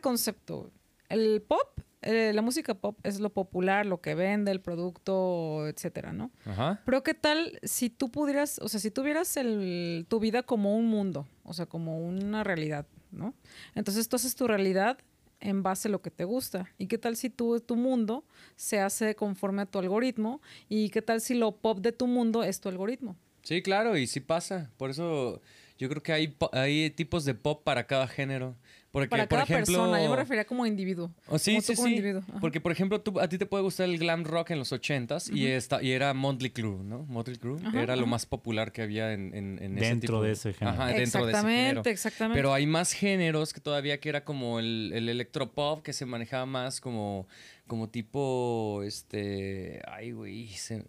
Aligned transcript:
seguido. 0.00 0.40
¿Qué 0.40 0.40
tal 0.42 0.60
este 0.60 0.70
concepto? 0.70 0.70
El 1.08 1.42
pop, 1.42 1.80
eh, 2.02 2.32
la 2.32 2.42
música 2.42 2.74
pop 2.74 2.98
es 3.02 3.20
lo 3.20 3.30
popular, 3.30 3.86
lo 3.86 4.00
que 4.00 4.14
vende, 4.14 4.50
el 4.50 4.60
producto, 4.60 5.66
etcétera, 5.68 6.12
¿no? 6.12 6.30
Ajá. 6.44 6.80
Pero 6.84 7.02
¿qué 7.02 7.14
tal 7.14 7.58
si 7.62 7.90
tú 7.90 8.10
pudieras, 8.10 8.58
o 8.60 8.68
sea, 8.68 8.80
si 8.80 8.90
tuvieras 8.90 9.36
el, 9.36 10.06
tu 10.08 10.20
vida 10.20 10.42
como 10.42 10.76
un 10.76 10.86
mundo, 10.86 11.26
o 11.42 11.52
sea, 11.52 11.66
como 11.66 11.98
una 11.98 12.44
realidad, 12.44 12.86
¿no? 13.10 13.34
Entonces 13.74 14.08
tú 14.08 14.16
haces 14.16 14.34
tu 14.34 14.46
realidad 14.46 14.98
en 15.40 15.62
base 15.62 15.88
a 15.88 15.90
lo 15.90 16.00
que 16.02 16.10
te 16.10 16.24
gusta. 16.24 16.70
¿Y 16.78 16.86
qué 16.86 16.98
tal 16.98 17.16
si 17.16 17.30
tú, 17.30 17.60
tu 17.60 17.76
mundo 17.76 18.24
se 18.56 18.80
hace 18.80 19.14
conforme 19.14 19.62
a 19.62 19.66
tu 19.66 19.78
algoritmo? 19.78 20.40
¿Y 20.68 20.90
qué 20.90 21.02
tal 21.02 21.20
si 21.20 21.34
lo 21.34 21.52
pop 21.52 21.80
de 21.80 21.92
tu 21.92 22.06
mundo 22.06 22.44
es 22.44 22.60
tu 22.60 22.68
algoritmo? 22.68 23.16
Sí, 23.42 23.62
claro, 23.62 23.96
y 23.96 24.06
sí 24.06 24.20
pasa. 24.20 24.70
Por 24.76 24.90
eso 24.90 25.40
yo 25.78 25.88
creo 25.88 26.02
que 26.02 26.12
hay, 26.12 26.36
hay 26.52 26.90
tipos 26.90 27.24
de 27.24 27.34
pop 27.34 27.64
para 27.64 27.86
cada 27.86 28.06
género. 28.06 28.54
Porque, 28.92 29.08
Para 29.08 29.22
por 29.28 29.38
cada 29.38 29.44
ejemplo, 29.44 29.66
persona, 29.78 30.02
yo 30.02 30.10
me 30.10 30.16
refería 30.16 30.44
como 30.44 30.66
individuo. 30.66 31.12
Oh, 31.28 31.38
sí, 31.38 31.52
como 31.52 31.60
sí, 31.62 31.66
tú 31.68 31.76
como 31.76 31.86
sí. 31.88 31.94
individuo. 31.94 32.22
Porque, 32.40 32.60
por 32.60 32.72
ejemplo, 32.72 33.00
tú, 33.00 33.20
a 33.20 33.28
ti 33.28 33.38
te 33.38 33.46
puede 33.46 33.62
gustar 33.62 33.88
el 33.88 33.98
glam 33.98 34.24
rock 34.24 34.50
en 34.50 34.58
los 34.58 34.72
ochentas 34.72 35.28
y, 35.28 35.46
esta, 35.46 35.80
y 35.80 35.92
era 35.92 36.12
Motley 36.12 36.50
Crue, 36.50 36.82
¿no? 36.82 37.04
Motley 37.04 37.36
Crue 37.36 37.60
Ajá, 37.64 37.80
era 37.82 37.94
lo 37.94 38.06
más 38.06 38.26
popular 38.26 38.72
que 38.72 38.82
había 38.82 39.12
en, 39.12 39.32
en, 39.32 39.62
en 39.62 39.78
ese 39.78 39.90
Dentro 39.90 40.14
tipo 40.14 40.22
de 40.24 40.32
ese 40.32 40.52
género. 40.52 40.74
Ajá, 40.76 40.86
dentro 40.88 40.98
de 41.00 41.04
ese 41.06 41.38
Exactamente, 41.38 41.62
género. 41.68 41.82
exactamente. 41.88 42.38
Pero 42.38 42.52
hay 42.52 42.66
más 42.66 42.92
géneros 42.92 43.52
que 43.52 43.60
todavía 43.60 44.00
que 44.00 44.08
era 44.08 44.24
como 44.24 44.58
el, 44.58 44.90
el 44.92 45.08
electropop 45.08 45.82
que 45.84 45.92
se 45.92 46.04
manejaba 46.04 46.46
más 46.46 46.80
como, 46.80 47.28
como 47.68 47.88
tipo, 47.88 48.82
este, 48.84 49.82
ay, 49.86 50.10
güey, 50.10 50.48
se- 50.48 50.84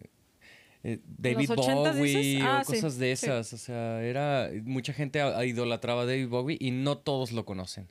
eh, 0.84 1.00
David 1.18 1.50
los 1.50 1.58
80s 1.60 1.98
Bowie? 1.98 2.40
Ah, 2.42 2.60
o 2.62 2.66
sí, 2.66 2.74
cosas 2.74 2.98
de 2.98 3.16
sí. 3.16 3.26
esas. 3.26 3.54
O 3.54 3.58
sea, 3.58 4.02
era 4.04 4.50
mucha 4.64 4.94
gente 4.94 5.22
a- 5.22 5.38
a 5.38 5.46
idolatraba 5.46 6.04
a 6.04 6.06
David 6.06 6.28
Bowie 6.28 6.58
y 6.60 6.72
no 6.72 6.98
todos 6.98 7.32
lo 7.32 7.46
conocen. 7.46 7.88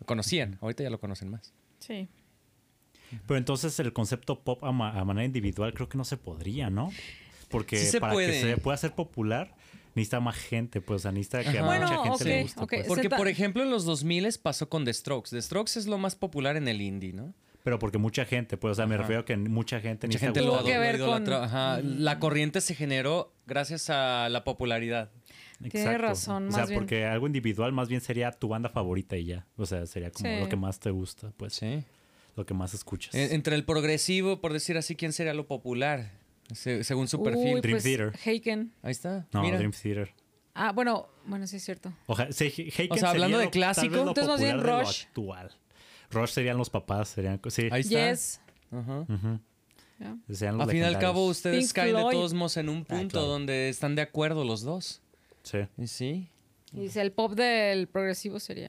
Lo 0.00 0.06
conocían, 0.06 0.58
ahorita 0.60 0.82
ya 0.82 0.90
lo 0.90 0.98
conocen 1.00 1.30
más. 1.30 1.52
Sí. 1.78 2.08
Pero 3.26 3.38
entonces 3.38 3.78
el 3.80 3.92
concepto 3.92 4.40
pop 4.40 4.64
a, 4.64 4.72
ma- 4.72 4.98
a 4.98 5.04
manera 5.04 5.24
individual 5.24 5.72
creo 5.72 5.88
que 5.88 5.96
no 5.96 6.04
se 6.04 6.16
podría, 6.16 6.70
¿no? 6.70 6.90
Porque 7.48 7.76
Sí 7.78 8.00
para 8.00 8.12
puede. 8.12 8.32
que 8.32 8.40
se 8.40 8.56
pueda 8.56 8.74
hacer 8.74 8.92
popular 8.94 9.54
necesita 9.94 10.20
más 10.20 10.36
gente, 10.36 10.80
pues, 10.82 10.96
o 10.96 11.02
sea, 11.04 11.12
necesita 11.12 11.42
que 11.50 11.58
a 11.58 11.62
mucha 11.62 12.02
gente 12.02 12.24
le 12.24 12.42
guste. 12.42 12.66
pues. 12.66 12.86
Porque, 12.86 13.08
por 13.08 13.28
ejemplo, 13.28 13.62
en 13.62 13.70
los 13.70 13.84
2000 13.86 14.28
pasó 14.42 14.68
con 14.68 14.84
The 14.84 14.92
Strokes. 14.92 15.30
The 15.30 15.40
Strokes 15.40 15.78
es 15.78 15.86
lo 15.86 15.96
más 15.96 16.14
popular 16.16 16.56
en 16.56 16.68
el 16.68 16.82
indie, 16.82 17.14
¿no? 17.14 17.32
Pero 17.66 17.80
porque 17.80 17.98
mucha 17.98 18.24
gente, 18.24 18.56
pues, 18.56 18.70
o 18.70 18.74
sea, 18.76 18.86
me 18.86 18.94
Ajá. 18.94 19.02
refiero 19.02 19.22
a 19.22 19.24
que 19.24 19.36
mucha 19.36 19.80
gente 19.80 20.06
Mucha 20.06 20.20
gente 20.20 20.40
lo, 20.40 20.62
que 20.62 20.78
ver 20.78 21.00
con- 21.00 21.28
Ajá. 21.32 21.80
La 21.82 22.20
corriente 22.20 22.60
se 22.60 22.76
generó 22.76 23.34
gracias 23.44 23.90
a 23.90 24.28
la 24.28 24.44
popularidad. 24.44 25.10
Tienes 25.68 26.00
razón, 26.00 26.46
O 26.46 26.50
sea, 26.52 26.60
más 26.60 26.68
bien. 26.68 26.78
porque 26.80 27.06
algo 27.06 27.26
individual 27.26 27.72
más 27.72 27.88
bien 27.88 28.00
sería 28.00 28.30
tu 28.30 28.46
banda 28.46 28.68
favorita 28.68 29.16
y 29.16 29.24
ya. 29.24 29.46
O 29.56 29.66
sea, 29.66 29.84
sería 29.86 30.12
como 30.12 30.30
Sí. 30.32 30.38
lo 30.38 30.48
que 30.48 30.54
más 30.54 30.78
te 30.78 30.90
gusta, 30.90 31.32
pues, 31.36 31.54
Sí. 31.54 31.82
lo 32.36 32.46
que 32.46 32.54
más 32.54 32.72
escuchas. 32.72 33.12
En- 33.16 33.32
Entre 33.32 33.56
el 33.56 33.64
progresivo, 33.64 34.40
por 34.40 34.52
decir 34.52 34.76
así, 34.78 34.94
¿quién 34.94 35.12
sería 35.12 35.34
lo 35.34 35.48
popular? 35.48 36.12
Se- 36.54 36.84
según 36.84 37.08
su 37.08 37.20
perfil. 37.20 37.56
Uy, 37.56 37.60
Dream 37.62 37.78
pues, 37.78 37.82
Theater. 37.82 38.12
Haken. 38.24 38.72
Ahí 38.82 38.92
está. 38.92 39.26
no, 39.32 39.42
Mira. 39.42 39.56
Dream 39.58 39.72
Theater. 39.72 40.14
Ah, 40.54 40.70
bueno, 40.70 41.08
bueno, 41.26 41.48
sí 41.48 41.56
es 41.56 41.64
cierto. 41.64 41.92
O 42.06 42.14
sea, 42.14 42.26
hablando 43.10 43.16
sería 43.24 43.38
de 43.38 43.44
lo- 43.46 43.50
clásico, 43.50 43.96
entonces 43.96 44.28
más 44.28 44.40
bien 44.40 44.62
Rush. 44.62 45.06
actual. 45.08 45.50
Rush 46.10 46.30
serían 46.30 46.56
los 46.56 46.70
papás, 46.70 47.08
serían, 47.08 47.40
sí, 47.48 47.68
Ahí 47.70 47.80
está. 47.80 48.10
Yes. 48.10 48.40
Serían 50.30 50.58
los 50.58 50.66
Al 50.66 50.70
fin 50.70 50.80
y 50.80 50.84
al 50.84 50.98
cabo, 50.98 51.26
ustedes 51.26 51.64
Pink 51.64 51.72
caen 51.72 51.94
de 51.94 52.00
Floyd. 52.00 52.12
todos 52.12 52.34
modos 52.34 52.56
en 52.56 52.68
un 52.68 52.84
punto 52.84 53.18
claro. 53.18 53.26
donde 53.26 53.68
están 53.68 53.94
de 53.94 54.02
acuerdo 54.02 54.44
los 54.44 54.62
dos. 54.62 55.00
Sí. 55.42 55.58
Y 55.78 55.86
sí. 55.86 56.28
Y 56.72 56.80
dice, 56.80 57.00
el 57.00 57.12
pop 57.12 57.32
del 57.32 57.86
progresivo 57.86 58.38
sería. 58.40 58.68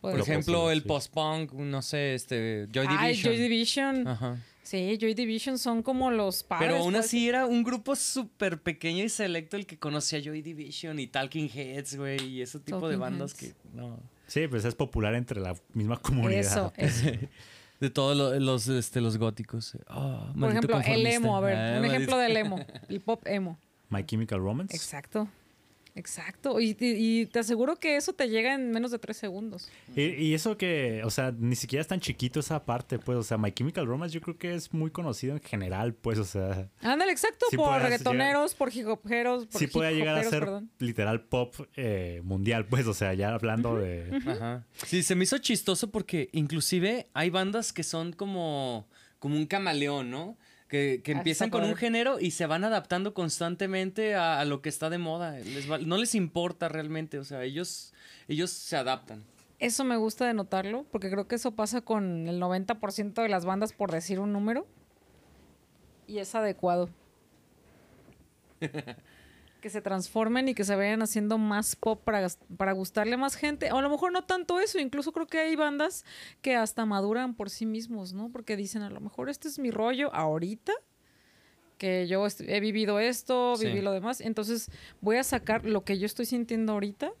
Por 0.00 0.18
ejemplo, 0.18 0.54
posible, 0.54 0.72
el 0.74 0.82
sí. 0.82 0.88
post-punk, 0.88 1.52
no 1.52 1.80
sé, 1.80 2.14
este, 2.14 2.68
Joy 2.72 2.86
Ay, 2.88 3.12
Division. 3.12 3.32
Joy 3.32 3.42
Division. 3.42 4.08
Ajá. 4.08 4.38
Sí, 4.62 4.98
Joy 4.98 5.14
Division 5.14 5.58
son 5.58 5.82
como 5.82 6.10
los 6.10 6.42
padres. 6.42 6.68
Pero 6.68 6.82
aún 6.82 6.94
pues. 6.94 7.04
así 7.06 7.28
era 7.28 7.46
un 7.46 7.62
grupo 7.62 7.94
súper 7.94 8.62
pequeño 8.62 9.04
y 9.04 9.08
selecto 9.10 9.56
el 9.56 9.66
que 9.66 9.78
conocía 9.78 10.20
Joy 10.20 10.42
Division 10.42 10.98
y 10.98 11.06
Talking 11.06 11.50
Heads, 11.54 11.96
güey, 11.96 12.22
y 12.24 12.42
ese 12.42 12.60
tipo 12.60 12.88
de 12.88 12.96
bandas 12.96 13.32
Heads. 13.40 13.54
que 13.54 13.76
no. 13.76 14.00
Sí, 14.26 14.48
pues 14.48 14.64
es 14.64 14.74
popular 14.74 15.14
entre 15.14 15.40
la 15.40 15.54
misma 15.74 15.96
comunidad. 15.98 16.40
Eso, 16.40 16.72
eso. 16.76 17.06
De 17.80 17.90
todos 17.90 18.16
lo- 18.16 18.38
los, 18.40 18.68
este, 18.68 19.00
los 19.00 19.18
góticos. 19.18 19.76
Ah, 19.88 20.26
Por 20.28 20.36
maldito 20.36 20.78
ejemplo, 20.78 20.94
el 20.94 21.06
emo, 21.06 21.36
a 21.36 21.40
ver, 21.40 21.56
Ah, 21.56 21.78
un 21.78 21.84
ejemplo 21.84 22.16
maldito- 22.16 22.18
del 22.18 22.36
emo, 22.36 22.60
el 22.88 23.00
pop 23.00 23.22
emo. 23.26 23.58
My 23.90 24.04
Chemical 24.04 24.38
Romance. 24.40 24.74
Exacto. 24.76 25.28
Exacto. 25.96 26.60
Y, 26.60 27.26
te 27.26 27.38
aseguro 27.38 27.76
que 27.76 27.96
eso 27.96 28.12
te 28.12 28.28
llega 28.28 28.54
en 28.54 28.72
menos 28.72 28.90
de 28.90 28.98
tres 28.98 29.16
segundos. 29.16 29.70
Y, 29.94 30.02
y 30.02 30.34
eso 30.34 30.56
que, 30.56 31.02
o 31.04 31.10
sea, 31.10 31.32
ni 31.36 31.54
siquiera 31.54 31.80
es 31.80 31.86
tan 31.86 32.00
chiquito 32.00 32.40
esa 32.40 32.64
parte, 32.64 32.98
pues, 32.98 33.16
o 33.16 33.22
sea, 33.22 33.38
My 33.38 33.52
Chemical 33.52 33.86
Romance 33.86 34.12
yo 34.12 34.20
creo 34.20 34.36
que 34.36 34.54
es 34.54 34.72
muy 34.74 34.90
conocido 34.90 35.34
en 35.34 35.40
general, 35.40 35.94
pues, 35.94 36.18
o 36.18 36.24
sea, 36.24 36.68
Ándale, 36.80 37.12
exacto, 37.12 37.46
Sí 37.48 37.56
por 37.56 37.80
reggaetoneros, 37.80 38.54
por 38.54 38.74
hip 38.74 38.88
hoperos, 38.88 39.46
por 39.46 39.60
sí 39.60 39.68
puede 39.68 39.94
llegar 39.94 40.18
a 40.18 40.24
ser 40.24 40.40
perdón. 40.40 40.70
literal 40.78 41.20
pop 41.20 41.54
eh, 41.76 42.20
mundial, 42.24 42.66
pues, 42.66 42.86
o 42.86 42.94
sea, 42.94 43.14
ya 43.14 43.34
hablando 43.34 43.76
de... 43.76 44.20
Ajá. 44.26 44.66
Sí, 44.72 45.02
se 45.02 45.14
me 45.14 45.24
hizo 45.24 45.38
chistoso 45.38 45.90
porque 45.90 46.28
inclusive 46.32 47.08
hay 47.14 47.30
bandas 47.30 47.72
que 47.72 47.84
son 47.84 48.12
como, 48.12 48.88
como 49.20 49.36
un 49.36 49.46
camaleón, 49.46 50.10
¿no? 50.10 50.36
Que, 50.74 51.02
que 51.04 51.12
empiezan 51.12 51.50
con 51.50 51.62
un 51.62 51.76
género 51.76 52.18
y 52.18 52.32
se 52.32 52.46
van 52.46 52.64
adaptando 52.64 53.14
constantemente 53.14 54.16
a, 54.16 54.40
a 54.40 54.44
lo 54.44 54.60
que 54.60 54.68
está 54.68 54.90
de 54.90 54.98
moda. 54.98 55.38
Les 55.38 55.70
va- 55.70 55.78
no 55.78 55.98
les 55.98 56.16
importa 56.16 56.68
realmente, 56.68 57.20
o 57.20 57.24
sea, 57.24 57.44
ellos, 57.44 57.94
ellos 58.26 58.50
se 58.50 58.74
adaptan. 58.76 59.22
Eso 59.60 59.84
me 59.84 59.96
gusta 59.96 60.26
de 60.26 60.34
notarlo, 60.34 60.84
porque 60.90 61.12
creo 61.12 61.28
que 61.28 61.36
eso 61.36 61.52
pasa 61.52 61.80
con 61.82 62.26
el 62.26 62.40
90% 62.40 63.22
de 63.22 63.28
las 63.28 63.44
bandas, 63.44 63.72
por 63.72 63.92
decir 63.92 64.18
un 64.18 64.32
número. 64.32 64.66
Y 66.08 66.18
es 66.18 66.34
adecuado. 66.34 66.88
que 69.64 69.70
se 69.70 69.80
transformen 69.80 70.46
y 70.46 70.54
que 70.54 70.62
se 70.62 70.76
vayan 70.76 71.00
haciendo 71.00 71.38
más 71.38 71.74
pop 71.74 71.98
para, 72.04 72.26
para 72.58 72.72
gustarle 72.72 73.14
a 73.14 73.16
más 73.16 73.34
gente. 73.34 73.72
O 73.72 73.78
a 73.78 73.80
lo 73.80 73.88
mejor 73.88 74.12
no 74.12 74.24
tanto 74.24 74.60
eso, 74.60 74.78
incluso 74.78 75.10
creo 75.10 75.26
que 75.26 75.38
hay 75.38 75.56
bandas 75.56 76.04
que 76.42 76.54
hasta 76.54 76.84
maduran 76.84 77.34
por 77.34 77.48
sí 77.48 77.64
mismos, 77.64 78.12
¿no? 78.12 78.28
Porque 78.30 78.58
dicen, 78.58 78.82
a 78.82 78.90
lo 78.90 79.00
mejor 79.00 79.30
este 79.30 79.48
es 79.48 79.58
mi 79.58 79.70
rollo 79.70 80.14
ahorita, 80.14 80.74
que 81.78 82.06
yo 82.06 82.26
he 82.46 82.60
vivido 82.60 83.00
esto, 83.00 83.56
Sí. 83.56 83.68
viví 83.68 83.80
lo 83.80 83.92
demás, 83.92 84.20
entonces 84.20 84.70
voy 85.00 85.16
a 85.16 85.24
sacar 85.24 85.64
lo 85.64 85.82
que 85.82 85.98
yo 85.98 86.04
estoy 86.04 86.26
sintiendo 86.26 86.74
ahorita. 86.74 87.12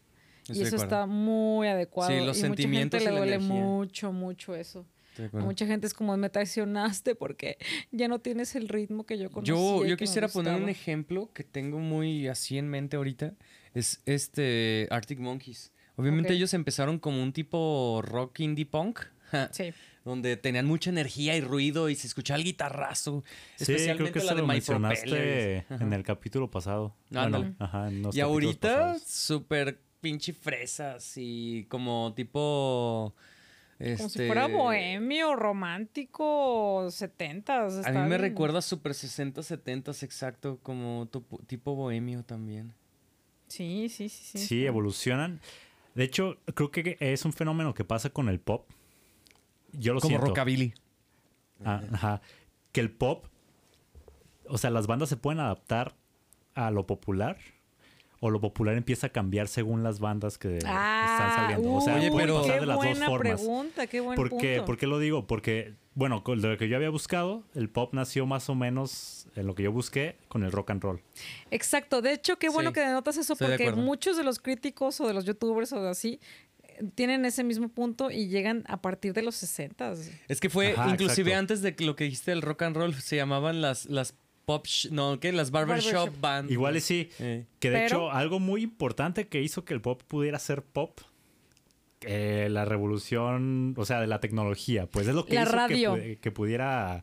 Estoy 0.42 0.58
Y 0.58 0.62
eso 0.64 0.76
está 0.76 1.06
muy 1.06 1.68
adecuado. 1.68 2.10
Sí, 2.10 2.22
los 2.26 2.36
y 2.36 2.40
sentimientos 2.42 3.00
mucha 3.00 3.04
y 3.04 3.14
gente 3.14 3.20
la 3.20 3.26
le 3.26 3.36
duele 3.38 3.46
energía. 3.46 3.64
mucho, 3.64 4.12
mucho 4.12 4.54
eso. 4.54 4.84
A 5.32 5.38
mucha 5.38 5.66
gente 5.66 5.86
es 5.86 5.94
como 5.94 6.16
me 6.16 6.30
traicionaste 6.30 7.14
porque 7.14 7.58
ya 7.90 8.08
no 8.08 8.18
tienes 8.20 8.54
el 8.54 8.68
ritmo 8.68 9.06
que 9.06 9.18
yo 9.18 9.30
conocía. 9.30 9.54
Yo, 9.54 9.84
yo 9.84 9.96
quisiera 9.96 10.28
poner 10.28 10.54
un 10.60 10.68
ejemplo 10.68 11.30
que 11.32 11.44
tengo 11.44 11.78
muy 11.78 12.28
así 12.28 12.58
en 12.58 12.68
mente 12.68 12.96
ahorita. 12.96 13.34
Es 13.74 14.02
este 14.06 14.88
Arctic 14.90 15.18
Monkeys. 15.18 15.72
Obviamente 15.96 16.32
ellos 16.32 16.54
empezaron 16.54 16.98
como 16.98 17.22
un 17.22 17.32
tipo 17.32 18.02
rock 18.04 18.40
indie 18.40 18.66
punk. 18.66 19.00
Sí. 19.52 19.72
Donde 20.04 20.36
tenían 20.36 20.66
mucha 20.66 20.90
energía 20.90 21.36
y 21.36 21.40
ruido 21.40 21.88
y 21.88 21.94
se 21.94 22.06
escuchaba 22.06 22.38
el 22.38 22.44
guitarrazo. 22.44 23.24
Sí, 23.56 23.74
creo 23.74 24.12
que 24.12 24.18
la 24.18 24.24
eso 24.24 24.34
de 24.34 24.40
lo 24.42 24.46
My 24.46 24.54
mencionaste. 24.54 25.64
Ajá. 25.68 25.82
en 25.82 25.92
el 25.92 26.02
capítulo 26.02 26.50
pasado. 26.50 26.94
Ándale. 27.14 27.46
Bueno, 27.46 27.56
ajá, 27.58 27.88
en 27.88 28.02
los 28.02 28.14
Y 28.14 28.20
ahorita, 28.20 28.98
súper 28.98 29.80
pinche 30.00 30.34
fresas 30.34 31.14
y 31.16 31.64
como 31.70 32.12
tipo. 32.14 33.14
Como 33.84 33.96
si 33.96 34.04
este, 34.04 34.26
fuera 34.26 34.46
bohemio, 34.48 35.36
romántico, 35.36 36.88
setentas. 36.90 37.84
A 37.86 37.90
mí 37.90 37.98
me 37.98 38.08
bien. 38.08 38.20
recuerda 38.20 38.62
super 38.62 38.94
60, 38.94 39.42
70 39.42 39.90
exacto, 39.92 40.58
como 40.62 41.06
topo- 41.06 41.40
tipo 41.46 41.74
bohemio 41.74 42.22
también. 42.24 42.72
Sí, 43.48 43.88
sí, 43.88 44.08
sí. 44.08 44.38
Sí, 44.38 44.46
Sí, 44.46 44.66
evolucionan. 44.66 45.40
De 45.94 46.04
hecho, 46.04 46.38
creo 46.54 46.70
que 46.70 46.96
es 46.98 47.24
un 47.24 47.32
fenómeno 47.32 47.74
que 47.74 47.84
pasa 47.84 48.10
con 48.10 48.28
el 48.28 48.40
pop. 48.40 48.68
Yo 49.72 49.92
lo 49.94 50.00
como 50.00 50.10
siento. 50.10 50.26
rockabilly. 50.28 50.74
Ah, 51.64 51.82
ajá. 51.92 52.20
Que 52.72 52.80
el 52.80 52.90
pop, 52.90 53.26
o 54.48 54.58
sea, 54.58 54.70
las 54.70 54.86
bandas 54.86 55.08
se 55.08 55.16
pueden 55.16 55.40
adaptar 55.40 55.94
a 56.54 56.70
lo 56.70 56.86
popular 56.86 57.36
o 58.26 58.30
lo 58.30 58.40
popular 58.40 58.74
empieza 58.74 59.08
a 59.08 59.10
cambiar 59.10 59.48
según 59.48 59.82
las 59.82 60.00
bandas 60.00 60.38
que 60.38 60.58
Ah, 60.64 61.06
están 61.10 61.36
saliendo. 61.50 61.74
O 61.74 61.80
sea, 61.82 61.96
uy, 61.96 62.08
puede 62.10 62.26
pero- 62.26 62.40
pasar 62.40 62.60
de 62.60 62.66
las 62.66 62.76
dos 62.76 62.98
formas. 63.00 63.40
pregunta, 63.40 63.86
qué 63.86 64.00
buen 64.00 64.16
¿Por 64.16 64.30
qué? 64.30 64.54
punto. 64.54 64.64
¿Por 64.64 64.78
qué 64.78 64.86
lo 64.86 64.98
digo? 64.98 65.26
Porque, 65.26 65.74
bueno, 65.94 66.24
con 66.24 66.40
lo 66.40 66.56
que 66.56 66.66
yo 66.68 66.76
había 66.76 66.88
buscado, 66.88 67.42
el 67.54 67.68
pop 67.68 67.92
nació 67.92 68.24
más 68.24 68.48
o 68.48 68.54
menos 68.54 69.26
en 69.36 69.46
lo 69.46 69.54
que 69.54 69.64
yo 69.64 69.72
busqué 69.72 70.16
con 70.28 70.42
el 70.42 70.52
rock 70.52 70.70
and 70.70 70.82
roll. 70.82 71.02
Exacto, 71.50 72.00
de 72.00 72.12
hecho, 72.14 72.38
qué 72.38 72.48
bueno 72.48 72.70
Sí, 72.70 72.74
que 72.74 72.80
denotas 72.80 73.18
eso, 73.18 73.34
de 73.34 73.46
porque 73.46 73.72
muchos 73.72 74.16
de 74.16 74.24
los 74.24 74.38
críticos 74.38 74.98
o 75.02 75.06
de 75.06 75.12
los 75.12 75.26
youtubers 75.26 75.72
o 75.74 75.82
de 75.82 75.90
así 75.90 76.18
eh, 76.62 76.82
tienen 76.94 77.26
ese 77.26 77.44
mismo 77.44 77.68
punto 77.68 78.10
y 78.10 78.28
llegan 78.28 78.64
a 78.68 78.80
partir 78.80 79.12
de 79.12 79.20
los 79.20 79.34
60. 79.34 79.92
Es 80.28 80.40
que 80.40 80.48
fue, 80.48 80.72
Ajá, 80.72 80.88
inclusive 80.88 81.30
exacto. 81.32 81.38
antes 81.54 81.60
de 81.62 81.76
lo 81.84 81.94
que 81.94 82.04
dijiste 82.04 82.30
del 82.30 82.40
rock 82.40 82.62
and 82.62 82.76
roll, 82.76 82.94
se 82.94 83.16
llamaban 83.16 83.60
las, 83.60 83.84
las 83.86 84.14
pop, 84.44 84.66
no, 84.90 85.18
¿qué? 85.20 85.32
Las 85.32 85.50
barbershop 85.50 85.92
Barbershop. 85.94 86.20
band. 86.20 86.50
Igual 86.50 86.76
y 86.76 86.80
sí, 86.80 87.08
Eh. 87.18 87.44
que 87.58 87.70
de 87.70 87.76
Pero- 87.76 87.86
hecho 87.86 88.10
algo 88.12 88.40
muy 88.40 88.62
importante 88.62 89.26
que 89.28 89.42
hizo 89.42 89.64
que 89.64 89.74
el 89.74 89.80
pop 89.80 90.02
pudiera 90.06 90.38
ser 90.38 90.62
pop 90.62 91.00
eh, 92.06 92.48
la 92.50 92.66
revolución, 92.66 93.74
o 93.78 93.84
sea, 93.86 93.98
de 94.00 94.06
la 94.06 94.20
tecnología, 94.20 94.86
pues 94.86 95.06
es 95.08 95.14
lo 95.14 95.24
que 95.24 95.34
La 95.36 95.42
hizo 95.42 95.50
que 95.52 95.56
radio. 95.56 95.94
que, 96.20 96.30
pudiera 96.30 97.02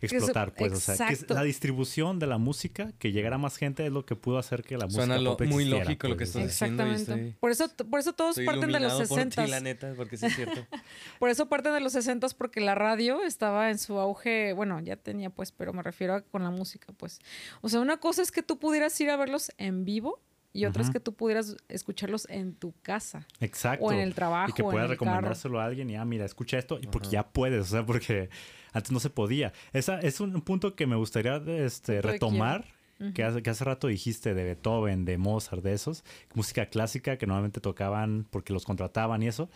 explotar, 0.00 0.54
pues, 0.54 0.72
o 0.72 0.76
sea, 0.76 1.06
que 1.08 1.14
es 1.14 1.28
la 1.30 1.42
distribución 1.42 2.18
de 2.18 2.26
la 2.26 2.38
música, 2.38 2.92
que 2.98 3.12
llegara 3.12 3.36
a 3.36 3.38
más 3.38 3.56
gente 3.56 3.86
es 3.86 3.92
lo 3.92 4.04
que 4.06 4.16
pudo 4.16 4.38
hacer 4.38 4.62
que 4.62 4.76
la 4.76 4.86
música 4.86 5.04
Suena 5.06 5.18
lo- 5.20 5.36
pop 5.36 5.46
muy 5.46 5.64
lógico 5.64 6.08
lo 6.08 6.16
que 6.16 6.24
pues, 6.26 6.30
estás 6.36 6.46
diciendo. 6.48 6.82
Exactamente. 6.84 7.12
estoy- 7.30 7.40
Por 7.40 7.50
eso, 7.50 7.68
por 7.90 8.00
eso 8.00 8.12
todos 8.12 8.36
parten 8.44 8.72
de 8.72 8.80
los 8.80 8.92
iluminado 8.92 8.98
por 8.98 9.06
ti, 9.08 9.14
60 9.14 9.46
la 9.46 9.60
neta, 9.60 9.92
porque 9.96 10.16
sí 10.16 10.26
es 10.26 10.34
cierto. 10.36 10.66
Por 11.18 11.30
eso 11.30 11.48
parten 11.48 11.72
de 11.72 11.80
los 11.80 11.92
60 11.92 12.26
porque 12.36 12.60
la 12.60 12.74
radio 12.74 13.22
estaba 13.22 13.70
en 13.70 13.78
su 13.78 13.98
auge, 13.98 14.52
bueno, 14.52 14.80
ya 14.80 14.96
tenía 14.96 15.30
pues, 15.30 15.52
pero 15.52 15.72
me 15.72 15.82
refiero 15.82 16.14
a 16.14 16.20
con 16.22 16.42
la 16.42 16.50
música, 16.50 16.92
pues. 16.96 17.20
O 17.60 17.68
sea, 17.68 17.80
una 17.80 17.98
cosa 17.98 18.22
es 18.22 18.30
que 18.32 18.42
tú 18.42 18.58
pudieras 18.58 18.98
ir 19.00 19.10
a 19.10 19.16
verlos 19.16 19.50
en 19.58 19.84
vivo 19.84 20.20
y 20.52 20.64
otra 20.64 20.82
es 20.82 20.90
que 20.90 21.00
tú 21.00 21.12
pudieras 21.14 21.54
escucharlos 21.68 22.26
en 22.30 22.54
tu 22.54 22.72
casa. 22.80 23.26
Exacto. 23.40 23.84
O 23.84 23.92
en 23.92 23.98
el 23.98 24.14
trabajo, 24.14 24.50
Y 24.50 24.54
que 24.54 24.62
puedas 24.62 24.78
carro. 24.80 24.90
recomendárselo 24.92 25.60
a 25.60 25.66
alguien 25.66 25.90
y, 25.90 25.96
ah, 25.96 26.04
mira, 26.06 26.24
escucha 26.24 26.56
esto, 26.58 26.78
y 26.80 26.86
porque 26.86 27.10
ya 27.10 27.28
puedes, 27.28 27.60
o 27.60 27.64
sea, 27.66 27.84
porque 27.84 28.30
antes 28.76 28.92
no 28.92 29.00
se 29.00 29.10
podía. 29.10 29.52
Esa 29.72 29.98
es 30.00 30.20
un 30.20 30.40
punto 30.42 30.74
que 30.74 30.86
me 30.86 30.96
gustaría 30.96 31.36
este, 31.46 32.02
retomar, 32.02 32.66
que, 33.14 33.24
hace, 33.24 33.42
que 33.42 33.50
hace 33.50 33.64
rato 33.64 33.88
dijiste 33.88 34.32
de 34.34 34.44
Beethoven, 34.44 35.04
de 35.04 35.18
Mozart, 35.18 35.62
de 35.62 35.72
esos, 35.74 36.02
música 36.34 36.66
clásica 36.66 37.18
que 37.18 37.26
normalmente 37.26 37.60
tocaban 37.60 38.26
porque 38.30 38.52
los 38.52 38.64
contrataban 38.64 39.22
y 39.22 39.28
eso. 39.28 39.50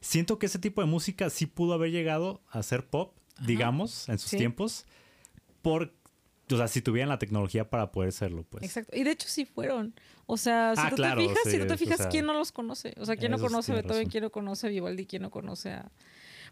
Siento 0.00 0.38
que 0.38 0.46
ese 0.46 0.58
tipo 0.58 0.80
de 0.80 0.86
música 0.86 1.30
sí 1.30 1.46
pudo 1.46 1.74
haber 1.74 1.90
llegado 1.90 2.40
a 2.50 2.62
ser 2.62 2.86
pop, 2.86 3.14
digamos, 3.46 4.08
en 4.08 4.18
sus 4.18 4.30
Sí. 4.30 4.36
tiempos, 4.36 4.86
por, 5.62 5.92
o 6.50 6.56
sea, 6.56 6.68
si 6.68 6.82
tuvieran 6.82 7.08
la 7.08 7.18
tecnología 7.18 7.68
para 7.68 7.90
poder 7.90 8.12
serlo, 8.12 8.44
pues. 8.44 8.62
Exacto. 8.62 8.96
Y 8.96 9.02
de 9.02 9.10
hecho 9.12 9.28
sí 9.28 9.44
fueron. 9.44 9.94
O 10.26 10.36
sea, 10.36 10.74
si 10.76 10.82
Ah, 10.84 10.90
tú 10.90 10.96
claro, 10.96 11.20
te 11.20 11.28
fijas, 11.28 11.42
sí, 11.44 11.50
si 11.50 11.58
tú 11.58 11.66
te 11.66 11.74
o 11.74 11.78
fijas, 11.78 11.96
sea, 11.98 12.08
¿quién 12.10 12.26
no 12.26 12.34
los 12.34 12.52
conoce? 12.52 12.94
O 12.98 13.04
sea, 13.06 13.16
¿quién 13.16 13.32
no 13.32 13.38
conoce 13.38 13.72
a 13.72 13.74
Beethoven? 13.76 13.96
razón. 14.02 14.10
¿Quién 14.10 14.22
no 14.24 14.30
conoce 14.30 14.66
a 14.66 14.70
Vivaldi? 14.70 15.06
¿Quién 15.06 15.22
no 15.22 15.30
conoce 15.30 15.70
a...? 15.72 15.90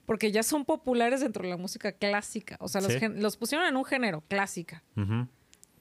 Porque 0.06 0.32
ya 0.32 0.42
son 0.42 0.64
populares 0.64 1.20
dentro 1.20 1.42
de 1.44 1.50
la 1.50 1.56
música 1.56 1.92
clásica. 1.92 2.56
O 2.60 2.68
sea, 2.68 2.80
los, 2.80 2.92
Sí. 2.92 2.98
los 3.08 3.36
pusieron 3.36 3.66
en 3.66 3.76
un 3.76 3.84
género, 3.84 4.22
clásica. 4.28 4.82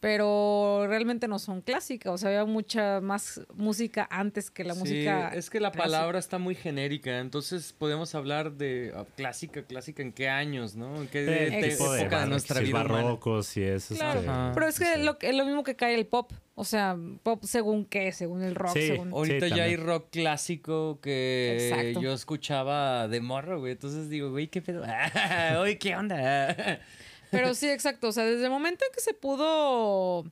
Pero 0.01 0.88
realmente 0.88 1.27
no 1.30 1.38
son 1.39 1.62
clásicas. 1.62 2.12
O 2.12 2.18
sea, 2.18 2.30
había 2.30 2.44
mucha 2.45 3.00
más 3.01 3.39
música 3.53 4.07
antes 4.12 4.50
que 4.51 4.63
la 4.63 4.74
Sí, 4.74 4.80
música. 4.80 5.30
es 5.30 5.50
que 5.51 5.59
la 5.59 5.71
clásica. 5.71 5.83
palabra 5.95 6.18
está 6.19 6.39
muy 6.39 6.56
genérica, 6.56 7.19
entonces 7.19 7.71
podemos 7.77 8.13
hablar 8.15 8.53
de 8.53 8.92
ah, 8.95 9.06
clásica, 9.15 9.63
clásica 9.63 10.01
en 10.01 10.12
qué 10.12 10.27
años, 10.27 10.75
¿no? 10.75 11.03
En 11.03 11.07
qué 11.07 11.19
Eh, 11.21 11.50
de- 11.62 11.69
tipo 11.69 11.94
de 11.94 12.01
época 12.01 12.18
de 12.18 12.25
barro- 12.25 12.30
nuestra 12.30 12.56
si 12.57 12.63
es 12.63 12.68
vida 12.69 12.80
humana. 12.83 12.94
barroco, 13.03 13.44
si 13.44 13.62
es 13.63 13.86
Claro, 13.89 14.19
este, 14.21 14.31
Ajá. 14.31 14.51
pero 14.56 14.68
es 14.68 14.80
que 14.80 14.95
sí. 14.95 15.03
lo, 15.03 15.18
es 15.21 15.36
lo 15.36 15.45
mismo 15.45 15.63
que 15.63 15.75
cae 15.75 15.94
el 15.94 16.07
pop. 16.07 16.33
O 16.56 16.63
sea, 16.65 16.98
pop 17.24 17.44
según 17.44 17.86
qué, 17.86 18.12
según 18.12 18.42
el 18.42 18.56
rock, 18.56 18.74
Sí. 18.74 18.88
según... 18.88 19.12
Ahorita 19.13 19.50
Sí, 19.50 19.56
ya 19.56 19.63
hay 19.65 19.75
rock 19.75 20.09
clásico 20.12 21.00
que 21.00 21.69
Exacto. 21.69 22.01
yo 22.01 22.13
escuchaba 22.13 23.07
de 23.07 23.21
morro, 23.21 23.59
güey. 23.59 23.74
Entonces 23.74 24.09
digo, 24.09 24.31
güey, 24.31 24.48
¿qué 24.48 24.62
pedo? 24.63 24.83
Oye, 25.62 25.77
¿qué 25.77 25.95
onda? 25.95 26.18
Pero 27.31 27.55
sí, 27.55 27.69
exacto. 27.69 28.09
O 28.09 28.11
sea, 28.11 28.25
desde 28.25 28.43
el 28.45 28.51
momento 28.51 28.85
en 28.85 28.93
que 28.93 29.01
se 29.01 29.13
pudo, 29.13 30.25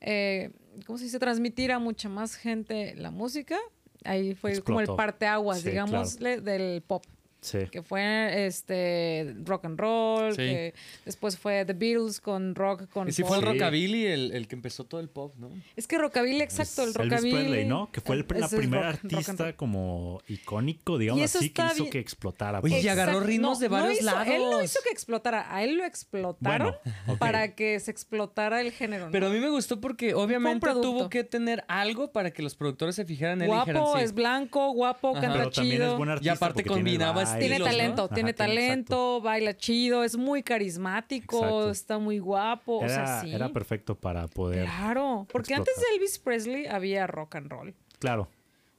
eh, 0.00 0.50
¿cómo 0.86 0.98
se 0.98 1.04
dice? 1.04 1.18
Transmitir 1.18 1.70
a 1.72 1.78
mucha 1.78 2.08
más 2.08 2.34
gente 2.34 2.94
la 2.96 3.10
música, 3.10 3.58
ahí 4.04 4.34
fue 4.34 4.60
como 4.62 4.80
el 4.80 4.86
parteaguas, 4.86 5.60
Sí, 5.60 5.70
digámosle, 5.70 6.40
del 6.40 6.82
pop. 6.82 7.04
Sí. 7.40 7.58
Que 7.70 7.82
fue 7.82 8.46
este 8.46 9.34
rock 9.44 9.64
and 9.66 9.78
roll, 9.78 10.32
Sí. 10.32 10.38
que 10.38 10.74
después 11.04 11.38
fue 11.38 11.64
The 11.64 11.72
Beatles 11.72 12.20
con 12.20 12.54
rock, 12.54 12.88
con 12.90 13.08
Y 13.08 13.12
si 13.12 13.22
fue 13.22 13.36
el 13.38 13.44
pop. 13.44 13.52
Sí. 13.52 13.58
rockabilly 13.60 14.06
el, 14.06 14.32
el 14.32 14.48
que 14.48 14.56
empezó 14.56 14.84
todo 14.84 15.00
el 15.00 15.08
pop, 15.08 15.34
¿no? 15.36 15.50
Es 15.76 15.86
que 15.86 15.98
rockabilly, 15.98 16.40
exacto, 16.42 16.82
el 16.82 16.88
Elvis 16.88 16.96
rockabilly. 16.96 17.32
Presley, 17.34 17.64
¿no? 17.66 17.90
Que 17.92 18.00
fue 18.00 18.16
el, 18.16 18.26
la 18.28 18.48
primera 18.48 18.90
rock- 18.92 19.04
artista 19.04 19.52
como 19.52 20.20
icónico, 20.26 20.98
digamos 20.98 21.20
Y 21.20 21.24
así, 21.24 21.50
que 21.50 21.62
hizo 21.62 21.74
bien. 21.84 21.90
que 21.90 21.98
explotara. 22.00 22.58
Oye, 22.60 22.74
pues. 22.74 22.84
y 22.84 22.88
agarró 22.88 23.20
ritmos 23.20 23.60
de 23.60 23.68
varios 23.68 24.00
hizo- 24.00 24.08
Él 24.22 24.42
no 24.42 24.50
lados. 24.50 24.64
hizo 24.64 24.80
que 24.82 24.90
explotara, 24.90 25.54
a 25.54 25.62
él 25.62 25.76
lo 25.76 25.84
explotaron 25.84 26.74
Bueno, 27.06 27.18
para 27.18 27.54
que 27.54 27.78
se 27.80 27.90
explotara 27.90 28.60
el 28.60 28.72
género. 28.72 29.06
¿no? 29.06 29.12
Pero 29.12 29.28
a 29.28 29.30
mí 29.30 29.38
me 29.38 29.48
gustó 29.50 29.80
porque 29.80 30.14
obviamente 30.14 30.68
tuvo 30.82 31.08
que 31.08 31.24
tener 31.24 31.64
algo 31.68 32.10
para 32.12 32.30
que 32.32 32.42
los 32.42 32.54
productores 32.54 32.96
se 32.96 33.04
fijaran 33.04 33.42
en 33.42 33.50
él 33.50 33.56
y 33.56 33.58
dijeran, 33.60 33.82
guapo, 33.82 33.98
sí. 33.98 34.04
es 34.04 34.12
blanco, 34.14 34.72
guapo, 34.72 35.12
canta 35.12 35.32
Pero 35.34 35.50
también 35.50 35.82
es 35.82 35.96
buen 35.96 36.08
artista. 36.10 36.32
aparte 36.34 36.62
tiene 36.62 36.74
el 36.74 36.84
combinaba 36.84 37.22
baile, 37.32 37.40
Tiene 37.40 37.54
estilos, 37.56 37.58
¿no? 37.58 37.64
talento, 37.78 38.04
Ajá, 38.04 38.14
tiene 38.14 38.32
tiene- 38.32 38.54
talento, 38.54 39.20
baila 39.20 39.56
chido, 39.56 40.04
es 40.04 40.16
muy 40.16 40.42
carismático, 40.42 41.36
Exacto. 41.38 41.70
está 41.70 41.98
muy 41.98 42.18
guapo, 42.18 42.78
o 42.78 42.84
Era, 42.84 42.94
sea, 43.06 43.20
sí. 43.22 43.34
era 43.34 43.48
perfecto 43.50 43.94
para 43.94 44.26
poder. 44.28 44.64
Claro, 44.64 45.26
porque 45.32 45.54
antes 45.54 45.74
de 45.76 45.82
Elvis 45.94 46.18
Presley 46.18 46.66
había 46.66 47.06
rock 47.06 47.36
and 47.36 47.50
roll. 47.50 47.74
Claro. 47.98 48.28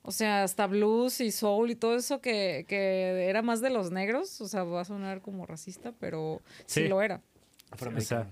O 0.01 0.11
sea, 0.11 0.43
hasta 0.43 0.65
blues 0.65 1.19
y 1.21 1.31
soul 1.31 1.69
y 1.71 1.75
todo 1.75 1.95
eso 1.95 2.19
que, 2.21 2.65
que 2.67 3.27
era 3.29 3.41
más 3.41 3.61
de 3.61 3.69
los 3.69 3.91
negros. 3.91 4.39
O 4.41 4.47
sea, 4.47 4.63
va 4.63 4.81
a 4.81 4.85
sonar 4.85 5.21
como 5.21 5.45
racista, 5.45 5.91
pero 5.99 6.41
sí, 6.65 6.83
Sí. 6.83 6.87
lo 6.87 7.01
era. 7.01 7.21
O 7.71 8.01
sea, 8.01 8.27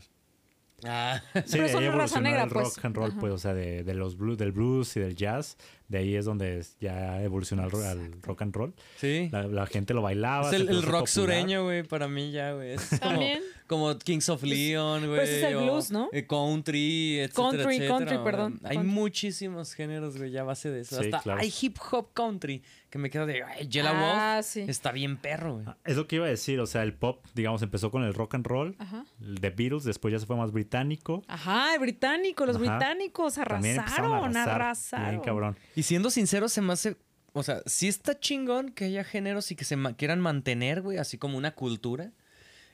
Ah. 0.83 1.21
sí, 1.33 1.41
Pero 1.53 1.63
de 1.63 1.69
son 1.71 1.83
ahí 1.83 1.89
raza 1.89 2.19
evolucionó 2.19 2.21
negra, 2.21 2.43
el 2.43 2.49
pues. 2.49 2.65
rock 2.75 2.85
and 2.85 2.95
roll, 2.95 3.11
Ajá. 3.11 3.19
pues, 3.19 3.33
o 3.33 3.37
sea, 3.39 3.53
de, 3.53 3.83
de 3.83 3.93
los 3.95 4.15
blues, 4.17 4.37
del 4.37 4.51
blues 4.51 4.95
y 4.97 4.99
del 4.99 5.15
jazz. 5.15 5.57
De 5.87 5.99
ahí 5.99 6.15
es 6.15 6.25
donde 6.25 6.63
ya 6.81 7.23
evolucionó 7.23 7.63
al, 7.63 7.71
ro- 7.71 7.81
al 7.87 8.21
rock 8.21 8.41
and 8.41 8.53
roll. 8.55 8.73
Sí. 8.97 9.29
La, 9.31 9.43
la 9.47 9.65
gente 9.65 9.93
lo 9.93 10.01
bailaba. 10.01 10.49
Es 10.49 10.53
el, 10.53 10.67
rock 10.67 10.83
popular. 10.83 11.07
sureño, 11.07 11.63
güey, 11.63 11.83
para 11.83 12.07
mí 12.09 12.31
ya, 12.31 12.51
güey. 12.53 12.73
Es 12.73 12.89
como, 12.89 12.99
También. 12.99 13.39
como 13.67 13.97
Kings 13.97 14.27
of 14.29 14.43
Leon, 14.43 15.05
güey. 15.07 15.17
pues 15.17 15.29
es 15.29 15.43
el 15.45 15.55
blues, 15.57 15.89
¿no? 15.91 16.09
eh, 16.11 16.27
country, 16.27 17.19
etcétera, 17.21 17.33
Country, 17.49 17.75
etcétera, 17.77 17.87
country, 17.97 18.17
perdón, 18.23 18.59
Hay 18.65 18.75
country. 18.75 18.93
muchísimos 18.93 19.73
géneros, 19.73 20.17
güey, 20.17 20.29
ya 20.31 20.41
a 20.41 20.43
base 20.43 20.69
de 20.69 20.81
eso. 20.81 20.99
Sí, 20.99 21.05
Hasta 21.05 21.21
claro. 21.21 21.39
hay 21.41 21.53
hip 21.61 21.77
hop 21.91 22.09
country, 22.13 22.61
que 22.89 22.97
me 22.99 23.09
quedo 23.09 23.25
de, 23.25 23.43
ay, 23.43 23.67
Jella 23.69 23.91
Ah, 23.93 24.35
Wolf 24.35 24.45
sí. 24.47 24.61
está 24.67 24.91
bien 24.91 25.17
perro, 25.17 25.55
güey. 25.55 25.65
Ah, 25.67 25.77
Es 25.85 25.97
lo 25.97 26.07
que 26.07 26.15
iba 26.17 26.25
a 26.25 26.29
decir, 26.29 26.59
o 26.59 26.65
sea, 26.65 26.83
el 26.83 26.93
pop, 26.93 27.25
digamos, 27.35 27.61
empezó 27.61 27.91
con 27.91 28.03
el 28.03 28.13
rock 28.13 28.35
and 28.35 28.47
roll, 28.47 28.75
Ajá. 28.79 29.05
el 29.21 29.35
de 29.39 29.49
Beatles, 29.49 29.83
después 29.83 30.11
ya 30.11 30.19
se 30.19 30.25
fue 30.25 30.35
más 30.37 30.51
británico. 30.51 31.23
Ajá, 31.27 31.73
el 31.73 31.79
británico, 31.81 32.45
los 32.45 32.55
Ajá. 32.55 32.77
británicos 32.77 33.37
arrasaron, 33.37 34.13
arrasar, 34.37 34.49
arrasaron. 34.49 35.09
Bien 35.09 35.21
cabrón. 35.21 35.57
Y 35.75 35.83
siendo 35.83 36.09
sincero, 36.09 36.47
se 36.49 36.61
me 36.61 36.73
hace. 36.73 36.95
O 37.33 37.43
sea, 37.43 37.61
sí 37.65 37.87
está 37.87 38.19
chingón 38.19 38.69
que 38.71 38.85
haya 38.85 39.03
géneros 39.03 39.51
y 39.51 39.55
que 39.55 39.63
se 39.65 39.75
ma- 39.75 39.93
quieran 39.95 40.19
mantener, 40.21 40.81
güey, 40.81 40.97
así 40.97 41.17
como 41.17 41.37
una 41.37 41.51
cultura. 41.51 42.11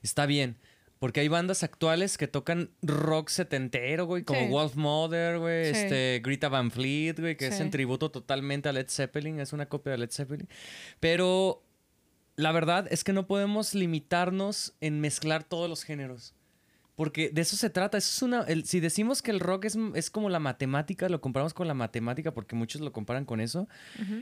Está 0.04 0.26
bien. 0.26 0.58
Porque 1.04 1.20
hay 1.20 1.28
bandas 1.28 1.64
actuales 1.64 2.18
que 2.18 2.30
tocan 2.30 2.70
rock 2.82 3.28
setentero, 3.28 4.06
güey, 4.06 4.24
como 4.24 4.40
Sí. 4.40 4.48
Wolf 4.48 4.76
Mother, 4.78 5.38
güey, 5.38 5.66
Sí. 5.66 5.82
este, 5.82 6.22
Greta 6.24 6.48
Van 6.48 6.72
Fleet, 6.72 7.16
güey, 7.20 7.36
que 7.36 7.48
es 7.48 7.56
Sí. 7.58 7.62
en 7.62 7.72
tributo 7.72 8.10
totalmente 8.10 8.70
a 8.70 8.72
Led 8.72 8.88
Zeppelin, 8.90 9.42
es 9.42 9.52
una 9.52 9.66
copia 9.68 9.92
de 9.92 9.98
Led 9.98 10.12
Zeppelin. 10.12 10.48
Pero 11.02 11.62
la 12.38 12.54
verdad 12.54 12.88
es 12.90 13.04
que 13.04 13.12
no 13.12 13.28
podemos 13.28 13.76
limitarnos 13.76 14.76
en 14.80 15.02
mezclar 15.02 15.44
todos 15.44 15.70
los 15.70 15.84
géneros. 15.84 16.36
Porque 16.96 17.30
de 17.32 17.42
eso 17.42 17.58
se 17.58 17.70
trata. 17.70 17.98
Eso 17.98 18.10
es 18.10 18.22
una. 18.22 18.44
el- 18.44 18.64
si 18.64 18.80
decimos 18.80 19.22
que 19.22 19.32
el 19.32 19.42
rock 19.42 19.66
es, 19.66 19.78
es 19.96 20.10
como 20.10 20.30
la 20.30 20.40
matemática, 20.40 21.10
lo 21.10 21.20
comparamos 21.20 21.54
con 21.54 21.68
la 21.68 21.74
matemática, 21.74 22.34
porque 22.34 22.56
muchos 22.56 22.80
lo 22.80 22.94
comparan 22.94 23.26
con 23.26 23.42
eso, 23.42 23.68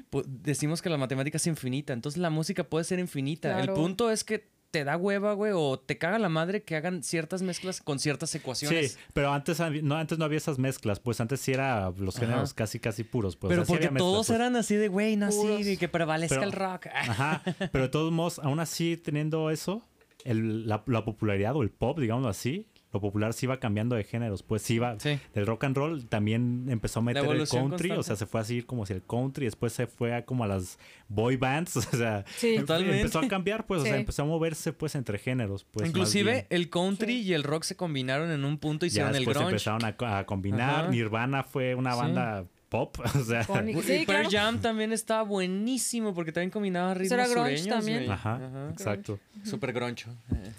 pu- 0.10 0.24
decimos 0.26 0.82
que 0.82 0.90
la 0.90 0.98
matemática 0.98 1.38
es 1.38 1.46
infinita. 1.46 1.94
Entonces 1.94 2.20
la 2.20 2.32
música 2.32 2.64
puede 2.64 2.86
ser 2.86 2.98
infinita. 2.98 3.50
El 3.60 3.66
Claro. 3.66 3.74
punto 3.76 4.10
es 4.10 4.24
que 4.24 4.50
te 4.72 4.84
da 4.86 4.96
hueva, 4.98 5.34
güey, 5.34 5.52
o 5.54 5.78
te 5.78 5.98
caga 5.98 6.18
la 6.18 6.30
madre 6.30 6.64
que 6.64 6.76
hagan 6.78 7.04
ciertas 7.04 7.42
mezclas 7.42 7.82
con 7.82 8.00
ciertas 8.00 8.34
ecuaciones. 8.36 8.94
Sí, 8.94 8.98
pero 9.14 9.32
antes, 9.34 9.60
no, 9.84 9.96
antes 9.96 10.18
no 10.18 10.26
había 10.26 10.38
esas 10.38 10.58
mezclas, 10.58 11.00
pues 11.00 11.20
antes 11.22 11.42
sí 11.42 11.52
era 11.52 11.92
los 11.98 12.16
Ajá. 12.18 12.26
géneros 12.26 12.54
casi, 12.54 12.80
casi 12.80 13.04
puros. 13.04 13.36
Pues, 13.36 13.50
Pero 13.50 13.62
o 13.64 13.66
sea, 13.66 13.68
sí 13.68 13.72
porque 13.74 13.88
había 13.88 13.94
mezclas, 13.96 14.12
todos 14.12 14.28
pues. 14.28 14.40
eran 14.40 14.56
así 14.56 14.76
de, 14.76 14.88
güey, 14.88 15.18
no 15.18 15.28
así, 15.28 15.64
de 15.64 15.78
que 15.78 15.88
prevalezca 15.90 16.36
Pero- 16.36 16.48
el 16.48 16.52
rock. 16.54 16.88
Ajá, 16.96 17.44
pero 17.72 17.84
de 17.84 17.90
todos 17.90 18.12
modos, 18.12 18.40
aún 18.40 18.60
así 18.60 18.96
teniendo 18.98 19.50
eso, 19.52 19.86
el- 20.24 20.68
la, 20.68 20.84
la 20.88 21.04
popularidad 21.04 21.56
o 21.56 21.64
el 21.64 21.70
pop, 21.72 22.00
digámoslo 22.00 22.30
así, 22.30 22.68
lo 22.94 23.00
popular 23.00 23.34
sí 23.34 23.46
iba 23.46 23.60
cambiando 23.60 23.96
de 23.96 24.04
géneros. 24.04 24.44
Pues 24.44 24.62
sí 24.62 24.76
iba 24.76 25.00
Sí. 25.00 25.20
del 25.34 25.46
rock 25.48 25.64
and 25.64 25.78
roll, 25.78 26.06
también 26.08 26.66
empezó 26.70 27.00
a 27.00 27.04
meter 27.04 27.24
el 27.26 27.48
country, 27.48 27.92
o 27.92 28.04
sea, 28.04 28.16
se 28.16 28.26
fue 28.26 28.42
así 28.42 28.62
como 28.64 28.86
si 28.86 28.94
el 28.94 29.02
country, 29.02 29.46
después 29.46 29.72
se 29.74 29.88
fue 29.88 30.14
a 30.14 30.26
como 30.26 30.44
a 30.44 30.48
las 30.48 30.78
boy 31.08 31.38
bands, 31.38 31.76
o 31.78 31.82
sea, 31.82 32.26
Sí. 32.38 32.58
Totalmente. 32.60 32.98
empezó 33.02 33.20
a 33.20 33.28
cambiar, 33.28 33.66
pues, 33.66 33.82
o 33.82 33.86
sea, 33.86 33.96
empezó 33.98 34.24
a 34.24 34.26
moverse 34.26 34.74
pues 34.74 34.96
entre 34.96 35.18
géneros. 35.20 35.64
Pues, 35.72 35.88
Inclusive 35.88 36.48
el 36.50 36.70
country 36.70 37.22
Sí. 37.24 37.30
y 37.30 37.34
el 37.34 37.44
rock 37.44 37.64
se 37.64 37.76
combinaron 37.76 38.30
en 38.32 38.44
un 38.46 38.58
punto 38.58 38.86
y 38.86 38.90
ya 38.90 39.04
hicieron 39.10 39.16
el 39.16 39.26
grunge. 39.26 39.50
empezaron 39.50 39.86
a, 39.86 39.96
co- 39.96 40.06
a 40.06 40.26
combinar. 40.26 40.82
Ajá. 40.82 40.88
Nirvana 40.92 41.44
fue 41.44 41.76
una 41.76 41.94
Sí. 41.94 42.00
banda 42.00 42.46
pop, 42.72 42.98
o 43.16 43.24
sea, 43.26 43.46
Con- 43.46 43.68
Y 43.70 43.74
Sí, 43.82 44.06
Pearl 44.08 44.28
claro. 44.28 44.30
Jam 44.32 44.62
también 44.62 44.94
estaba 44.94 45.24
buenísimo 45.24 46.14
porque 46.14 46.32
también 46.32 46.50
combinaba 46.52 46.94
ritmos 46.94 47.12
era 47.12 47.28
grunge 47.28 47.58
sureños, 47.58 47.68
también. 47.68 47.98
güey. 48.06 48.10
ajá, 48.10 48.70
exacto. 48.72 49.20
Súper 49.44 49.74
groncho. 49.74 50.10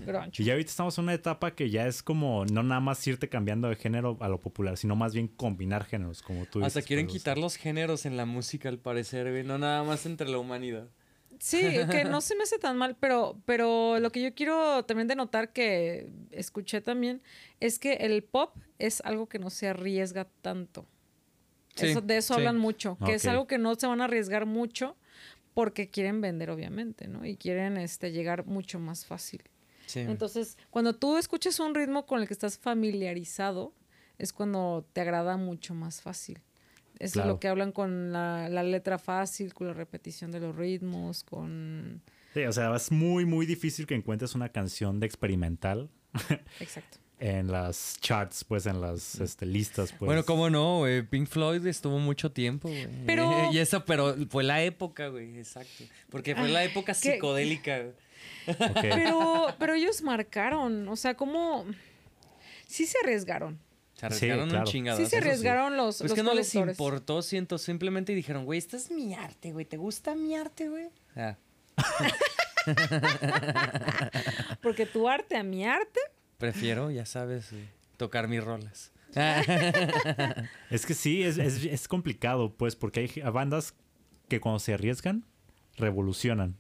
Grunge. 0.01 0.43
Y 0.43 0.45
ya 0.45 0.53
ahorita 0.53 0.69
estamos 0.71 0.99
en 0.99 1.05
una 1.05 1.15
etapa 1.15 1.53
que 1.55 1.71
ya 1.71 1.87
es 1.87 2.03
como 2.03 2.45
no 2.45 2.63
nada 2.63 2.81
más 2.83 3.05
irte 3.07 3.31
cambiando 3.31 3.69
de 3.69 3.77
género 3.77 4.19
a 4.21 4.29
lo 4.29 4.39
popular, 4.39 4.77
sino 4.77 4.95
más 4.95 5.15
bien 5.15 5.27
combinar 5.27 5.85
géneros, 5.87 6.21
como 6.23 6.45
tú 6.45 6.59
Hasta 6.63 6.81
dices, 6.81 6.87
quieren 6.87 7.07
pues, 7.07 7.17
o 7.17 7.19
quitar 7.19 7.39
los 7.39 7.57
géneros 7.57 8.05
en 8.05 8.19
la 8.19 8.27
música, 8.27 8.69
al 8.69 8.79
parecer, 8.79 9.31
güey. 9.31 9.43
No 9.43 9.57
nada 9.57 9.83
más 9.83 10.05
entre 10.05 10.29
la 10.29 10.37
humanidad. 10.39 10.89
Sí, 11.39 11.61
que 11.91 12.05
no 12.05 12.21
se 12.21 12.37
me 12.37 12.43
hace 12.45 12.59
tan 12.59 12.77
mal, 12.77 12.95
pero, 13.01 13.37
pero 13.47 13.99
lo 13.99 14.13
que 14.13 14.23
yo 14.23 14.33
quiero 14.35 14.85
también 14.85 15.09
denotar 15.09 15.53
que 15.53 16.09
escuché 16.31 16.81
también 16.83 17.21
es 17.59 17.79
que 17.81 17.95
el 17.95 18.23
pop 18.23 18.55
es 18.79 19.01
algo 19.01 19.29
que 19.29 19.39
no 19.41 19.49
se 19.51 19.67
arriesga 19.69 20.29
tanto. 20.43 20.87
Sí, 21.75 21.87
Eso- 21.87 22.01
de 22.01 22.17
eso 22.19 22.35
sí. 22.35 22.41
hablan 22.41 22.59
mucho, 22.59 22.99
que 23.05 23.15
es 23.15 23.27
algo 23.27 23.47
que 23.47 23.59
no 23.59 23.75
se 23.75 23.87
van 23.87 24.01
a 24.01 24.05
arriesgar 24.05 24.47
mucho 24.47 24.97
porque 25.55 25.91
quieren 25.91 26.21
vender, 26.21 26.51
obviamente, 26.51 27.09
¿no? 27.09 27.25
Y 27.27 27.37
quieren 27.37 27.77
este, 27.77 28.13
llegar 28.13 28.47
mucho 28.47 28.79
más 28.79 29.05
fácil. 29.07 29.43
Sí. 29.87 30.01
Entonces, 30.01 30.57
cuando 30.71 30.95
tú 30.95 31.19
escuchas 31.19 31.61
un 31.61 31.75
ritmo 31.75 32.07
con 32.07 32.21
el 32.21 32.27
que 32.27 32.33
estás 32.35 32.59
familiarizado, 32.59 33.75
es 34.19 34.33
cuando 34.33 34.87
te 34.93 35.01
agrada 35.01 35.37
mucho 35.37 35.75
más 35.75 36.01
fácil. 36.01 36.41
Eso 36.99 37.21
es 37.21 37.27
lo 37.27 37.41
que 37.41 37.49
hablan 37.49 37.73
con 37.73 38.13
la, 38.13 38.49
la 38.49 38.63
letra 38.63 38.99
fácil, 38.99 39.53
con 39.55 39.67
la 39.67 39.73
repetición 39.73 40.31
de 40.31 40.41
los 40.41 40.55
ritmos, 40.55 41.25
con... 41.25 42.01
Sí, 42.33 42.45
o 42.45 42.53
sea, 42.53 42.75
es 42.77 42.93
muy, 42.93 43.25
muy 43.27 43.45
difícil 43.45 43.87
que 43.87 43.95
encuentres 43.95 44.35
una 44.35 44.51
canción 44.51 45.01
de 45.01 45.07
experimental 45.07 45.91
Exacto. 46.61 46.99
En 47.23 47.53
las 47.53 47.99
charts, 48.01 48.43
pues 48.43 48.67
en 48.67 48.81
las 48.81 49.21
este, 49.21 49.47
listas. 49.47 49.91
Pues. 49.93 50.07
Bueno, 50.07 50.25
cómo 50.25 50.51
no, 50.51 50.79
güey. 50.79 51.03
Pink 51.03 51.29
Floyd 51.29 51.65
estuvo 51.69 52.01
mucho 52.01 52.33
tiempo, 52.33 52.69
güey. 52.69 52.89
Pero- 53.07 53.49
y 53.53 53.59
eso, 53.59 53.85
pero 53.85 54.17
fue 54.29 54.43
la 54.43 54.61
época, 54.63 55.07
güey, 55.07 55.39
exacto. 55.39 55.85
Porque 56.11 56.35
fue 56.35 56.49
la 56.49 56.65
época 56.65 56.95
¿qué- 56.95 57.13
psicodélica, 57.13 57.79
güey. 57.79 57.93
Pero, 58.81 59.55
pero 59.59 59.75
ellos 59.75 60.03
marcaron, 60.03 60.89
o 60.89 60.97
sea, 60.97 61.15
como... 61.15 61.65
Sí 62.67 62.87
se 62.87 62.99
arriesgaron. 63.05 63.61
Se 63.95 64.01
Sí, 64.01 64.07
arriesgaron 64.07 64.49
claro. 64.49 64.65
un 64.65 64.71
chingado. 64.73 64.99
Sí 64.99 65.07
se 65.07 65.19
arriesgaron 65.19 65.77
los, 65.77 65.99
Pues 65.99 66.11
los 66.11 66.17
que 66.17 66.23
no 66.25 66.35
les 66.35 66.53
importó, 66.57 67.23
siento, 67.23 67.57
simplemente 67.59 68.15
dijeron, 68.17 68.45
güey, 68.45 68.59
esta 68.59 68.77
es 68.77 68.91
mi 68.91 69.15
arte, 69.15 69.53
güey. 69.53 69.65
¿Te 69.65 69.77
gusta 69.77 70.17
mi 70.17 70.35
arte, 70.35 70.69
güey? 70.69 70.89
Ah, 71.15 71.37
Porque 74.61 74.87
tu 74.87 75.09
arte 75.09 75.37
a 75.37 75.45
mi 75.45 75.65
arte... 75.65 76.01
prefiero, 76.43 76.91
ya 76.91 77.07
sabes, 77.07 77.51
güey, 77.53 77.65
tocar 77.97 78.29
mis 78.29 78.43
rolas. 78.43 78.93
Es 80.71 80.87
que 80.87 80.95
sí, 80.95 81.23
es, 81.23 81.39
es, 81.39 81.65
es 81.65 81.89
complicado, 81.89 82.55
pues, 82.55 82.77
porque 82.77 83.01
hay 83.01 83.31
bandas 83.31 83.75
que 84.29 84.41
cuando 84.41 84.59
se 84.59 84.75
arriesgan, 84.75 85.25
revolucionan. 85.77 86.57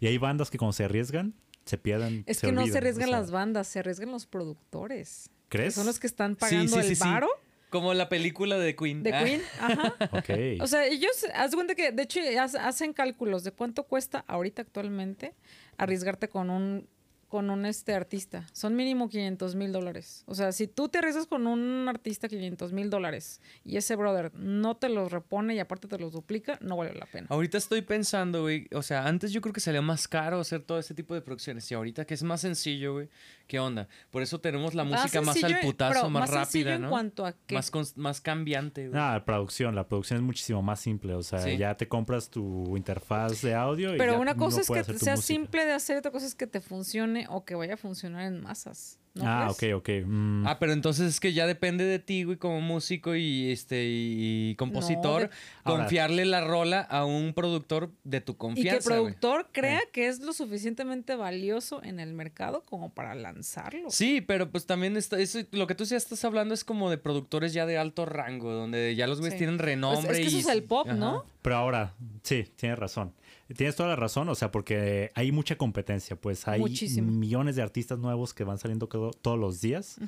Y 0.00 0.06
hay 0.06 0.18
bandas 0.18 0.50
que 0.50 0.58
cuando 0.58 0.72
se 0.72 0.84
arriesgan, 0.84 1.34
se 1.64 1.78
pierden. 1.78 2.22
Es 2.26 2.38
se 2.38 2.46
que 2.46 2.52
no 2.52 2.60
olvidan, 2.62 2.72
se 2.72 2.78
arriesgan 2.78 3.08
o 3.08 3.12
sea, 3.12 3.20
las 3.20 3.30
bandas, 3.30 3.66
se 3.68 3.78
arriesgan 3.80 4.10
los 4.12 4.26
productores. 4.26 5.30
que 5.48 5.58
¿Crees? 5.58 5.74
son 5.74 5.86
los 5.86 5.98
que 5.98 6.06
están 6.06 6.36
pagando 6.36 6.72
sí, 6.74 6.78
el 6.78 6.86
sí, 6.86 6.94
sí. 6.96 7.02
varo 7.04 7.28
Como 7.70 7.92
la 7.94 8.08
película 8.08 8.56
de 8.58 8.74
Queen. 8.76 9.02
de 9.02 9.12
Ah. 9.12 9.24
Queen. 9.24 9.42
Ajá. 9.60 9.94
Ok. 10.12 10.60
O 10.62 10.66
sea, 10.66 10.86
ellos, 10.86 11.26
haz 11.34 11.54
cuenta 11.54 11.74
que, 11.74 11.90
de 11.92 12.02
hecho, 12.04 12.20
hacen 12.40 12.92
cálculos 12.92 13.42
de 13.44 13.50
cuánto 13.52 13.82
cuesta 13.84 14.24
ahorita 14.28 14.62
actualmente 14.62 15.34
arriesgarte 15.76 16.28
con 16.28 16.50
un 16.50 16.88
con 17.28 17.50
un 17.50 17.66
este 17.66 17.94
artista. 17.94 18.46
Son 18.52 18.76
mínimo 18.76 19.08
500 19.08 19.54
mil 19.54 19.72
dólares. 19.72 20.24
O 20.26 20.34
sea, 20.34 20.52
si 20.52 20.66
tú 20.66 20.88
te 20.88 20.98
arriesgas 20.98 21.26
con 21.26 21.46
un 21.46 21.88
artista 21.88 22.28
500 22.28 22.72
mil 22.72 22.90
dólares 22.90 23.40
y 23.64 23.76
ese 23.76 23.96
brother 23.96 24.32
no 24.34 24.76
te 24.76 24.88
los 24.88 25.10
repone 25.10 25.54
y 25.54 25.58
aparte 25.58 25.88
te 25.88 25.98
los 25.98 26.12
duplica, 26.12 26.58
no 26.60 26.76
vale 26.76 26.94
la 26.94 27.06
pena. 27.06 27.26
Ahorita 27.30 27.58
estoy 27.58 27.82
pensando, 27.82 28.42
güey. 28.42 28.68
O 28.72 28.82
sea, 28.82 29.06
antes 29.06 29.32
yo 29.32 29.40
creo 29.40 29.52
que 29.52 29.60
salía 29.60 29.82
más 29.82 30.08
caro 30.08 30.40
hacer 30.40 30.62
todo 30.62 30.78
este 30.78 30.94
tipo 30.94 31.14
de 31.14 31.20
producciones. 31.20 31.70
Y 31.70 31.74
ahorita 31.74 32.04
que 32.04 32.14
es 32.14 32.22
más 32.22 32.40
sencillo, 32.40 32.94
güey. 32.94 33.08
¿Qué 33.46 33.60
onda? 33.60 33.86
Por 34.10 34.22
eso 34.22 34.40
tenemos 34.40 34.74
la 34.74 34.82
música 34.82 35.20
más 35.22 35.34
sencillo, 35.36 35.56
al 35.58 35.62
putazo, 35.62 35.94
pero 36.00 36.10
más, 36.10 36.30
sencillo 36.30 36.64
rápida, 36.64 36.74
en 36.74 36.82
¿no? 36.82 36.90
cuanto 36.90 37.24
a 37.26 37.32
que 37.32 37.54
Más, 37.54 37.70
más 37.96 38.20
cambiante, 38.20 38.88
güey. 38.88 39.00
Ah, 39.00 39.12
la 39.14 39.24
producción, 39.24 39.74
la 39.76 39.86
producción 39.86 40.16
es 40.18 40.22
muchísimo 40.24 40.62
más 40.62 40.80
simple. 40.80 41.14
O 41.14 41.22
sea, 41.22 41.40
Sí. 41.42 41.56
ya 41.56 41.76
te 41.76 41.86
compras 41.86 42.28
tu 42.28 42.76
interfaz 42.76 43.40
de 43.42 43.54
audio 43.54 43.94
y 43.94 43.98
Pero 43.98 44.14
ya 44.14 44.18
una 44.18 44.34
cosa 44.34 44.60
es 44.62 44.66
que 44.68 44.82
sea 44.82 44.94
música. 45.14 45.16
simple 45.18 45.64
de 45.64 45.72
hacer, 45.74 45.96
otra 45.98 46.10
cosa 46.10 46.26
es 46.26 46.34
que 46.34 46.48
te 46.48 46.60
funcione 46.60 47.26
o 47.30 47.44
que 47.44 47.54
vaya 47.54 47.74
a 47.74 47.76
funcionar 47.76 48.22
en 48.24 48.40
masas. 48.40 48.98
¿No 49.16 49.24
ah, 49.26 49.52
crees? 49.56 49.74
ok, 49.74 49.80
ok. 50.02 50.06
mm, 50.06 50.46
Ah, 50.46 50.58
pero 50.58 50.72
entonces 50.72 51.08
es 51.08 51.20
que 51.20 51.32
ya 51.32 51.46
depende 51.46 51.84
de 51.84 51.98
ti, 51.98 52.24
güey, 52.24 52.36
como 52.38 52.60
músico 52.60 53.14
y 53.16 53.50
este 53.50 53.84
y, 53.88 54.54
compositor, 54.56 55.22
de- 55.22 55.30
Ahora- 55.64 55.82
confiarle 55.84 56.24
la 56.24 56.42
rola 56.42 56.80
a 56.82 57.04
un 57.04 57.32
productor 57.34 57.90
de 58.04 58.20
tu 58.20 58.32
Y 58.32 58.34
que 58.34 58.36
el 58.36 58.38
confianza, 58.38 58.90
güey. 58.98 59.14
productor 59.14 59.48
crea 59.52 59.80
que 59.92 60.08
es 60.08 60.20
lo 60.20 60.32
suficientemente 60.32 61.16
valioso 61.16 61.82
en 61.82 61.98
el 62.00 62.12
mercado 62.12 62.62
como 62.62 62.92
para 62.92 63.14
lanzarlo. 63.14 63.90
Sí, 63.90 64.20
pero 64.20 64.50
pues 64.50 64.66
también 64.66 64.96
está, 64.96 65.18
eso- 65.18 65.40
lo 65.52 65.66
que 65.66 65.74
tú 65.74 65.86
sí 65.86 65.94
estás 65.94 66.24
hablando 66.24 66.54
es 66.54 66.64
como 66.64 66.90
de 66.90 66.98
productores 66.98 67.52
ya 67.52 67.66
de 67.66 67.78
alto 67.78 68.04
rango, 68.06 68.52
donde 68.52 68.94
ya 68.94 69.06
los 69.06 69.18
güeyes 69.20 69.34
Sí. 69.34 69.38
tienen 69.38 69.56
Pues 69.56 69.66
renombre. 69.66 70.12
es 70.12 70.18
que 70.18 70.26
eso 70.26 70.38
es 70.38 70.48
el 70.48 70.62
pop, 70.62 70.86
Ajá. 70.86 70.96
¿no? 70.96 71.24
Pero 71.42 71.56
ahora, 71.56 71.94
sí, 72.22 72.44
tienes 72.56 72.78
razón. 72.78 73.12
Tienes 73.54 73.76
toda 73.76 73.90
la 73.90 73.96
razón, 73.96 74.28
o 74.28 74.34
sea, 74.34 74.50
porque 74.50 75.10
hay 75.14 75.30
mucha 75.30 75.56
competencia, 75.56 76.16
pues 76.16 76.48
hay 76.48 76.58
Muchísimo. 76.60 77.10
millones 77.12 77.54
de 77.56 77.62
artistas 77.62 77.98
nuevos 77.98 78.34
que 78.34 78.42
van 78.44 78.58
saliendo 78.58 78.86
todo- 78.88 79.10
todos 79.12 79.38
los 79.38 79.60
días. 79.60 79.98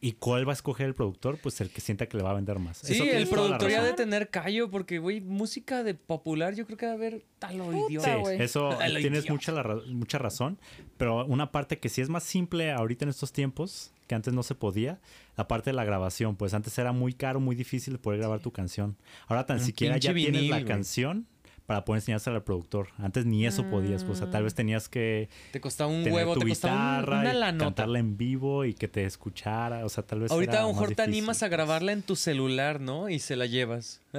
¿Y 0.00 0.12
cuál 0.12 0.46
va 0.46 0.52
a 0.52 0.54
escoger 0.54 0.86
el 0.86 0.94
productor? 0.94 1.38
Pues 1.40 1.60
el 1.60 1.70
que 1.70 1.80
sienta 1.80 2.06
que 2.06 2.16
le 2.16 2.22
va 2.22 2.30
a 2.30 2.34
vender 2.34 2.60
más. 2.60 2.78
Sí, 2.78 2.94
Eso 2.94 3.02
el 3.04 3.26
productor 3.28 3.68
ya 3.68 3.82
de 3.82 3.94
tener 3.94 4.28
callo, 4.30 4.70
porque, 4.70 5.00
güey, 5.00 5.20
música 5.20 5.82
de 5.82 5.94
popular 5.94 6.54
yo 6.54 6.66
creo 6.66 6.78
que 6.78 6.86
va 6.86 6.92
a 6.92 6.94
haber 6.94 7.24
tal 7.40 7.60
o 7.60 7.72
idiota. 7.88 8.14
Sí, 8.14 8.20
güey. 8.20 8.40
eso 8.40 8.70
tienes 8.78 9.24
idiota. 9.24 9.32
mucha, 9.32 9.52
la 9.52 9.62
ra- 9.64 9.80
mucha 9.88 10.18
razón. 10.18 10.56
Pero 10.98 11.26
una 11.26 11.50
parte 11.50 11.80
que 11.80 11.88
sí 11.88 12.00
es 12.00 12.08
más 12.08 12.22
simple 12.22 12.70
ahorita 12.70 13.06
en 13.06 13.08
estos 13.08 13.32
tiempos, 13.32 13.90
que 14.06 14.14
antes 14.14 14.32
no 14.32 14.44
se 14.44 14.54
podía, 14.54 15.00
la 15.36 15.48
parte 15.48 15.70
de 15.70 15.74
la 15.74 15.84
grabación. 15.84 16.36
Pues 16.36 16.54
antes 16.54 16.78
era 16.78 16.92
muy 16.92 17.12
caro, 17.12 17.40
muy 17.40 17.56
difícil 17.56 17.98
poder 17.98 18.20
grabar 18.20 18.38
tu 18.38 18.52
canción. 18.52 18.96
Ahora 19.26 19.46
tan 19.46 19.58
Un 19.58 19.64
siquiera 19.64 19.96
ya 19.98 20.14
tienes 20.14 20.48
la 20.48 20.64
canción 20.64 21.26
para 21.68 21.84
poder 21.84 21.98
enseñársela 22.00 22.36
al 22.36 22.44
productor. 22.44 22.88
Antes 22.96 23.26
ni 23.26 23.44
eso 23.46 23.62
podías. 23.68 24.02
Pues, 24.02 24.16
o 24.20 24.22
sea, 24.22 24.30
tal 24.30 24.42
vez 24.44 24.54
tenías 24.54 24.88
que 24.88 25.28
Te 25.52 25.60
costaba 25.60 25.90
un 25.90 25.98
tener 26.02 26.14
huevo, 26.14 26.32
tu 26.32 26.40
te 26.40 26.48
costaba 26.48 26.72
un- 26.74 27.00
guitarra 27.02 27.20
una 27.20 27.34
lanota. 27.34 27.64
cantarla 27.66 27.98
en 27.98 28.16
vivo 28.16 28.64
y 28.64 28.72
que 28.72 28.88
te 28.88 29.04
escuchara. 29.04 29.84
O 29.84 29.90
sea, 29.90 30.02
tal 30.02 30.20
vez 30.20 30.30
Ahorita 30.32 30.52
era 30.52 30.60
a 30.60 30.62
lo 30.62 30.68
más 30.72 30.80
mejor 30.80 30.94
te 30.96 31.02
animas 31.02 31.42
a 31.42 31.48
grabarla 31.48 31.92
en 31.92 32.00
tu 32.00 32.16
celular, 32.16 32.80
¿no? 32.80 33.10
Y 33.10 33.18
se 33.18 33.36
la 33.36 33.44
llevas. 33.44 34.00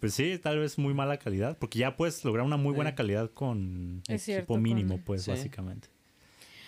Pues 0.00 0.14
sí, 0.14 0.38
tal 0.42 0.58
vez 0.58 0.76
muy 0.78 0.94
mala 0.94 1.18
calidad, 1.18 1.56
porque 1.58 1.78
ya 1.78 1.96
puedes 1.96 2.24
lograr 2.24 2.44
una 2.44 2.56
muy 2.56 2.74
buena 2.74 2.94
calidad 2.96 3.30
con 3.30 4.02
Es 4.08 4.26
equipo 4.28 4.54
cierto, 4.54 4.56
mínimo, 4.56 4.94
con- 4.96 5.02
pues 5.04 5.22
Sí. 5.22 5.30
básicamente. 5.30 5.88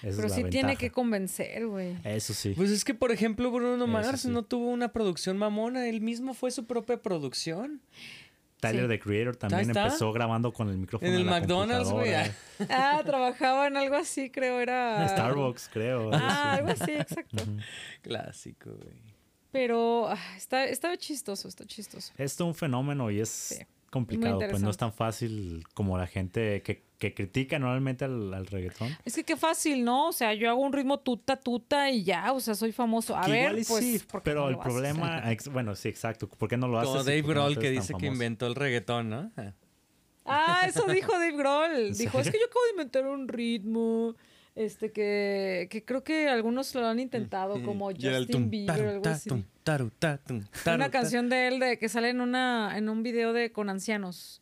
Esa 0.02 0.18
Pero 0.22 0.28
sí 0.34 0.44
tiene 0.50 0.76
que 0.76 0.90
convencer, 0.90 1.66
güey. 1.66 1.96
Eso 2.04 2.34
sí. 2.34 2.52
Pues 2.54 2.70
es 2.70 2.84
que, 2.84 2.92
por 2.92 3.10
ejemplo, 3.10 3.50
Bruno 3.50 3.86
Mars 3.86 4.20
sí. 4.22 4.28
no 4.28 4.42
tuvo 4.42 4.68
una 4.68 4.92
producción 4.92 5.38
mamona. 5.38 5.88
Él 5.88 6.02
mismo 6.02 6.34
fue 6.34 6.50
su 6.50 6.66
propia 6.66 7.00
producción. 7.00 7.80
Tyler, 8.70 8.88
the 8.88 8.98
Creator, 8.98 9.36
también 9.36 9.68
empezó 9.70 10.12
grabando 10.12 10.52
con 10.52 10.68
el 10.68 10.78
micrófono 10.78 11.10
En 11.10 11.16
el 11.18 11.26
la 11.26 11.32
McDonald's, 11.40 11.90
güey. 11.90 12.12
Ah, 12.70 13.02
trabajaba 13.04 13.66
en 13.66 13.76
algo 13.76 13.96
así, 13.96 14.30
creo, 14.30 14.60
era... 14.60 15.08
Starbucks, 15.08 15.68
creo. 15.72 16.10
Ah, 16.12 16.54
algo 16.54 16.68
así, 16.70 16.92
exacto. 16.92 17.44
Clásico, 18.02 18.70
güey. 18.70 18.96
Pero 19.50 20.08
ah, 20.08 20.18
está, 20.36 20.64
está 20.64 20.96
chistoso, 20.96 21.48
está 21.48 21.64
chistoso. 21.64 22.12
Es 22.18 22.36
todo 22.36 22.48
un 22.48 22.54
fenómeno 22.54 23.10
y 23.10 23.20
es 23.20 23.28
Sí. 23.28 23.64
complicado, 23.90 24.40
pues 24.50 24.62
no 24.62 24.70
es 24.70 24.76
tan 24.76 24.92
fácil 24.92 25.64
como 25.74 25.96
la 25.96 26.06
gente 26.06 26.62
que, 26.62 26.82
que 27.04 27.14
critica 27.14 27.58
normalmente 27.58 28.04
al, 28.06 28.32
al 28.32 28.46
reggaetón. 28.46 28.88
Es 29.04 29.14
que 29.14 29.24
qué 29.24 29.36
fácil, 29.36 29.84
¿no? 29.84 30.08
O 30.08 30.12
sea, 30.12 30.32
yo 30.32 30.48
hago 30.48 30.60
un 30.62 30.72
ritmo 30.72 31.00
tuta, 31.00 31.36
tuta 31.36 31.90
y 31.90 32.02
ya, 32.04 32.32
o 32.32 32.40
sea, 32.40 32.54
soy 32.54 32.72
famoso. 32.72 33.14
A 33.16 33.26
Que 33.26 33.32
ver, 33.32 33.52
pues, 33.52 33.84
sí, 33.84 34.00
¿por 34.10 34.22
qué 34.22 34.30
pero 34.30 34.42
no 34.44 34.48
el 34.48 34.58
problema, 34.58 35.22
ex- 35.32 35.48
bueno, 35.48 35.74
sí, 35.74 35.88
exacto. 35.88 36.28
¿Por 36.28 36.48
qué 36.48 36.56
no 36.56 36.66
lo 36.68 36.78
haces? 36.78 36.90
Como 36.92 37.04
Dave 37.04 37.22
no 37.22 37.28
Grohl 37.28 37.58
que 37.58 37.70
dice 37.70 37.92
que 37.98 38.06
inventó 38.06 38.46
el 38.46 38.54
reggaetón, 38.54 39.10
¿no? 39.10 39.30
Ah. 40.26 40.64
Eso 40.66 40.86
dijo 40.86 41.12
Dave 41.12 41.36
Grohl. 41.36 41.70
¿En 41.88 41.92
Dijo, 41.92 42.18
es 42.18 42.30
que 42.30 42.38
yo 42.38 42.46
acabo 42.46 42.64
de 42.64 42.70
inventar 42.70 43.06
un 43.06 43.28
ritmo, 43.28 44.14
este, 44.54 44.90
que, 44.90 45.68
que 45.70 45.84
creo 45.84 46.02
que 46.02 46.28
algunos 46.30 46.74
lo 46.74 46.86
han 46.86 46.98
intentado, 46.98 47.62
como 47.62 47.90
Justin 47.90 48.48
Bieber, 48.48 48.74
taru, 48.76 48.88
algo 48.88 49.08
así. 49.10 49.28
Una 50.74 50.90
canción 50.90 51.28
de 51.28 51.48
él 51.48 51.58
de 51.60 51.78
que 51.78 51.90
sale 51.90 52.08
en 52.08 52.20
una 52.22 52.72
en 52.78 52.88
un 52.88 53.02
video 53.02 53.34
de 53.34 53.52
con 53.52 53.68
ancianos. 53.68 54.40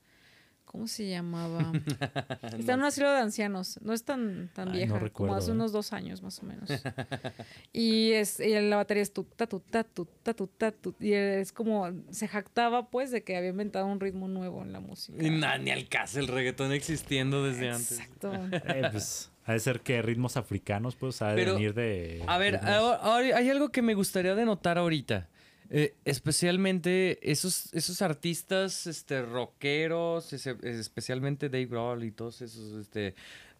¿Cómo 0.72 0.88
se 0.88 1.06
llamaba? 1.06 1.70
Está 2.58 2.72
en 2.72 2.80
un 2.80 2.86
asilo 2.86 3.10
de 3.12 3.18
ancianos. 3.18 3.78
No 3.82 3.92
es 3.92 4.04
tan, 4.04 4.50
tan 4.54 4.68
Ay, 4.68 4.72
no 4.72 4.76
vieja, 4.78 4.88
como 4.94 5.00
recuerdo, 5.04 5.34
hace 5.36 5.50
¿eh? 5.50 5.54
unos 5.54 5.70
dos 5.70 5.92
años 5.92 6.22
más 6.22 6.38
o 6.42 6.46
menos. 6.46 6.70
y, 7.74 8.12
es, 8.12 8.40
y 8.40 8.58
la 8.58 8.76
batería 8.76 9.02
es 9.02 9.12
tu, 9.12 9.24
ta, 9.24 9.46
tu, 9.46 9.60
ta, 9.60 9.84
tu, 9.84 10.06
ta, 10.22 10.32
tu, 10.32 10.46
ta, 10.46 10.72
tu. 10.72 10.94
Y 10.98 11.12
es 11.12 11.52
como, 11.52 11.90
se 12.10 12.26
jactaba 12.26 12.88
pues 12.88 13.10
de 13.10 13.22
que 13.22 13.36
había 13.36 13.50
inventado 13.50 13.84
un 13.86 14.00
ritmo 14.00 14.28
nuevo 14.28 14.62
en 14.62 14.72
la 14.72 14.80
música. 14.80 15.18
Ni 15.22 15.70
al 15.70 15.88
caso 15.88 16.18
el 16.20 16.28
reggaetón 16.28 16.72
existiendo 16.72 17.44
desde 17.44 17.68
antes. 17.70 17.92
Exacto. 18.00 18.32
Eh, 18.50 18.88
pues, 18.90 19.30
ha 19.44 19.52
de 19.52 19.58
ser 19.60 19.80
que 19.80 20.00
ritmos 20.00 20.38
africanos, 20.38 20.96
pues, 20.96 21.20
ha 21.20 21.28
de 21.28 21.34
Pero, 21.34 21.54
venir 21.54 21.74
de... 21.74 22.22
A 22.26 22.38
ver, 22.38 22.54
ritmos- 22.60 22.68
ahora- 22.70 22.96
ahora 23.02 23.36
hay 23.36 23.50
algo 23.50 23.68
que 23.70 23.82
me 23.82 23.92
gustaría 23.92 24.34
denotar 24.34 24.78
ahorita. 24.78 25.28
Eh, 25.74 25.94
especialmente 26.04 27.18
esos, 27.32 27.72
esos 27.72 28.02
artistas 28.02 28.86
este, 28.86 29.22
rockeros, 29.22 30.32
ese- 30.34 30.56
especialmente 30.62 31.48
Dave 31.48 31.64
Grohl 31.64 32.04
y 32.04 32.10
todos 32.10 32.42
esos 32.42 32.74
este, 32.78 33.14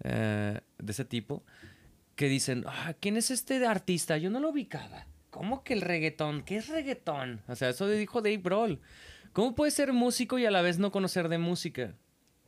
eh, 0.05 0.61
de 0.79 0.93
ese 0.93 1.07
tipo, 1.07 1.43
que 2.15 2.29
dicen, 2.29 2.65
ah, 2.67 2.93
¿quién 3.01 3.17
es 3.17 3.31
este 3.31 3.65
artista? 3.67 4.19
Yo 4.19 4.29
no 4.29 4.41
lo 4.41 4.51
ubicaba. 4.51 5.07
¿Cómo 5.31 5.65
que 5.65 5.73
el 5.73 5.81
reggaetón? 5.81 6.43
¿Qué 6.43 6.57
es 6.59 6.69
reggaetón? 6.69 7.41
O 7.49 7.57
sea, 7.57 7.71
eso 7.71 7.89
dijo 7.89 8.21
Dave 8.21 8.37
Grohl. 8.45 8.79
¿Cómo 9.33 9.55
puedes 9.55 9.73
ser 9.73 9.95
músico 9.95 10.39
y 10.39 10.45
a 10.45 10.51
la 10.51 10.61
vez 10.61 10.79
no 10.79 10.93
conocer 10.93 11.31
de 11.31 11.39
música? 11.39 11.95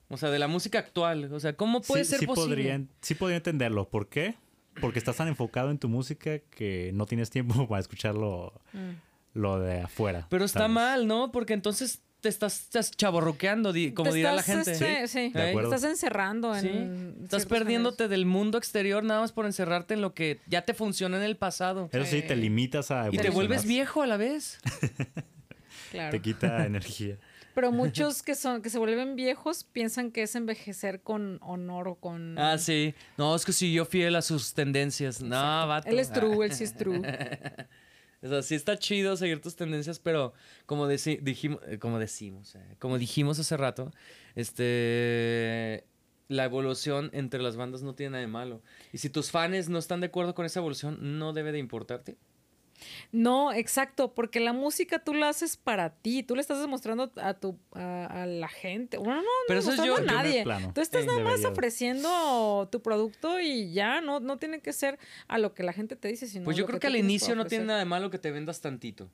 O 0.09 0.19
sea, 0.19 0.29
de 0.29 0.39
la 0.39 0.49
música 0.49 0.79
actual. 0.81 1.33
O 1.33 1.41
sea, 1.41 1.57
¿cómo 1.57 1.81
puede 1.81 2.05
sí, 2.05 2.11
ser 2.11 2.19
sí 2.21 2.27
posible? 2.27 2.57
Podría, 2.57 2.83
sí 3.01 3.15
podría 3.15 3.39
entenderlo. 3.39 3.89
¿Por 3.89 4.11
qué? 4.11 4.35
Porque 4.83 4.99
estás 4.99 5.17
tan 5.17 5.29
enfocado 5.29 5.71
en 5.71 5.79
tu 5.79 5.89
música 5.89 6.41
que 6.41 6.91
no 6.93 7.07
tienes 7.07 7.31
tiempo 7.31 7.67
para 7.69 7.81
escucharlo 7.81 8.53
Mm. 8.75 8.91
Lo 9.35 9.61
de 9.61 9.81
afuera. 9.83 10.27
Pero 10.31 10.45
está 10.45 10.67
mal, 10.69 11.07
¿no? 11.07 11.31
Porque 11.31 11.53
entonces 11.53 12.01
te 12.21 12.31
estás, 12.31 12.61
estás 12.63 12.91
chaborruqueando, 12.93 13.75
como 13.95 14.11
Te 14.11 14.17
dirá 14.17 14.33
la 14.33 14.43
gente. 14.43 14.73
este, 14.73 15.09
sí, 15.09 15.31
De 15.31 15.47
¿Eh? 15.47 15.51
acuerdo. 15.51 15.69
Te 15.69 15.77
estás 15.77 15.91
encerrando 15.91 16.57
en. 16.57 16.63
Sí. 17.19 17.23
Estás 17.25 17.45
perdiéndote 17.45 18.09
del 18.09 18.25
mundo 18.25 18.57
exterior 18.57 19.05
nada 19.05 19.21
más 19.21 19.33
por 19.33 19.45
encerrarte 19.45 19.93
en 19.93 20.01
lo 20.01 20.15
que 20.15 20.41
ya 20.47 20.63
te 20.65 20.73
funciona 20.73 21.19
en 21.19 21.23
el 21.23 21.37
pasado. 21.37 21.91
Eso 21.93 22.05
sí, 22.07 22.23
te 22.23 22.35
Sí. 22.35 22.41
limitas 22.41 22.91
a 22.91 23.09
Y 23.13 23.19
te 23.19 23.29
vuelves 23.29 23.67
viejo 23.67 24.01
a 24.03 24.07
la 24.07 24.17
vez. 24.17 24.59
Claro. 25.91 26.11
Te 26.11 26.21
quita 26.21 26.67
energía. 26.67 27.19
Pero 27.55 27.71
muchos 27.73 28.23
que 28.23 28.35
son 28.35 28.63
que 28.63 28.71
se 28.71 28.79
vuelven 28.79 29.15
viejos 29.15 29.63
piensan 29.63 30.11
que 30.11 30.23
es 30.23 30.35
envejecer 30.35 31.03
con 31.03 31.39
honor 31.43 31.87
o 31.87 31.95
con. 31.97 32.37
Ah, 32.39 32.59
sí. 32.59 32.95
No, 33.17 33.37
es 33.37 33.45
que 33.45 33.53
siguió 33.53 33.85
fiel 33.87 34.17
a 34.17 34.23
sus 34.23 34.55
tendencias. 34.55 35.21
No, 35.23 35.37
vato. 35.69 35.89
Él 35.89 36.01
es 36.01 36.11
true, 36.13 36.47
él 36.47 36.53
sí 36.53 36.65
es 36.65 36.75
true. 36.77 37.01
O 38.25 38.29
sea, 38.29 38.43
sí 38.43 38.55
está 38.55 38.79
chido 38.79 39.17
seguir 39.19 39.43
tus 39.43 39.55
tendencias, 39.55 39.99
pero 39.99 40.33
como, 40.65 40.89
dijimos, 40.89 41.61
eh, 41.67 41.79
como 41.79 41.99
decimos, 41.99 42.55
eh, 42.55 42.77
como 42.79 42.99
dijimos 42.99 43.39
hace 43.39 43.55
rato, 43.59 43.93
este, 44.35 45.85
la 46.29 46.45
evolución 46.45 47.11
entre 47.13 47.43
las 47.43 47.57
bandas 47.57 47.83
no 47.83 47.95
tiene 47.95 48.13
nada 48.13 48.23
de 48.23 48.29
malo. 48.29 48.63
Y 48.93 48.99
si 48.99 49.11
tus 49.11 49.31
fans 49.31 49.69
no 49.69 49.79
están 49.79 50.01
de 50.01 50.07
acuerdo 50.07 50.35
con 50.35 50.47
esa 50.47 50.61
evolución, 50.61 51.19
no 51.19 51.35
debe 51.35 51.53
de 51.53 51.59
importarte. 51.59 52.17
No, 53.13 53.53
exacto, 53.53 54.15
porque 54.15 54.41
la 54.41 54.53
música 54.53 54.99
tú 54.99 55.15
la 55.15 55.29
haces 55.29 55.57
para 55.57 55.91
ti, 55.91 56.23
tú 56.23 56.35
le 56.35 56.41
estás 56.41 56.61
demostrando 56.61 57.13
a 57.17 57.35
tu 57.35 57.59
a, 57.73 58.23
a 58.23 58.27
la 58.27 58.49
gente. 58.49 58.97
Bueno, 58.99 59.17
no, 59.17 59.23
no 59.23 59.29
Pero 59.49 59.61
eso 59.61 59.73
es 59.73 59.83
yo- 59.83 59.97
a 59.97 60.01
nadie. 60.01 60.43
plano. 60.45 60.73
Tú 60.75 60.81
estás 60.81 61.03
Sí, 61.03 61.07
nada 61.07 61.21
más 61.21 61.45
ofreciendo 61.45 62.69
tu 62.71 62.81
producto 62.83 63.41
y 63.41 63.73
ya, 63.73 64.01
no, 64.01 64.21
no 64.21 64.37
tiene 64.39 64.61
que 64.61 64.73
ser 64.73 64.99
a 65.29 65.39
lo 65.39 65.55
que 65.55 65.63
la 65.63 65.73
gente 65.73 65.97
te 65.97 66.09
dice, 66.09 66.27
sino 66.27 66.45
Pues 66.45 66.57
yo 66.57 66.63
lo 66.63 66.67
creo 66.69 66.81
que 66.81 66.87
al 66.89 66.97
inicio 66.97 67.35
no 67.35 67.47
tiene 67.47 67.65
nada 67.67 67.79
de 67.79 67.85
malo 67.85 68.11
que 68.11 68.19
te 68.19 68.31
vendas 68.31 68.61
tantito. 68.61 69.11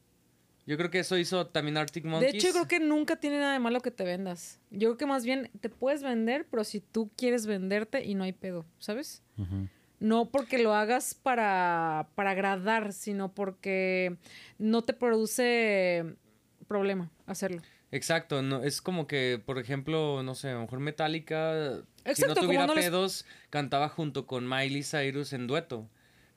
Yo 0.67 0.77
creo 0.77 0.91
que 0.91 1.01
eso 1.01 1.17
hizo 1.19 1.47
también 1.49 1.77
Arctic 1.79 2.05
Monkeys. 2.05 2.33
De 2.33 2.39
hecho, 2.39 2.47
yo 2.49 2.53
creo 2.53 2.69
que 2.69 2.79
nunca 2.81 3.17
tiene 3.17 3.39
nada 3.39 3.55
de 3.55 3.59
malo 3.59 3.81
que 3.81 3.91
te 3.91 4.05
vendas. 4.05 4.61
Yo 4.71 4.91
creo 4.91 4.97
que 4.99 5.07
más 5.07 5.25
bien 5.25 5.51
te 5.61 5.69
puedes 5.69 6.03
vender, 6.03 6.47
pero 6.49 6.63
si 6.65 6.81
tú 6.81 7.11
quieres 7.17 7.47
venderte 7.47 8.05
y 8.05 8.15
no 8.15 8.23
hay 8.25 8.33
pedo, 8.33 8.65
¿sabes? 8.79 9.23
No 10.01 10.31
porque 10.31 10.59
lo 10.59 10.75
hagas 10.75 11.15
para, 11.15 12.09
para 12.15 12.31
agradar, 12.33 12.93
sino 12.93 13.33
porque 13.33 14.17
no 14.59 14.83
te 14.83 14.93
produce 14.95 16.17
problema 16.67 17.11
hacerlo. 17.27 17.63
Exacto, 17.93 18.41
no, 18.43 18.63
es 18.63 18.81
como 18.81 19.07
que, 19.07 19.43
por 19.45 19.59
ejemplo, 19.59 20.23
no 20.23 20.35
sé, 20.35 20.49
a 20.51 20.55
lo 20.55 20.61
mejor 20.63 20.81
Metallica, 20.81 21.83
si 22.05 22.11
Exacto, 22.11 22.35
no 22.35 22.41
tuviera 22.47 22.67
no 22.67 22.75
les- 22.75 22.85
pedos, 22.85 23.27
cantaba 23.51 23.89
junto 23.89 24.27
con 24.27 24.49
Miley 24.49 24.83
Cyrus 24.83 25.33
en 25.33 25.47
dueto. 25.47 25.89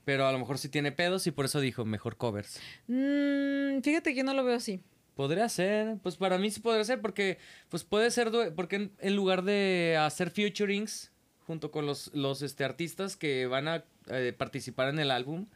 Pero 0.05 0.27
a 0.27 0.34
lo 0.34 0.39
mejor 0.39 0.58
sí 0.58 0.67
tiene 0.67 0.91
pedos 0.91 1.27
y 1.27 1.32
por 1.32 1.46
eso 1.46 1.62
dijo, 1.62 1.86
mejor 1.86 2.17
covers. 2.17 2.60
Mm, 2.88 3.79
fíjate 3.82 4.12
que 4.12 4.15
yo 4.17 4.24
no 4.25 4.34
lo 4.34 4.43
veo 4.43 4.58
así. 4.58 4.82
Podría 5.15 5.48
ser, 5.48 5.98
pues 6.03 6.17
para 6.17 6.38
mí 6.38 6.50
sí 6.51 6.60
podría 6.60 6.84
ser, 6.84 7.00
porque 7.00 7.38
pues 7.70 7.86
puede 7.86 8.12
ser, 8.12 8.29
porque 8.55 8.75
en, 8.75 8.91
en 9.00 9.15
lugar 9.15 9.43
de 9.43 9.96
hacer 9.98 10.29
featurings 10.32 11.12
junto 11.45 11.71
con 11.71 11.85
los, 11.85 12.12
los 12.13 12.41
este, 12.41 12.63
artistas 12.63 13.15
que 13.15 13.45
van 13.47 13.67
a 13.67 13.83
eh, 14.07 14.33
participar 14.38 14.89
en 14.89 15.00
el 15.00 15.12
álbum, 15.12 15.47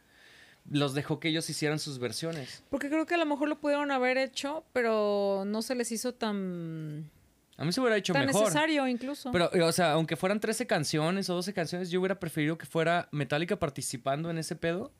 los 0.70 0.94
dejó 0.94 1.18
que 1.20 1.28
ellos 1.28 1.48
hicieran 1.48 1.78
sus 1.78 1.98
versiones. 1.98 2.62
Porque 2.70 2.88
creo 2.88 3.06
que 3.06 3.14
a 3.14 3.18
lo 3.18 3.26
mejor 3.26 3.48
lo 3.48 3.58
pudieron 3.58 3.90
haber 3.90 4.18
hecho, 4.18 4.64
pero 4.72 5.44
no 5.46 5.62
se 5.62 5.74
les 5.74 5.90
hizo 5.92 6.12
tan, 6.14 7.10
A 7.56 7.64
mí 7.64 7.72
se 7.72 7.80
hubiera 7.80 7.96
hecho 7.96 8.12
tan 8.12 8.26
mejor. 8.26 8.42
necesario 8.42 8.86
incluso. 8.86 9.30
Pero, 9.32 9.52
eh, 9.54 9.62
o 9.62 9.72
sea, 9.72 9.92
aunque 9.92 10.16
fueran 10.16 10.40
13 10.40 10.66
canciones 10.66 11.30
o 11.30 11.34
12 11.34 11.54
canciones, 11.54 11.90
yo 11.90 12.00
hubiera 12.00 12.20
preferido 12.20 12.58
que 12.58 12.66
fuera 12.66 13.08
Metallica 13.12 13.58
participando 13.58 14.30
en 14.30 14.38
ese 14.38 14.56
pedo 14.56 14.92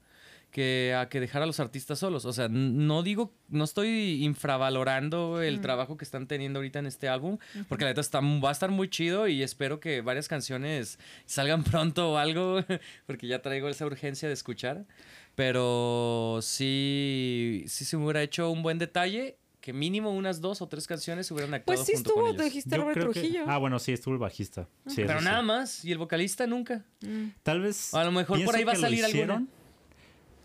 que 0.51 0.95
a 0.99 1.09
que 1.09 1.21
dejara 1.21 1.45
a 1.45 1.47
los 1.47 1.61
artistas 1.61 1.99
solos. 1.99 2.25
O 2.25 2.33
sea, 2.33 2.49
no 2.49 3.03
digo, 3.03 3.33
no 3.49 3.65
estoy 3.65 4.25
infravalorando 4.25 5.43
el 5.43 5.61
trabajo 5.61 5.97
que 5.97 6.05
están 6.05 6.27
teniendo 6.27 6.59
ahorita 6.59 6.79
en 6.79 6.87
este 6.87 7.09
álbum, 7.09 7.39
porque 7.69 7.85
la 7.85 7.91
neta 7.91 8.01
está, 8.01 8.21
va 8.21 8.49
a 8.49 8.53
estar 8.53 8.71
muy 8.71 8.89
chido 8.89 9.29
y 9.29 9.43
espero 9.43 9.79
que 9.81 10.01
varias 10.01 10.27
canciones 10.29 10.99
salgan 11.27 11.63
pronto 11.65 12.13
o 12.13 12.17
algo, 12.17 12.61
porque 13.07 13.27
ya 13.27 13.43
traigo 13.43 13.69
esa 13.69 13.87
urgencia 13.87 14.27
de 14.29 14.35
escuchar. 14.35 14.87
Pero 15.35 16.41
sí, 16.43 17.65
sí 17.69 17.85
se 17.85 17.97
me 17.97 18.05
hubiera 18.05 18.23
hecho 18.23 18.51
un 18.51 18.63
buen 18.63 18.79
detalle. 18.79 19.39
Que 19.61 19.73
mínimo 19.73 20.11
unas 20.13 20.41
dos 20.41 20.63
o 20.63 20.69
tres 20.69 20.87
canciones 20.87 21.31
hubieran 21.31 21.53
actuado 21.53 21.77
pues 21.79 21.87
sí 21.87 21.93
junto 21.95 22.15
con 22.15 22.21
estuvo, 22.23 22.29
ellos. 22.31 22.37
te 22.39 22.45
dijiste 22.45 22.71
Yo 22.71 22.77
Robert 22.83 22.95
creo 22.99 23.13
que- 23.13 23.21
Trujillo. 23.21 23.45
Ah, 23.49 23.59
bueno, 23.59 23.79
sí, 23.79 23.93
estuvo 23.93 24.15
el 24.15 24.21
bajista. 24.21 24.69
Sí, 24.87 25.03
Pero 25.05 25.19
sí. 25.19 25.25
nada 25.25 25.43
más, 25.43 25.85
y 25.85 25.93
el 25.93 25.99
vocalista 25.99 26.47
nunca. 26.47 26.85
Mm. 27.03 27.27
Tal 27.43 27.61
vez. 27.61 27.93
A 27.93 28.05
lo 28.05 28.13
mejor 28.13 28.43
por 28.45 28.57
ahí 28.57 28.65
va 28.65 28.73
a 28.73 28.77
salir 28.77 29.05
alguna. 29.05 29.45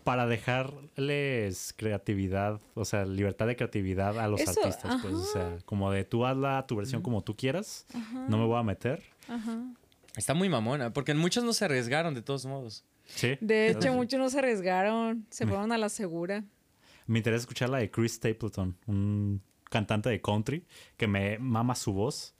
Para 0.04 0.26
dejarles 0.26 1.74
creatividad, 1.76 2.60
o 2.74 2.84
sea, 2.84 3.06
libertad 3.06 3.46
de 3.46 3.56
creatividad 3.56 4.18
a 4.18 4.28
los 4.28 4.40
Eso, 4.40 4.50
artistas. 4.50 5.00
Pues, 5.02 5.14
o 5.14 5.24
sea, 5.24 5.58
como 5.64 5.90
de 5.90 6.04
tú 6.04 6.26
hazla 6.26 6.66
tu 6.66 6.76
versión 6.76 7.02
como 7.02 7.22
tú 7.22 7.36
quieras, 7.36 7.86
no 8.28 8.38
me 8.38 8.44
voy 8.44 8.58
a 8.58 8.62
meter. 8.62 9.02
Ajá. 9.28 9.64
Está 10.16 10.34
muy 10.34 10.48
mamona, 10.48 10.92
porque 10.92 11.14
muchos 11.14 11.42
no 11.42 11.52
se 11.52 11.64
arriesgaron 11.64 12.14
de 12.14 12.22
todos 12.22 12.46
modos. 12.46 12.84
Sí. 13.06 13.36
De 13.40 13.70
hecho, 13.70 13.82
sí. 13.82 13.90
muchos 13.90 14.20
no 14.20 14.30
se 14.30 14.38
arriesgaron, 14.38 15.26
se 15.30 15.46
fueron 15.46 15.72
a 15.72 15.78
la 15.78 15.88
segura. 15.88 16.44
Me 17.06 17.18
interesa 17.18 17.40
escuchar 17.42 17.68
la 17.70 17.78
de 17.78 17.90
Chris 17.90 18.14
Stapleton, 18.14 18.76
un 18.86 19.42
cantante 19.70 20.08
de 20.08 20.20
country 20.20 20.64
que 20.96 21.06
me 21.06 21.38
mama 21.38 21.74
su 21.74 21.92
voz. 21.92 22.33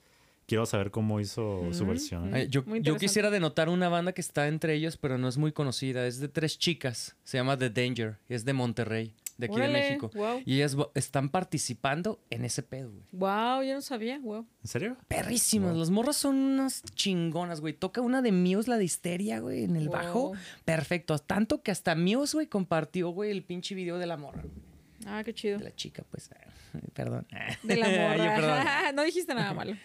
Quiero 0.46 0.66
saber 0.66 0.90
cómo 0.90 1.20
hizo 1.20 1.62
su 1.72 1.86
versión. 1.86 2.34
Ay, 2.34 2.48
yo, 2.48 2.64
yo 2.82 2.96
quisiera 2.96 3.30
denotar 3.30 3.68
una 3.68 3.88
banda 3.88 4.12
que 4.12 4.20
está 4.20 4.46
entre 4.48 4.74
ellos, 4.74 4.96
pero 4.98 5.16
no 5.16 5.26
es 5.28 5.38
muy 5.38 5.52
conocida. 5.52 6.06
Es 6.06 6.20
de 6.20 6.28
tres 6.28 6.58
chicas. 6.58 7.16
Se 7.24 7.38
llama 7.38 7.56
The 7.56 7.70
Danger. 7.70 8.18
y 8.28 8.34
Es 8.34 8.44
de 8.44 8.52
Monterrey, 8.52 9.14
de 9.38 9.46
aquí 9.46 9.54
Órale, 9.54 9.78
de 9.78 9.84
México. 9.88 10.10
guau. 10.14 10.42
Y 10.44 10.56
ellas 10.56 10.76
están 10.94 11.30
participando 11.30 12.20
en 12.28 12.44
ese 12.44 12.62
pedo, 12.62 12.90
güey. 12.90 13.04
Wow, 13.12 13.62
yo 13.62 13.72
no 13.74 13.80
sabía, 13.80 14.18
wow. 14.18 14.46
¿En 14.62 14.68
serio? 14.68 14.96
Perrísimas. 15.08 15.70
Wow. 15.70 15.78
Los 15.78 15.90
morros 15.90 16.16
son 16.16 16.36
unas 16.36 16.82
chingonas, 16.94 17.62
güey. 17.62 17.72
Toca 17.72 18.02
una 18.02 18.20
de 18.20 18.32
Muse, 18.32 18.68
la 18.68 18.76
de 18.76 18.84
Histeria, 18.84 19.40
güey, 19.40 19.64
en 19.64 19.76
el 19.76 19.88
bajo. 19.88 20.28
Wow. 20.28 20.36
Perfecto. 20.66 21.18
Tanto 21.18 21.62
que 21.62 21.70
hasta 21.70 21.94
Muse, 21.94 22.36
güey, 22.36 22.46
compartió, 22.48 23.08
güey, 23.10 23.30
el 23.30 23.42
pinche 23.44 23.74
video 23.74 23.96
de 23.96 24.04
la 24.06 24.18
morra. 24.18 24.42
güey. 24.42 24.52
Ah, 25.06 25.22
qué 25.24 25.34
chido. 25.34 25.58
De 25.58 25.64
la 25.64 25.74
chica, 25.74 26.02
pues. 26.10 26.30
Perdón. 26.94 27.26
De 27.62 27.76
la 27.76 27.88
Yo, 27.92 28.00
morra. 28.18 28.34
perdón. 28.36 28.66
no 28.94 29.02
dijiste 29.02 29.34
nada 29.34 29.52
malo. 29.52 29.76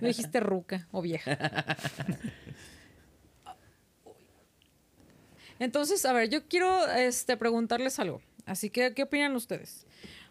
No 0.00 0.08
dijiste 0.08 0.40
ruca 0.40 0.86
o 0.90 1.00
vieja. 1.02 1.76
Entonces, 5.58 6.04
a 6.06 6.12
ver, 6.12 6.28
yo 6.30 6.46
quiero 6.48 6.86
este, 6.88 7.36
preguntarles 7.36 7.98
algo. 7.98 8.22
Así 8.46 8.70
que, 8.70 8.94
¿qué 8.94 9.02
opinan 9.02 9.36
ustedes? 9.36 9.86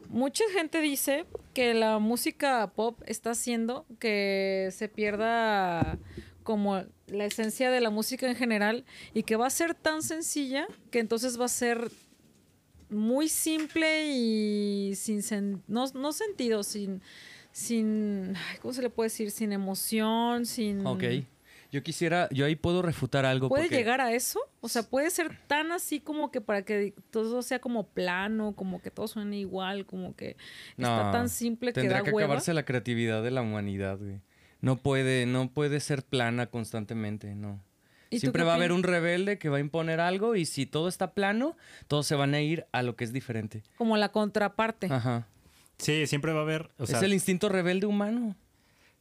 Mucha 0.10 0.44
gente 0.54 0.82
dice 0.82 1.26
que 1.54 1.74
la 1.76 2.00
música 2.00 2.72
pop 2.76 3.00
está 3.06 3.32
haciendo 3.32 3.86
que 4.00 4.70
se 4.72 4.90
pierda 4.90 6.00
como 6.44 6.84
la 7.08 7.26
esencia 7.26 7.70
de 7.70 7.80
la 7.80 7.92
música 7.92 8.28
en 8.28 8.36
general 8.36 8.86
y 9.14 9.22
que 9.24 9.36
va 9.36 9.46
a 9.46 9.52
ser 9.52 9.76
tan 9.76 10.02
sencilla 10.02 10.68
que 10.90 10.98
entonces 11.00 11.40
va 11.40 11.46
a 11.46 11.50
ser 11.50 11.92
muy 12.90 13.30
simple 13.30 14.08
y 14.08 14.96
sin 14.96 15.20
sen- 15.20 15.62
no, 15.68 15.86
no 15.94 16.12
sentido, 16.12 16.64
sin, 16.64 17.04
sin, 17.52 18.34
¿cómo 18.62 18.74
se 18.74 18.82
le 18.82 18.90
puede 18.90 19.08
decir? 19.08 19.32
Sin 19.32 19.52
emoción, 19.54 20.46
sin... 20.46 20.86
Ok. 20.86 21.04
Yo 21.72 21.84
quisiera, 21.84 22.28
yo 22.32 22.46
ahí 22.48 22.56
puedo 22.56 22.82
refutar 22.82 23.26
algo. 23.28 23.48
¿Puede 23.48 23.66
porque- 23.66 23.78
llegar 23.78 24.02
a 24.02 24.12
eso? 24.12 24.40
O 24.60 24.68
sea, 24.68 24.82
puede 24.82 25.12
ser 25.12 25.38
tan 25.46 25.72
así 25.72 26.00
como 26.00 26.32
que 26.32 26.42
para 26.42 26.64
que 26.64 26.96
todo 27.12 27.44
sea 27.44 27.60
como 27.60 27.86
plano, 27.88 28.54
como 28.56 28.82
que 28.82 28.90
todo 28.90 29.08
suene 29.08 29.38
igual, 29.38 29.86
como 29.86 30.16
que 30.16 30.36
está 30.78 31.06
No, 31.06 31.12
tan 31.12 31.30
simple 31.30 31.72
que 31.72 31.82
Tendrá 31.82 32.00
da 32.00 32.04
que 32.06 32.10
hueva. 32.12 32.26
acabarse 32.26 32.54
la 32.56 32.66
creatividad 32.66 33.22
de 33.22 33.30
la 33.30 33.44
humanidad, 33.44 34.00
güey. 34.00 34.20
No 34.62 34.78
puede, 34.78 35.28
no 35.28 35.52
puede 35.52 35.80
ser 35.80 36.02
plana 36.04 36.48
constantemente, 36.48 37.36
no. 37.36 37.62
¿Y 38.10 38.16
tú 38.18 38.22
Siempre 38.22 38.44
va 38.44 38.54
a 38.54 38.56
haber 38.56 38.72
un 38.72 38.82
rebelde 38.82 39.38
que 39.38 39.50
va 39.50 39.58
a 39.58 39.60
imponer 39.60 40.00
algo 40.00 40.36
y 40.36 40.46
si 40.48 40.66
todo 40.66 40.88
está 40.88 41.14
plano, 41.14 41.56
todos 41.88 42.08
se 42.08 42.16
van 42.16 42.34
a 42.34 42.42
ir 42.42 42.66
a 42.72 42.82
lo 42.82 42.96
que 42.96 43.04
es 43.04 43.14
diferente. 43.14 43.62
Como 43.78 43.96
la 43.96 44.10
contraparte. 44.10 44.88
Ajá. 44.92 45.28
Sí, 45.80 46.06
siempre 46.08 46.32
va 46.34 46.40
a 46.40 46.44
haber. 46.44 46.70
O 46.78 46.86
sea, 46.86 46.98
es 46.98 47.04
el 47.04 47.14
instinto 47.14 47.50
rebelde 47.50 47.88
humano. 47.88 48.36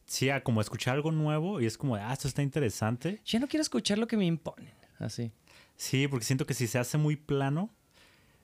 sí, 0.05 0.29
a 0.31 0.43
como 0.43 0.59
escuchar 0.61 0.95
algo 0.95 1.11
nuevo 1.11 1.61
y 1.61 1.65
es 1.67 1.77
como, 1.77 1.95
ah, 1.95 2.11
esto 2.11 2.27
está 2.27 2.41
interesante. 2.41 3.21
Ya 3.25 3.39
no 3.39 3.47
quiero 3.47 3.61
escuchar 3.61 3.99
lo 3.99 4.07
que 4.07 4.17
me 4.17 4.25
imponen. 4.25 4.73
Así. 4.97 5.31
Sí, 5.75 6.07
porque 6.07 6.25
siento 6.25 6.45
que 6.47 6.53
si 6.55 6.65
se 6.67 6.79
hace 6.79 6.97
muy 6.97 7.15
plano, 7.15 7.69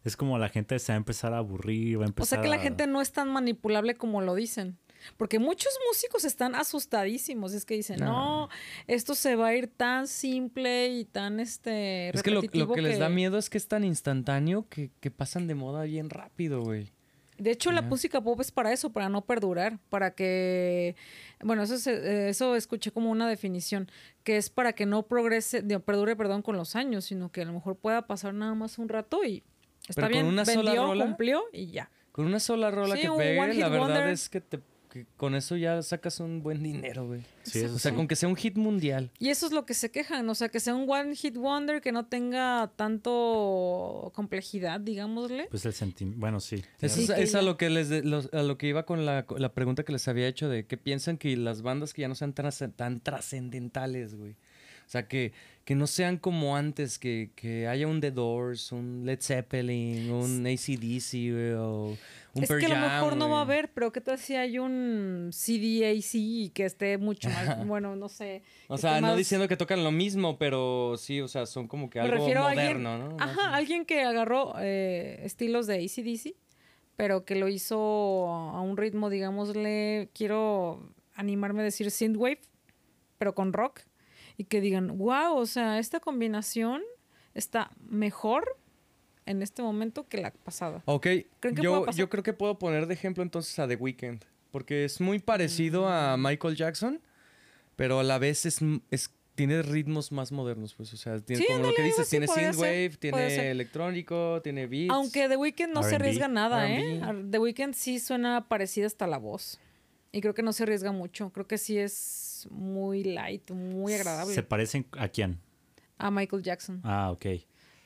es 0.04 0.16
como 0.16 0.38
la 0.38 0.50
gente 0.50 0.78
se 0.80 0.92
va 0.92 0.96
a 0.96 0.98
empezar 0.98 1.34
a 1.34 1.40
aburrir, 1.40 2.00
va 2.00 2.06
a 2.06 2.14
O 2.18 2.26
sea 2.26 2.40
que 2.42 2.48
la 2.48 2.58
a- 2.58 2.60
gente 2.60 2.86
no 2.88 3.02
es 3.02 3.12
tan 3.12 3.30
manipulable 3.32 3.96
como 3.96 4.22
lo 4.22 4.36
dicen. 4.36 4.78
Porque 5.18 5.38
muchos 5.40 5.72
músicos 5.90 6.24
están 6.26 6.56
asustadísimos. 6.56 7.54
Es 7.54 7.66
que 7.66 7.76
dicen, 7.76 8.00
no, 8.00 8.06
No. 8.48 8.50
esto 8.88 9.14
se 9.14 9.36
va 9.36 9.48
a 9.48 9.56
ir 9.56 9.68
tan 9.68 10.08
simple 10.08 10.88
y 10.90 11.06
tan 11.06 11.40
este. 11.40 12.10
Es 12.10 12.24
que 12.24 12.32
lo, 12.32 12.42
que 12.42 12.82
les 12.82 12.98
da 13.00 13.10
miedo 13.10 13.38
es 13.38 13.50
que 13.50 13.58
es 13.58 13.68
tan 13.68 13.84
instantáneo 13.84 14.68
que, 14.70 14.92
que 15.00 15.12
pasan 15.12 15.48
de 15.48 15.54
moda 15.56 15.84
bien 15.84 16.10
rápido, 16.10 16.62
güey. 16.64 16.92
De 17.38 17.52
hecho, 17.52 17.72
la 17.72 17.82
música 17.82 18.22
pop 18.22 18.40
es 18.40 18.52
para 18.52 18.72
eso, 18.72 18.92
para 18.92 19.10
no 19.10 19.26
perdurar, 19.26 19.78
para 19.90 20.12
que, 20.12 20.96
bueno, 21.44 21.64
eso 21.64 21.78
se- 21.78 22.30
eso 22.30 22.56
escuché 22.56 22.92
como 22.92 23.12
una 23.12 23.28
definición, 23.28 23.90
que 24.24 24.38
es 24.38 24.50
para 24.50 24.74
que 24.74 24.86
no 24.86 25.04
progrese, 25.04 25.62
digo, 25.62 25.82
perdure, 25.82 26.16
perdón, 26.16 26.42
con 26.42 26.56
los 26.56 26.76
años, 26.76 27.06
sino 27.06 27.32
que 27.32 27.42
a 27.42 27.46
lo 27.46 27.54
mejor 27.54 27.76
pueda 27.76 28.08
pasar 28.08 28.34
nada 28.34 28.54
más 28.56 28.78
un 28.80 28.88
rato 28.88 29.24
y 29.26 29.44
está 29.88 29.94
Pero 29.96 30.08
con 30.08 30.12
bien, 30.14 30.26
una 30.28 30.46
sola 30.46 30.72
vendió, 30.72 30.86
rola, 30.86 31.06
cumplió 31.06 31.44
y 31.52 31.68
ya. 31.72 31.92
Con 32.14 32.26
una 32.26 32.40
sola 32.40 32.72
rola 32.72 32.96
Sí, 32.96 33.02
que 33.02 33.10
pegue, 33.12 33.54
la 33.56 33.68
verdad 33.68 33.88
wonder. 33.88 34.08
es 34.10 34.30
que 34.30 34.40
te 34.40 34.62
que 34.96 35.06
con 35.18 35.36
eso 35.36 35.58
ya 35.58 35.82
sacas 35.82 36.20
un 36.22 36.42
buen 36.42 36.64
dinero, 36.64 37.06
güey. 37.08 37.22
Sí, 37.44 37.62
O 37.64 37.78
sea, 37.78 37.92
sí. 37.92 37.98
con 37.98 38.08
que 38.08 38.16
sea 38.16 38.30
un 38.30 38.36
hit 38.38 38.56
mundial. 38.56 39.12
Y 39.20 39.28
eso 39.30 39.46
es 39.46 39.52
lo 39.52 39.66
que 39.66 39.74
se 39.74 39.92
quejan, 39.92 40.30
o 40.30 40.36
sea, 40.36 40.48
que 40.50 40.60
sea 40.62 40.74
un 40.74 40.90
one 40.90 41.16
hit 41.16 41.36
wonder 41.36 41.82
que 41.82 41.92
no 41.92 42.06
tenga 42.06 42.72
tanto 42.78 44.12
complejidad, 44.16 44.80
digámosle. 44.80 45.48
Pues 45.50 45.66
el 45.66 45.74
sentimiento. 45.74 46.20
Bueno, 46.22 46.40
sí. 46.40 46.64
Eso 46.82 46.96
Sí, 46.96 47.04
es, 47.04 47.10
es 47.10 47.36
a 47.36 47.42
lo 47.42 47.58
que 47.58 47.70
les 47.70 47.90
de- 47.90 48.04
los- 48.04 48.34
a 48.34 48.44
lo 48.44 48.58
que 48.58 48.68
iba 48.68 48.86
con 48.86 49.06
la, 49.06 49.26
la 49.38 49.54
pregunta 49.54 49.84
que 49.84 49.92
les 49.92 50.08
había 50.08 50.28
hecho 50.28 50.48
de 50.50 50.66
que 50.66 50.78
piensan 50.78 51.18
que 51.18 51.36
las 51.38 51.62
bandas 51.62 51.94
que 51.94 52.02
ya 52.04 52.08
no 52.08 52.16
sean 52.16 52.34
tan 52.34 53.00
trascendentales, 53.02 54.16
güey. 54.16 54.36
O 54.86 54.90
sea, 54.90 55.08
que, 55.08 55.34
que 55.64 55.74
no 55.76 55.88
sean 55.88 56.18
como 56.18 56.56
antes, 56.56 57.00
que, 57.00 57.32
que 57.36 57.68
haya 57.68 57.88
un 57.88 58.00
The 58.00 58.12
Doors, 58.12 58.72
un 58.72 59.04
Led 59.06 59.20
Zeppelin, 59.22 60.12
un 60.12 60.46
ACDC, 60.46 61.12
güey, 61.34 61.52
o 61.54 61.98
un 62.36 62.44
es 62.44 62.48
Pearl 62.48 62.60
que 62.60 62.66
a 62.68 62.70
lo 62.70 62.76
Jam, 62.76 62.94
mejor 62.94 63.18
no 63.18 63.30
va 63.30 63.40
a 63.40 63.42
haber, 63.42 63.72
pero 63.74 63.92
¿qué 63.92 64.00
tal 64.02 64.20
si 64.20 64.36
hay 64.36 64.60
un 64.60 65.32
CDAC 65.32 66.54
que 66.54 66.66
esté 66.66 66.98
mucho 66.98 67.30
más, 67.30 67.66
bueno, 67.68 67.96
no 67.96 68.10
sé. 68.10 68.44
O 68.68 68.76
que 68.76 68.82
sea, 68.82 68.92
esté 68.92 69.02
no 69.02 69.08
más- 69.08 69.18
diciendo 69.18 69.48
que 69.48 69.58
tocan 69.58 69.84
lo 69.84 69.92
mismo, 69.92 70.38
pero 70.38 70.96
sí, 70.98 71.20
o 71.22 71.28
sea, 71.28 71.46
son 71.48 71.68
como 71.68 71.90
que 71.90 72.00
algo 72.00 72.18
moderno, 72.20 72.46
alguien, 72.48 72.84
¿no? 72.84 73.18
Ajá, 73.20 73.56
alguien 73.56 73.86
que 73.86 74.02
agarró 74.04 74.54
eh, 74.60 75.22
estilos 75.24 75.66
de 75.66 75.76
ACDC, 75.84 76.36
pero 76.96 77.26
que 77.26 77.36
lo 77.36 77.48
hizo 77.48 78.28
a 78.30 78.62
un 78.62 78.78
ritmo, 78.78 79.10
digámosle, 79.10 80.10
quiero 80.14 80.90
animarme 81.16 81.62
a 81.62 81.66
decir 81.66 81.90
synthwave, 81.90 82.40
pero 83.18 83.34
con 83.34 83.52
rock, 83.54 83.82
y 84.38 84.46
que 84.46 84.62
digan, 84.62 84.98
wow, 84.98 85.36
o 85.38 85.46
sea, 85.46 85.80
esta 85.80 86.00
combinación 86.00 86.82
está 87.34 87.72
mejor 87.90 88.58
en 89.26 89.42
este 89.42 89.62
momento 89.62 90.08
que 90.08 90.18
la 90.18 90.32
pasada. 90.32 90.82
Ok, 90.86 91.02
¿Creen 91.04 91.28
que 91.42 91.52
pueda 91.54 91.64
yo, 91.64 91.92
yo 91.92 92.10
creo 92.10 92.24
que 92.24 92.34
puedo 92.34 92.60
poner 92.60 92.88
de 92.88 92.94
ejemplo 92.94 93.24
entonces 93.24 93.58
a 93.60 93.68
The 93.68 93.76
Weeknd, 93.76 94.22
porque 94.52 94.86
es 94.86 95.02
muy 95.02 95.20
parecido 95.20 95.84
Mm. 95.84 95.88
a 95.88 96.18
Michael 96.18 96.56
Jackson, 96.56 97.02
pero 97.76 98.00
a 98.00 98.04
la 98.04 98.18
vez 98.20 98.46
es, 98.46 98.60
es 98.92 99.12
tiene 99.36 99.62
ritmos 99.64 100.14
más 100.14 100.32
modernos, 100.32 100.74
pues, 100.76 100.94
o 100.94 100.98
sea, 100.98 101.20
tiene, 101.20 101.42
Sí, 101.42 101.48
como 101.52 101.68
lo 101.68 101.74
que 101.74 101.82
dices, 101.82 102.08
tiene 102.10 102.26
ser, 102.28 102.54
synthwave, 102.54 102.90
puede 102.90 102.98
tiene 102.98 103.30
ser. 103.32 103.46
electrónico, 103.48 104.40
tiene 104.42 104.66
beats. 104.68 104.94
Aunque 104.94 105.28
The 105.28 105.36
Weeknd 105.36 105.74
no 105.74 105.84
se 105.84 105.96
arriesga 105.96 106.28
nada, 106.30 106.72
¿eh? 106.72 107.02
The 107.30 107.40
Weeknd 107.40 107.74
sí 107.74 108.00
suena 108.00 108.48
parecida 108.48 108.86
hasta 108.88 109.08
la 109.08 109.18
voz. 109.18 109.60
Y 110.14 110.22
creo 110.22 110.34
que 110.34 110.42
no 110.44 110.54
se 110.54 110.64
arriesga 110.64 110.94
mucho. 110.94 111.32
Creo 111.34 111.46
que 111.48 111.58
sí 111.58 111.78
es 111.78 112.35
muy 112.50 113.04
light, 113.04 113.52
muy 113.52 113.94
agradable. 113.94 114.34
¿Se 114.34 114.44
parecen 114.44 114.86
a 114.98 115.08
quién? 115.08 115.40
A 115.98 116.12
Michael 116.12 116.44
Jackson. 116.44 116.82
Ah, 116.84 117.12
ok. 117.12 117.26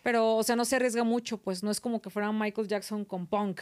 Pero, 0.03 0.37
o 0.37 0.43
sea, 0.43 0.55
no 0.55 0.65
se 0.65 0.75
arriesga 0.75 1.03
mucho, 1.03 1.37
pues 1.37 1.63
no 1.63 1.71
es 1.71 1.79
como 1.79 2.01
que 2.01 2.09
fuera 2.09 2.31
Michael 2.31 2.67
Jackson 2.67 3.05
con 3.05 3.27
punk. 3.27 3.61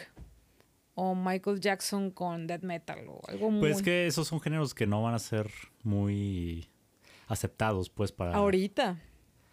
O 0.93 1.13
Michael 1.13 1.59
Jackson 1.59 2.09
con 2.09 2.47
death 2.47 2.63
metal 2.63 3.05
o 3.07 3.21
algo 3.27 3.51
muy... 3.51 3.59
Pues 3.59 3.77
es 3.77 3.81
que 3.83 4.07
esos 4.07 4.27
son 4.27 4.41
géneros 4.41 4.73
que 4.73 4.87
no 4.87 5.03
van 5.03 5.13
a 5.13 5.19
ser 5.19 5.51
muy 5.83 6.67
aceptados, 7.27 7.89
pues, 7.89 8.11
para... 8.11 8.33
Ahorita. 8.33 8.99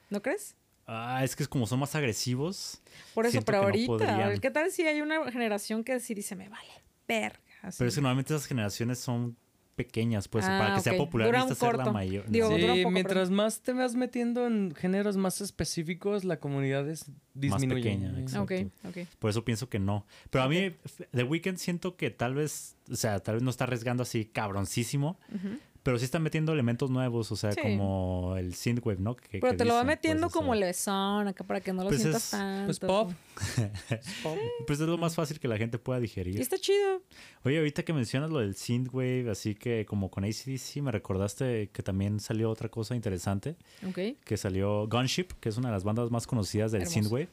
¿No 0.09 0.23
crees? 0.23 0.57
Ah, 0.87 1.23
es 1.23 1.37
que 1.37 1.47
como 1.47 1.67
son 1.67 1.81
más 1.81 1.95
agresivos. 1.95 2.81
Por 3.15 3.27
eso, 3.27 3.43
pero 3.43 3.59
no 3.59 3.65
ahorita. 3.65 3.87
podrían. 3.87 4.39
¿Qué 4.39 4.51
tal 4.51 4.71
si 4.71 4.87
hay 4.87 5.01
una 5.01 5.31
generación 5.31 5.85
que 5.85 5.99
sí 6.01 6.15
dice, 6.15 6.37
me 6.37 6.49
vale, 6.49 6.71
verga? 7.09 7.41
Pero 7.79 7.89
es 7.89 7.95
que 7.95 8.01
normalmente 8.01 8.35
esas 8.35 8.47
generaciones 8.47 8.99
son 8.99 9.37
pequeñas, 9.75 10.29
pues, 10.29 10.45
Ah, 10.45 10.59
para 10.59 10.75
que 10.77 10.81
sea 10.81 10.97
popular 10.97 11.31
necesitas 11.33 11.59
ser 11.59 11.77
la 11.77 11.93
mayor. 11.93 12.25
Digo, 12.29 12.51
no, 12.51 12.57
Sí, 12.75 12.85
mientras 12.91 13.31
más 13.31 13.61
te 13.61 13.73
vas 13.73 13.95
metiendo 13.95 14.47
en 14.47 14.75
géneros 14.75 15.17
más 15.17 15.41
específicos, 15.41 16.25
la 16.25 16.39
comunidad 16.39 16.89
es, 16.89 17.11
disminuye. 17.35 17.83
pequeña, 17.83 18.11
güey. 18.11 18.23
exacto. 18.23 18.55
Ok, 18.55 18.71
ok. 18.89 18.99
Por 19.19 19.31
eso 19.31 19.45
pienso 19.45 19.69
que 19.69 19.79
no. 19.79 20.07
Pero 20.31 20.45
a 20.45 20.49
mí, 20.49 20.71
The 21.13 21.25
Weeknd 21.25 21.57
siento 21.59 21.97
que 21.97 22.11
tal 22.11 22.35
vez, 22.35 22.77
o 22.91 22.97
sea, 22.97 23.21
tal 23.21 23.35
vez 23.37 23.43
no 23.43 23.51
está 23.51 23.65
arriesgando 23.65 24.03
así 24.03 24.25
cabroncísimo, 24.25 25.19
Ujú. 25.35 25.59
Pero 25.85 25.99
sí 25.99 26.05
está 26.07 26.18
metiendo 26.18 26.53
elementos 26.53 26.90
nuevos, 26.90 27.31
o 27.31 27.37
sea, 27.37 27.53
Sí. 27.53 27.61
como 27.62 28.35
el 28.37 28.55
synthwave, 28.55 28.99
¿no? 29.01 29.14
Que- 29.14 29.38
Pero 29.38 29.53
que 29.53 29.59
te 29.59 29.64
lo 29.64 29.75
va 29.75 29.85
metiendo 29.85 30.23
pues, 30.29 30.35
o 30.35 30.38
como 30.40 30.53
sea, 30.55 30.61
levesón 30.61 31.29
acá 31.29 31.44
para 31.44 31.61
que 31.61 31.73
no 31.73 31.83
lo 31.85 31.90
Pues 31.90 32.01
sientas 32.01 32.25
es- 32.25 32.31
tanto. 32.31 32.64
Pues 32.66 32.79
pop. 32.81 33.12
Pop. 34.23 34.38
Pues 34.66 34.81
es 34.81 34.88
lo 34.88 34.97
más 34.99 35.14
fácil 35.14 35.38
que 35.38 35.47
la 35.47 35.57
gente 35.59 35.79
pueda 35.79 35.99
Y 36.01 36.03
digerir. 36.03 36.40
está 36.40 36.57
chido. 36.59 37.03
Oye, 37.44 37.59
ahorita 37.59 37.83
que 37.85 37.92
mencionas 37.92 38.31
lo 38.31 38.40
del 38.40 38.57
synthwave, 38.57 39.29
así 39.31 39.55
que 39.55 39.85
como 39.87 40.11
con 40.11 40.25
ACDC, 40.25 40.81
me 40.83 40.90
recordaste 40.90 41.68
que 41.70 41.83
también 41.83 42.18
salió 42.18 42.51
otra 42.51 42.68
cosa 42.70 42.97
interesante, 42.97 43.57
Ok. 43.87 44.16
que 44.25 44.37
salió 44.37 44.88
Gunship, 44.88 45.29
que 45.38 45.51
es 45.51 45.59
una 45.59 45.68
de 45.68 45.75
las 45.75 45.85
bandas 45.85 46.11
más 46.11 46.27
conocidas 46.27 46.73
del 46.73 46.83
Hermoso. 46.83 46.94
synthwave, 47.01 47.29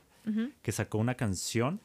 que 0.61 0.71
sacó 0.73 0.97
una 0.97 1.15
canción 1.15 1.79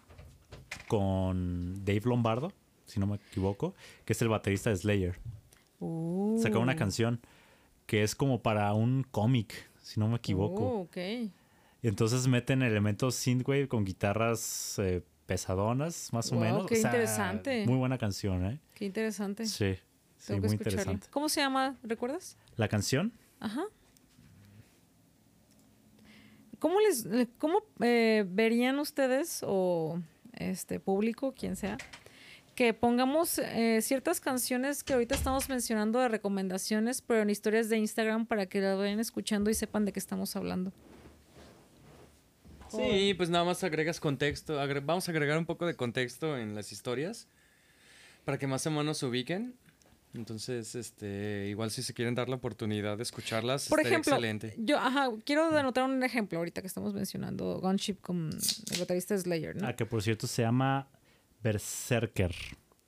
con 0.88 1.84
Dave 1.84 2.02
Lombardo, 2.04 2.52
si 2.86 3.00
no 3.00 3.06
me 3.06 3.16
equivoco, 3.16 3.74
que 4.04 4.12
es 4.12 4.22
el 4.22 4.28
baterista 4.28 4.70
de 4.70 4.76
Slayer. 4.76 5.18
Sacó 5.78 6.60
una 6.60 6.74
Uh. 6.74 6.76
canción 6.76 7.20
que 7.86 8.02
es 8.02 8.14
como 8.14 8.42
para 8.42 8.72
un 8.74 9.04
cómic, 9.10 9.70
si 9.82 10.00
no 10.00 10.08
me 10.08 10.16
equivoco. 10.16 10.62
Oh, 10.64 10.88
entonces 11.82 12.26
meten 12.26 12.62
elementos 12.62 13.14
synthwave 13.14 13.68
con 13.68 13.84
guitarras 13.84 14.78
eh, 14.78 15.02
pesadonas, 15.26 16.12
más 16.12 16.32
o 16.32 16.36
menos. 16.36 16.66
qué 16.66 16.76
interesante. 16.76 17.64
Muy 17.66 17.76
buena 17.78 17.96
canción, 17.98 18.44
¿eh? 18.44 18.60
Qué 18.74 18.86
interesante. 18.86 19.46
Sí, 19.46 19.76
sí, 20.18 20.40
muy 20.40 20.50
interesante. 20.50 21.06
¿Cómo 21.10 21.28
se 21.28 21.40
llama? 21.40 21.76
¿Recuerdas? 21.82 22.36
La 22.56 22.68
canción, 22.68 23.12
Ajá. 23.38 23.62
¿Cómo 26.58 26.80
les, 26.80 27.06
cómo 27.38 27.58
eh, 27.80 28.24
verían 28.28 28.78
ustedes 28.78 29.44
o 29.46 30.00
este 30.32 30.80
público, 30.80 31.32
quien 31.32 31.54
sea, 31.54 31.76
que 32.56 32.74
pongamos 32.74 33.38
eh, 33.38 33.80
ciertas 33.82 34.18
canciones 34.18 34.82
que 34.82 34.94
ahorita 34.94 35.14
estamos 35.14 35.48
mencionando 35.48 36.00
de 36.00 36.08
recomendaciones, 36.08 37.02
pero 37.02 37.20
en 37.22 37.30
historias 37.30 37.68
de 37.68 37.76
Instagram 37.78 38.26
para 38.26 38.46
que 38.46 38.60
las 38.60 38.76
vayan 38.76 38.98
escuchando 38.98 39.50
y 39.50 39.54
sepan 39.54 39.84
de 39.84 39.92
qué 39.92 40.00
estamos 40.00 40.34
hablando? 40.34 40.72
Sí, 42.68 43.14
pues 43.16 43.30
nada 43.30 43.44
más 43.44 43.62
agregas 43.62 44.00
contexto. 44.00 44.60
agre- 44.60 44.80
vamos 44.84 45.08
a 45.08 45.12
agregar 45.12 45.38
un 45.38 45.46
poco 45.46 45.66
de 45.66 45.76
contexto 45.76 46.36
en 46.36 46.54
las 46.54 46.72
historias 46.72 47.28
para 48.24 48.38
que 48.38 48.46
más 48.46 48.66
o 48.66 48.70
menos 48.70 48.98
se 48.98 49.06
ubiquen. 49.06 49.54
Entonces, 50.14 50.74
este, 50.74 51.46
igual 51.48 51.70
si 51.70 51.82
se 51.82 51.92
quieren 51.92 52.14
dar 52.14 52.28
la 52.30 52.36
oportunidad 52.36 52.96
de 52.96 53.02
escucharlas, 53.02 53.68
Por 53.68 53.80
ejemplo, 53.80 54.12
excelente. 54.14 54.54
yo 54.56 54.78
ajá, 54.78 55.10
quiero 55.24 55.50
denotar 55.50 55.84
un 55.84 56.02
ejemplo 56.02 56.38
ahorita 56.38 56.62
que 56.62 56.66
estamos 56.66 56.94
mencionando 56.94 57.60
Gunship 57.60 57.96
con 58.00 58.30
el 58.72 58.78
baterista 58.80 59.16
Slayer, 59.16 59.56
¿no? 59.56 59.68
ah, 59.68 59.74
que 59.76 59.84
por 59.84 60.02
cierto 60.02 60.26
se 60.26 60.40
llama 60.42 60.88
Berserker, 61.42 62.34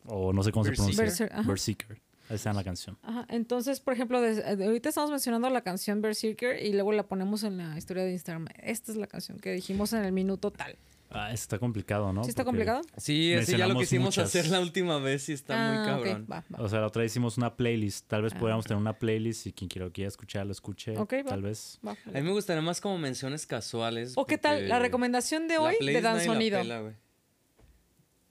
o 0.07 0.33
no 0.33 0.43
sé 0.43 0.53
cómo 0.53 0.65
se 0.65 0.73
pronuncia. 0.73 1.05
Berser-. 1.05 1.47
Berserker. 1.47 2.01
Ahí 2.29 2.37
está 2.37 2.51
en 2.51 2.57
la 2.57 2.65
canción. 2.65 2.99
Ajá, 3.03 3.25
entonces, 3.31 3.81
por 3.81 3.95
ejemplo, 3.95 4.21
des- 4.21 4.39
eh, 4.39 4.63
ahorita 4.63 4.91
estamos 4.91 5.11
mencionando 5.11 5.49
la 5.49 5.63
canción 5.63 6.03
Berserker 6.03 6.63
y 6.63 6.73
luego 6.75 6.93
la 6.93 7.05
ponemos 7.05 7.43
en 7.43 7.57
la 7.57 7.79
historia 7.79 8.05
de 8.05 8.13
Instagram. 8.13 8.47
Esta 8.63 8.93
es 8.93 8.99
la 8.99 9.07
canción 9.07 9.39
que 9.39 9.53
dijimos 9.53 9.95
en 9.95 10.05
el 10.05 10.13
minuto 10.13 10.51
tal. 10.51 10.77
Ah, 11.11 11.33
está 11.33 11.59
complicado, 11.59 12.13
¿no? 12.13 12.23
¿Sí 12.23 12.29
está 12.29 12.45
Porque- 12.45 12.67
complicado? 12.67 12.83
Sí, 12.99 13.33
ese 13.33 13.57
ya 13.57 13.67
lo 13.67 13.79
quisimos 13.79 14.09
muchas. 14.09 14.27
hacer 14.27 14.49
la 14.51 14.61
última 14.61 14.99
vez 14.99 15.27
y 15.31 15.33
está 15.33 15.55
muy 15.57 15.77
Ah, 15.79 15.85
cabrón. 15.87 16.27
va, 16.31 16.45
va. 16.55 16.63
O 16.63 16.69
sea, 16.69 16.81
la 16.81 16.87
otra 16.89 17.01
vez 17.01 17.13
hicimos 17.13 17.39
una 17.39 17.57
playlist. 17.57 18.07
Tal 18.09 18.21
vez 18.21 18.35
Ah, 18.35 18.39
podríamos 18.39 18.67
tener 18.67 18.79
una 18.79 18.93
playlist 18.93 19.47
y 19.47 19.53
quien 19.55 19.71
quiera, 19.71 19.89
quiera 19.89 20.09
escucharlo, 20.09 20.53
escuche. 20.53 20.99
Ok, 20.99 21.15
va. 21.21 21.31
Tal 21.31 21.41
vez. 21.41 21.79
va. 21.87 21.93
A 21.93 22.11
mí 22.11 22.21
me 22.21 22.33
gustaría 22.33 22.61
más 22.61 22.83
como 22.83 22.99
menciones 22.99 23.47
casuales. 23.47 24.13
¿O 24.17 24.27
qué 24.27 24.37
tal? 24.37 24.69
La 24.69 24.79
recomendación 24.81 25.49
de 25.49 25.57
hoy 25.57 25.77
de 25.81 25.99
Dan 26.03 26.21
Sonido. 26.23 26.59
pela. 26.59 26.93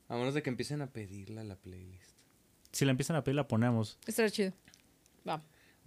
A 0.10 0.15
menos 0.15 0.34
de 0.34 0.41
que 0.43 0.50
empiecen 0.50 0.82
a 0.82 0.91
pedirla 0.91 1.43
la 1.43 1.56
playlist. 1.56 2.12
Si 2.72 2.86
la 2.86 2.91
empiezan 2.91 3.15
a 3.15 3.24
pedir, 3.24 3.36
la 3.36 3.48
ponemos. 3.48 3.98
Estará 4.06 4.30
chido. 4.30 4.54
Va. 5.28 5.41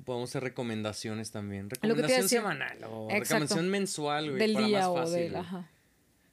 Podemos 0.04 0.30
hacer 0.30 0.42
recomendaciones 0.42 1.30
también. 1.30 1.68
Recomendación 1.70 2.28
semanal 2.28 2.82
o 2.84 3.08
Exacto. 3.10 3.20
recomendación 3.34 3.68
mensual, 3.68 4.26
güey. 4.30 4.38
Del 4.38 4.54
para 4.54 4.66
día 4.66 4.78
más 4.80 4.88
o 4.88 4.94
fácil, 4.96 5.14
del. 5.14 5.30
güey. 5.32 5.42
Ajá. 5.42 5.70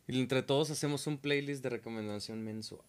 Y 0.07 0.19
entre 0.21 0.41
todos 0.43 0.69
hacemos 0.71 1.05
un 1.07 1.17
playlist 1.17 1.61
de 1.63 1.69
recomendación 1.69 2.41
mensual. 2.43 2.85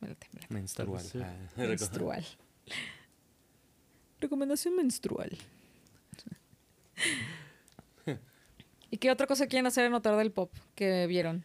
Me 0.00 0.08
late, 0.08 0.28
me 0.32 0.40
late. 0.40 0.54
Menstrual. 0.54 1.02
sí. 1.02 1.20
Ah, 1.22 1.34
Menstrual. 1.56 2.24
Recomendación 4.20 4.76
menstrual. 4.76 5.36
¿Y 8.90 8.98
qué 8.98 9.10
otra 9.10 9.26
cosa 9.26 9.46
quieren 9.46 9.66
hacer 9.66 9.84
en 9.86 9.92
notar 9.92 10.16
del 10.16 10.32
pop 10.32 10.52
que 10.74 11.06
vieron? 11.06 11.44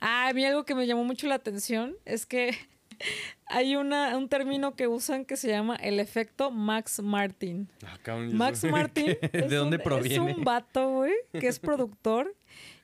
Ah, 0.00 0.28
a 0.28 0.32
mí 0.32 0.44
algo 0.44 0.64
que 0.64 0.74
me 0.74 0.86
llamó 0.86 1.04
mucho 1.04 1.26
la 1.26 1.34
atención 1.36 1.96
es 2.04 2.26
que 2.26 2.50
hay 3.46 3.76
una, 3.76 4.16
un 4.16 4.28
término 4.28 4.74
que 4.76 4.86
usan 4.88 5.24
que 5.24 5.36
se 5.36 5.48
llama 5.48 5.76
el 5.76 6.00
efecto 6.00 6.50
Max 6.50 7.00
Martin. 7.02 7.68
Ah, 7.84 7.98
cabrón, 8.02 8.30
¿y 8.30 8.34
Max? 8.34 8.64
Martin. 8.64 9.06
¿De 9.20 9.30
es 9.32 9.50
dónde 9.50 9.76
un- 9.76 9.82
proviene? 9.82 10.30
Es 10.30 10.36
un 10.36 10.44
vato, 10.44 10.90
güey, 10.90 11.12
que 11.32 11.48
es 11.48 11.58
productor 11.58 12.34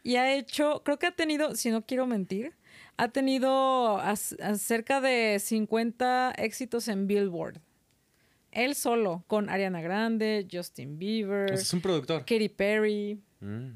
y 0.03 0.17
ha 0.17 0.35
hecho, 0.35 0.83
creo 0.85 0.99
que 0.99 1.07
ha 1.07 1.13
tenido, 1.13 1.55
si 1.55 1.71
no 1.71 1.85
quiero 1.87 2.07
mentir, 2.07 2.53
ha 2.97 3.09
tenido 3.09 3.97
a 3.99 4.15
cerca 4.17 5.01
de 5.01 5.39
50 5.41 6.33
éxitos 6.37 6.89
en 6.89 7.07
Billboard. 7.07 7.61
Él 8.53 8.75
solo, 8.75 9.25
con 9.29 9.49
Ariana 9.49 9.81
Grande, 9.81 10.47
Justin 10.51 10.99
Bieber, 10.99 11.53
es 11.53 11.73
un 11.73 11.81
productor. 11.81 12.21
Katy 12.23 12.49
Perry. 12.49 13.21
Mm, 13.41 13.71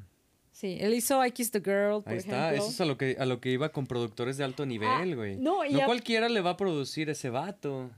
Sí, 0.54 0.76
él 0.80 0.94
hizo 0.94 1.24
I 1.26 1.32
Kiss 1.32 1.50
the 1.50 1.58
Girl, 1.58 2.00
por 2.04 2.12
Ahí 2.12 2.18
está. 2.18 2.54
Eso 2.54 2.68
es 2.68 2.80
a 2.80 2.84
lo 2.84 2.96
que 2.96 3.16
a 3.18 3.26
lo 3.26 3.40
que 3.40 3.50
iba 3.50 3.70
con 3.70 3.88
productores 3.88 4.36
de 4.36 4.44
alto 4.44 4.64
nivel, 4.64 5.16
güey. 5.16 5.36
no, 5.36 5.64
y 5.64 5.80
a- 5.80 5.84
cualquiera 5.84 6.28
le 6.28 6.40
va 6.42 6.50
a 6.50 6.56
producir 6.56 7.10
ese 7.10 7.28
vato. 7.28 7.90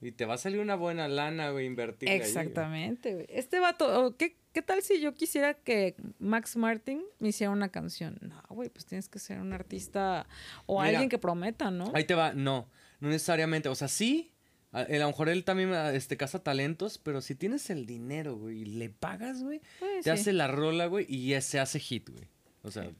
Y 0.00 0.10
te 0.10 0.24
va 0.26 0.34
a 0.34 0.38
salir 0.38 0.58
una 0.58 0.74
buena 0.74 1.06
lana, 1.06 1.50
güey, 1.50 1.64
invertir. 1.64 2.08
Exactamente, 2.08 3.14
güey. 3.14 3.26
Este 3.28 3.60
vato, 3.60 3.86
oh, 4.06 4.16
¿qué, 4.16 4.34
¿qué 4.52 4.60
tal 4.60 4.82
si 4.82 5.00
yo 5.00 5.14
quisiera 5.14 5.54
que 5.54 5.94
Max 6.18 6.56
Martin 6.56 7.04
me 7.20 7.28
hiciera 7.28 7.52
una 7.52 7.68
canción? 7.68 8.18
No, 8.20 8.42
güey, 8.48 8.68
pues 8.68 8.84
tienes 8.84 9.08
que 9.08 9.20
ser 9.20 9.38
un 9.38 9.52
artista 9.52 10.26
o 10.66 10.80
Mira, 10.80 10.88
alguien 10.90 11.08
que 11.08 11.18
prometa, 11.18 11.70
¿no? 11.70 11.92
Ahí 11.94 12.02
te 12.02 12.16
va, 12.16 12.32
no, 12.32 12.68
no 12.98 13.08
necesariamente. 13.10 13.68
O 13.68 13.76
sea, 13.76 13.86
sí, 13.86 14.31
a, 14.72 14.80
a 14.80 14.98
lo 14.98 15.06
mejor 15.06 15.28
él 15.28 15.44
también 15.44 15.72
este, 15.74 16.16
caza 16.16 16.38
talentos, 16.42 16.98
pero 16.98 17.20
si 17.20 17.34
tienes 17.34 17.70
el 17.70 17.86
dinero, 17.86 18.36
güey, 18.36 18.62
y 18.62 18.64
le 18.64 18.88
pagas, 18.90 19.42
güey, 19.42 19.60
Pues, 19.78 19.96
te 19.98 20.02
sí. 20.04 20.10
hace 20.10 20.32
la 20.32 20.48
rola, 20.48 20.86
güey, 20.86 21.06
y 21.08 21.28
ya 21.28 21.40
se 21.40 21.60
hace 21.60 21.78
hit, 21.78 22.08
güey. 22.10 22.26
O 22.62 22.70
sea, 22.70 22.90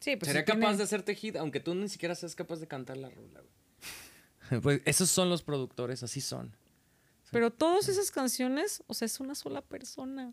Sí, 0.00 0.16
pues 0.16 0.28
sería 0.28 0.42
si 0.42 0.46
tiene- 0.46 0.60
capaz 0.60 0.76
de 0.76 0.84
hacerte 0.84 1.14
hit, 1.14 1.36
aunque 1.36 1.60
tú 1.60 1.74
ni 1.74 1.88
siquiera 1.88 2.14
seas 2.14 2.34
capaz 2.34 2.60
de 2.60 2.66
cantar 2.68 2.96
la 2.96 3.10
rola, 3.10 3.40
güey. 3.40 4.60
pues 4.62 4.80
esos 4.84 5.10
son 5.10 5.28
los 5.28 5.42
productores, 5.42 6.02
así 6.02 6.20
son. 6.20 6.54
Pero 7.30 7.50
todas 7.50 7.88
esas 7.88 8.10
canciones, 8.10 8.82
o 8.86 8.94
sea, 8.94 9.04
es 9.06 9.20
una 9.20 9.34
sola 9.34 9.60
persona. 9.60 10.32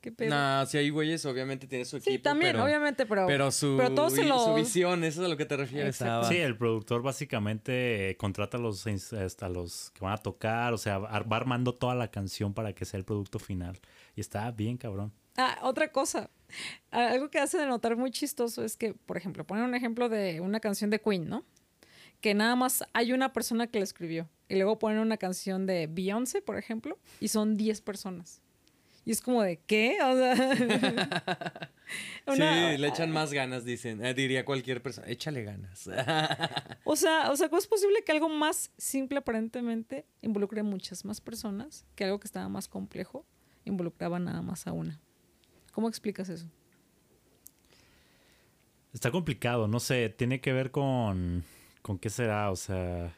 ¿Qué 0.00 0.12
pedo? 0.12 0.30
Nah, 0.30 0.64
si 0.66 0.78
hay 0.78 0.90
güeyes, 0.90 1.24
obviamente 1.26 1.66
tiene 1.66 1.84
su 1.84 1.96
equipo. 1.96 2.10
sí, 2.12 2.18
también, 2.20 2.52
pero, 2.52 2.64
obviamente, 2.64 3.04
pero... 3.04 3.26
Pero 3.26 3.50
su, 3.50 3.74
pero 3.76 3.94
todos 3.94 4.12
se 4.12 4.22
vi- 4.22 4.28
lo- 4.28 4.38
su 4.44 4.54
visión, 4.54 5.02
eso 5.02 5.20
es 5.22 5.26
a 5.26 5.28
lo 5.28 5.36
que 5.36 5.44
te 5.44 5.56
refieres. 5.56 5.96
Sí, 6.28 6.36
el 6.36 6.56
productor 6.56 7.02
básicamente 7.02 8.10
eh, 8.10 8.16
contrata 8.16 8.58
a 8.58 8.60
los, 8.60 8.86
este, 8.86 9.44
a 9.44 9.48
los 9.48 9.90
que 9.90 10.04
van 10.04 10.12
a 10.14 10.18
tocar, 10.18 10.72
o 10.72 10.78
sea, 10.78 10.98
va 10.98 11.36
armando 11.36 11.74
toda 11.74 11.94
la 11.96 12.10
canción 12.12 12.54
para 12.54 12.72
que 12.74 12.84
sea 12.84 12.98
el 12.98 13.04
producto 13.04 13.38
final. 13.40 13.80
Y 14.14 14.20
está 14.20 14.50
bien 14.52 14.76
cabrón. 14.76 15.12
Ah, 15.36 15.58
otra 15.62 15.90
cosa. 15.90 16.30
Ah, 16.90 17.08
Algo 17.10 17.28
que 17.30 17.38
hace 17.40 17.58
de 17.58 17.66
notar 17.66 17.96
muy 17.96 18.10
chistoso 18.12 18.64
es 18.64 18.76
que, 18.76 18.94
por 18.94 19.16
ejemplo, 19.16 19.44
poner 19.46 19.64
un 19.64 19.74
ejemplo 19.74 20.08
de 20.08 20.40
una 20.40 20.60
canción 20.60 20.90
de 20.90 21.00
Queen, 21.00 21.28
¿no? 21.28 21.44
Que 22.20 22.34
nada 22.34 22.56
más 22.56 22.82
hay 22.92 23.12
una 23.12 23.32
persona 23.32 23.66
que 23.68 23.78
la 23.78 23.84
escribió. 23.84 24.28
Y 24.48 24.54
luego 24.56 24.78
ponen 24.78 24.98
una 24.98 25.16
canción 25.16 25.66
de 25.66 25.86
Beyoncé, 25.88 26.40
por 26.42 26.56
ejemplo, 26.56 26.98
y 27.20 27.28
son 27.28 27.56
10 27.56 27.80
personas. 27.82 28.40
Y 29.08 29.12
es 29.12 29.22
como 29.22 29.42
de, 29.42 29.56
¿qué? 29.60 29.96
O 30.02 30.14
sea, 30.18 30.34
una- 32.26 32.72
Sí, 32.72 32.76
le 32.76 32.88
echan 32.88 33.10
más 33.10 33.32
ganas, 33.32 33.64
dicen. 33.64 34.04
Eh, 34.04 34.12
diría 34.12 34.44
cualquier 34.44 34.82
persona. 34.82 35.06
Échale 35.08 35.44
ganas. 35.44 35.88
O 36.84 36.94
sea, 36.94 37.30
o 37.30 37.36
sea, 37.36 37.48
¿cómo 37.48 37.58
es 37.58 37.66
posible 37.66 38.04
que 38.04 38.12
algo 38.12 38.28
más 38.28 38.70
simple 38.76 39.16
aparentemente 39.20 40.04
involucre 40.20 40.60
a 40.60 40.62
muchas 40.62 41.06
más 41.06 41.22
personas 41.22 41.86
que 41.94 42.04
algo 42.04 42.20
que 42.20 42.26
estaba 42.26 42.50
más 42.50 42.68
complejo 42.68 43.24
involucraba 43.64 44.18
nada 44.18 44.42
más 44.42 44.66
a 44.66 44.72
una? 44.72 45.00
¿Cómo 45.72 45.88
explicas 45.88 46.28
eso? 46.28 46.46
Está 48.92 49.10
complicado, 49.10 49.68
no 49.68 49.80
sé, 49.80 50.10
tiene 50.10 50.42
que 50.42 50.52
ver 50.52 50.70
con, 50.70 51.44
con 51.80 51.98
qué 51.98 52.10
será, 52.10 52.50
o 52.50 52.56
sea, 52.56 53.14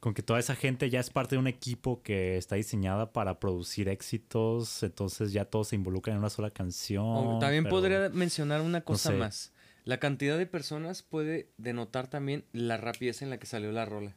con 0.00 0.14
que 0.14 0.22
toda 0.22 0.38
esa 0.38 0.54
gente 0.54 0.90
ya 0.90 1.00
es 1.00 1.10
parte 1.10 1.34
de 1.34 1.40
un 1.40 1.48
equipo 1.48 2.02
que 2.02 2.36
está 2.36 2.56
diseñada 2.56 3.12
para 3.12 3.40
producir 3.40 3.88
éxitos, 3.88 4.82
entonces 4.82 5.32
ya 5.32 5.44
todos 5.44 5.68
se 5.68 5.76
involucran 5.76 6.14
en 6.14 6.20
una 6.20 6.30
sola 6.30 6.50
canción. 6.50 7.04
O 7.04 7.38
también 7.38 7.64
pero- 7.64 7.76
podría 7.76 8.08
mencionar 8.10 8.60
una 8.60 8.82
cosa 8.82 9.10
sé. 9.10 9.16
más. 9.16 9.52
La 9.84 9.98
cantidad 9.98 10.36
de 10.36 10.46
personas 10.46 11.02
puede 11.02 11.48
denotar 11.56 12.08
también 12.08 12.44
la 12.52 12.76
rapidez 12.76 13.22
en 13.22 13.30
la 13.30 13.38
que 13.38 13.46
salió 13.46 13.72
la 13.72 13.86
rola. 13.86 14.14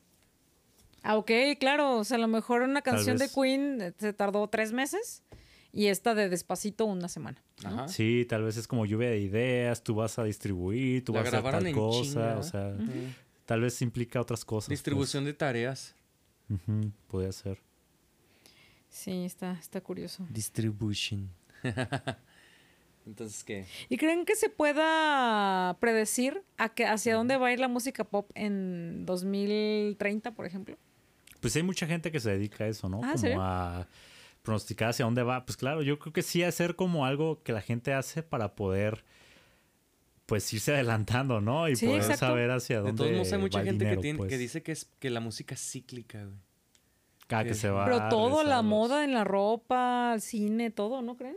Ah, 1.02 1.18
ok, 1.18 1.32
claro. 1.60 1.98
O 1.98 2.04
sea, 2.04 2.18
a 2.18 2.20
lo 2.20 2.28
mejor 2.28 2.62
una 2.62 2.82
canción 2.82 3.18
de. 3.18 3.30
Queen 3.30 3.82
eh, 3.82 3.94
se 3.98 4.14
tardó 4.14 4.48
tres 4.50 4.72
meses 4.74 5.24
y 5.72 5.88
esta 5.88 6.14
de 6.14 6.30
Despacito 6.30 6.86
una 6.86 7.08
semana. 7.08 7.42
¿no? 7.64 7.70
Ajá. 7.70 7.88
Sí, 7.88 8.26
tal 8.30 8.44
vez 8.44 8.58
es 8.58 8.68
como 8.68 8.86
lluvia 8.86 9.10
de 9.10 9.20
ideas, 9.20 9.82
tú 9.82 9.96
vas 9.96 10.20
a 10.20 10.24
distribuir, 10.26 11.04
tú 11.06 11.14
La 11.14 11.22
vas 11.24 11.34
a 11.34 11.38
hacer 11.40 11.52
tal 11.52 11.72
cosa, 11.74 12.04
chinga, 12.04 12.38
o 12.38 12.44
sea. 12.44 12.76
Tal 13.46 13.62
vez 13.62 13.82
implica 13.82 14.20
otras 14.20 14.46
cosas. 14.46 14.68
pues. 14.68 14.80
Distribución 14.80 15.26
de 15.26 15.34
tareas. 15.34 15.96
Ujú, 16.50 16.92
podría 17.08 17.32
ser. 17.32 17.60
Sí, 18.90 19.26
está, 19.26 19.54
está 19.54 19.82
curioso. 19.82 20.26
Distribution. 20.30 21.30
Entonces, 23.06 23.44
¿qué? 23.44 23.66
¿Y 23.90 23.98
creen 23.98 24.26
que 24.26 24.36
se 24.36 24.50
pueda 24.50 25.76
predecir 25.80 26.44
a 26.58 26.70
que, 26.70 26.86
hacia 26.86 27.16
dónde 27.16 27.38
va 27.38 27.48
a 27.48 27.54
ir 27.54 27.60
la 27.60 27.68
música 27.68 28.04
pop 28.04 28.30
en 28.36 29.06
2030, 29.06 30.34
por 30.34 30.46
ejemplo? 30.46 30.78
Pues 31.40 31.56
hay 31.56 31.64
mucha 31.64 31.88
gente 31.88 32.12
que 32.12 32.20
se 32.20 32.30
dedica 32.30 32.66
a 32.66 32.68
eso, 32.68 32.90
¿no? 32.90 33.02
Ah, 33.04 33.14
¿en 33.16 33.22
como 33.22 33.42
a 33.42 33.88
pronosticar 34.42 34.90
hacia 34.90 35.06
dónde 35.06 35.24
va. 35.24 35.46
Pues 35.46 35.58
claro, 35.58 35.82
yo 35.82 36.00
creo 36.00 36.14
que 36.14 36.22
sí 36.22 36.44
hacer 36.44 36.76
como 36.76 37.06
algo 37.06 37.42
que 37.44 37.54
la 37.54 37.62
gente 37.62 37.94
hace 37.94 38.24
para 38.24 38.56
poder 38.56 39.04
pues 40.32 40.54
irse 40.54 40.74
adelantando, 40.74 41.42
¿no? 41.42 41.68
Y 41.68 41.76
Sí, 41.76 41.86
poder 41.88 42.02
exacto. 42.02 42.26
saber 42.28 42.50
hacia 42.52 42.78
De 42.78 42.84
dónde 42.84 42.98
todos 42.98 43.12
modos, 43.12 43.34
hay 43.34 43.40
mucha 43.40 43.64
gente 43.64 43.84
dinero, 43.84 44.00
que, 44.00 44.02
tiene, 44.02 44.18
pues. 44.18 44.30
que 44.30 44.38
dice 44.38 44.64
que, 44.64 44.72
es, 44.72 44.90
que 45.00 45.10
la 45.10 45.20
música 45.20 45.56
es 45.56 45.62
cíclica, 45.72 46.24
güey. 46.24 46.38
Ah, 47.30 47.44
que 47.44 47.50
que- 47.50 47.56
se 47.56 47.70
va 47.70 47.84
Pero 47.86 47.98
a 47.98 48.10
todo, 48.10 48.44
la 48.44 48.58
los- 48.58 48.66
moda 48.66 49.04
en 49.04 49.14
la 49.14 49.24
ropa, 49.26 50.12
el 50.16 50.22
cine, 50.22 50.70
todo, 50.72 51.02
¿no 51.02 51.18
creen? 51.18 51.36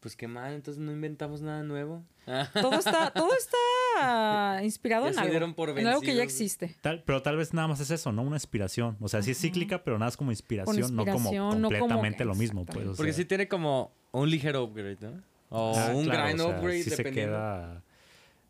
Pues 0.00 0.16
qué 0.16 0.26
mal, 0.26 0.54
entonces 0.54 0.82
no 0.82 0.90
inventamos 0.92 1.42
nada 1.42 1.62
nuevo. 1.62 2.02
Todo 2.54 2.78
está, 2.78 3.10
todo 3.10 3.30
está 3.38 4.60
inspirado 4.62 5.04
Ya 5.04 5.08
en 5.08 5.14
se 5.14 5.20
algo. 5.20 5.30
dieron 5.30 5.54
por 5.54 5.70
en 5.78 5.86
algo 5.86 6.00
que 6.02 6.14
ya 6.14 6.22
existe. 6.22 6.76
Tal- 6.80 7.02
pero 7.04 7.20
tal 7.22 7.36
vez 7.36 7.52
nada 7.54 7.68
más 7.68 7.80
es 7.80 7.90
eso, 7.90 8.12
¿no? 8.12 8.22
Una 8.22 8.36
inspiración. 8.36 8.96
O 9.00 9.08
sea, 9.08 9.22
sí 9.22 9.30
es 9.32 9.38
cíclica, 9.40 9.82
pero 9.84 9.98
nada 9.98 10.08
es 10.10 10.16
como 10.16 10.30
inspiración, 10.30 10.94
no 10.94 11.04
como 11.04 11.16
inspiración, 11.18 11.60
no 11.62 11.68
como- 11.68 11.78
completamente 11.80 12.24
lo 12.24 12.34
mismo, 12.34 12.64
pues. 12.66 12.96
Porque 12.96 13.12
sí 13.12 13.24
tiene 13.24 13.48
como 13.48 13.92
un 14.12 14.28
ligero 14.30 14.62
upgrade, 14.64 14.98
¿no? 15.00 15.22
O 15.50 15.72
Ah, 15.74 15.92
un 15.94 16.04
claro, 16.04 16.22
gran 16.24 16.40
o 16.40 16.44
sea, 16.48 16.56
upgrade, 16.58 16.82
sí 16.82 16.90
se 16.90 16.96
dependiendo. 16.96 17.32
queda, 17.38 17.82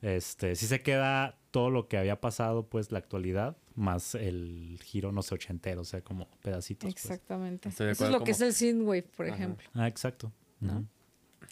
este, 0.02 0.54
sí 0.56 0.66
se 0.66 0.80
queda 0.82 1.38
todo 1.50 1.70
lo 1.70 1.88
que 1.88 1.96
había 1.98 2.20
pasado, 2.20 2.66
pues, 2.68 2.92
la 2.92 2.98
actualidad, 2.98 3.56
más 3.74 4.14
el 4.14 4.78
giro, 4.84 5.12
no 5.12 5.22
sé, 5.22 5.34
ochentero, 5.34 5.80
o 5.82 5.84
sea, 5.84 6.02
como 6.02 6.28
pedacitos. 6.42 6.92
pues. 6.92 7.04
Exactamente. 7.04 7.68
Eso 7.70 7.88
es 7.88 8.00
lo 8.00 8.22
que 8.24 8.32
es 8.32 8.40
el 8.40 8.52
synthwave, 8.52 9.02
por 9.16 9.26
Ajá. 9.26 9.34
ejemplo. 9.34 9.68
Ah, 9.74 9.88
exacto. 9.88 10.32
¿No? 10.60 10.84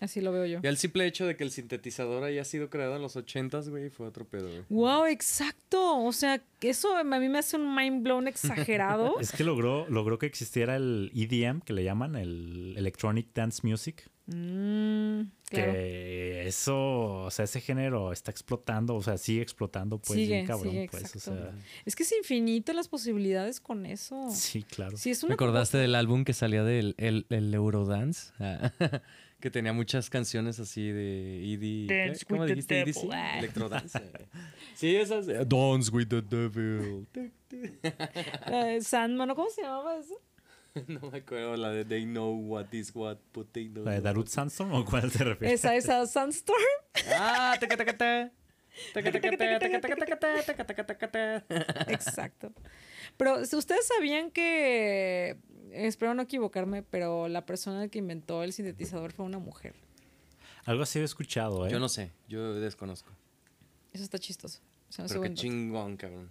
Así 0.01 0.21
lo 0.21 0.31
veo 0.31 0.45
yo. 0.45 0.61
Ya 0.63 0.69
el 0.69 0.77
simple 0.77 1.07
hecho 1.07 1.27
de 1.27 1.37
que 1.37 1.45
el 1.45 1.51
sintetizador 1.51 2.25
haya 2.25 2.45
sido 2.45 2.69
creado 2.69 2.97
en 2.97 3.03
los 3.03 3.17
ochentas, 3.17 3.69
güey, 3.69 3.89
fue 3.89 4.07
otro 4.07 4.27
pedo, 4.27 4.49
güey. 4.49 4.63
Wow, 4.69 5.07
exacto. 5.07 6.05
O 6.05 6.13
sea, 6.13 6.43
eso 6.61 6.97
a 6.97 7.05
mí 7.05 7.29
me 7.29 7.39
hace 7.39 7.57
un 7.57 7.75
mind 7.75 8.03
blown 8.03 8.29
exagerado. 8.29 9.17
Es 9.21 9.33
que 9.33 9.45
logró, 9.45 9.89
logró 9.89 10.19
que 10.19 10.27
existiera 10.27 10.77
el 10.77 11.11
EDM, 11.15 11.61
que 11.61 11.73
le 11.73 11.83
llaman, 11.85 12.17
el 12.17 12.75
Electronic 12.77 13.29
Dance 13.35 13.67
Music. 13.67 14.09
Mm, 14.27 15.21
claro. 15.49 15.73
Que 15.73 16.47
eso, 16.49 17.25
o 17.25 17.31
sea, 17.31 17.45
ese 17.45 17.61
género 17.61 18.13
está 18.13 18.31
explotando, 18.33 18.97
o 18.97 19.03
sea, 19.03 19.17
sigue 19.19 19.41
explotando, 19.41 19.99
pues, 19.99 20.19
Sigue, 20.19 20.35
bien 20.35 20.47
cabrón, 20.47 20.73
sigue, 20.73 20.89
pues, 20.91 21.17
o 21.17 21.21
sea, 21.21 21.53
Es 21.85 21.95
que 21.95 22.03
es 22.03 22.13
infinito 22.13 22.73
las 22.73 22.89
posibilidades 22.89 23.61
con 23.61 23.87
eso. 23.87 24.29
sí, 24.31 24.63
claro. 24.65 24.97
Sí, 24.97 25.11
es 25.11 25.23
¿Me 25.23 25.29
una 25.29 25.35
acordaste 25.35 25.79
del 25.79 25.95
álbum 25.95 26.25
que 26.25 26.33
salía 26.33 26.65
del 26.65 26.95
el, 26.99 27.27
el 27.31 27.55
Eurodance? 27.55 28.33
Ah, 28.41 28.73
que 29.47 29.51
tenía 29.53 29.73
muchas 29.73 30.11
canciones 30.11 30.59
así 30.59 30.91
de 30.91 31.55
ED. 31.55 31.87
Dance 32.09 32.25
¿Cómo 32.27 32.41
with 32.41 32.49
the 32.49 32.55
dijiste? 32.57 32.75
devil. 32.75 32.95
EDC? 32.97 33.11
Ah. 33.13 33.39
Electrodance. 33.39 34.01
sí, 34.75 34.97
esas. 34.97 35.27
Dance 35.49 35.91
with 35.93 36.09
the 36.09 36.21
devil. 36.21 37.07
Sandman. 38.83 39.35
¿cómo 39.37 39.49
se 39.51 39.63
llamaba 39.63 39.99
eso? 39.99 40.21
no 40.89 41.01
me 41.13 41.19
acuerdo 41.19 41.57
la 41.57 41.71
de 41.71 41.85
They 41.85 42.05
know 42.07 42.33
what 42.35 42.73
is 42.73 42.91
what, 42.93 43.19
but 43.33 43.53
they 43.53 43.69
don't 43.69 43.87
¿La 43.87 43.93
de 43.93 43.99
know 43.99 44.05
Darut 44.05 44.27
what- 44.27 44.33
Sandstorm 44.33 44.73
o 44.75 44.85
cuál 44.85 45.13
te 45.13 45.23
refieres? 45.23 45.61
Esa, 45.61 45.77
esa, 45.77 46.05
Sandstorm. 46.07 46.59
Ah, 47.15 47.57
taca, 47.61 47.77
taca, 47.77 47.97
ta. 47.97 48.33
Taca, 48.93 49.13
taca, 49.13 49.31
ta, 49.31 49.37
taca, 49.39 49.81
taca, 49.81 49.97
taca, 49.97 50.17
ta, 50.19 50.43
taca, 50.43 50.65
taca, 50.67 50.87
taca, 50.87 51.11
ta. 51.13 51.45
Exacto. 51.93 52.53
Pero 53.17 53.39
ustedes 53.41 53.87
sabían 53.87 54.33
que, 54.33 55.37
espero 55.77 56.15
no 56.15 56.23
equivocarme, 56.23 56.83
pero 56.83 57.29
la 57.29 57.47
persona 57.47 57.89
que 57.89 57.99
inventó 57.99 58.43
el 58.43 58.53
sintetizador 58.53 59.13
fue 59.13 59.25
una 59.25 59.39
mujer. 59.39 59.75
Algo 60.65 60.83
así 60.83 60.99
he 60.99 61.05
escuchado, 61.05 61.67
¿eh? 61.67 61.71
Yo 61.71 61.79
no 61.79 61.89
sé, 61.89 62.13
yo 62.29 62.55
desconozco. 62.55 63.11
Eso 63.93 64.03
está 64.03 64.19
chistoso. 64.19 64.61
Se 64.89 65.03
me 65.03 65.07
hace 65.07 65.15
Pero 65.19 65.23
qué 65.23 65.35
chingón, 65.35 65.97
cabrón. 65.97 66.31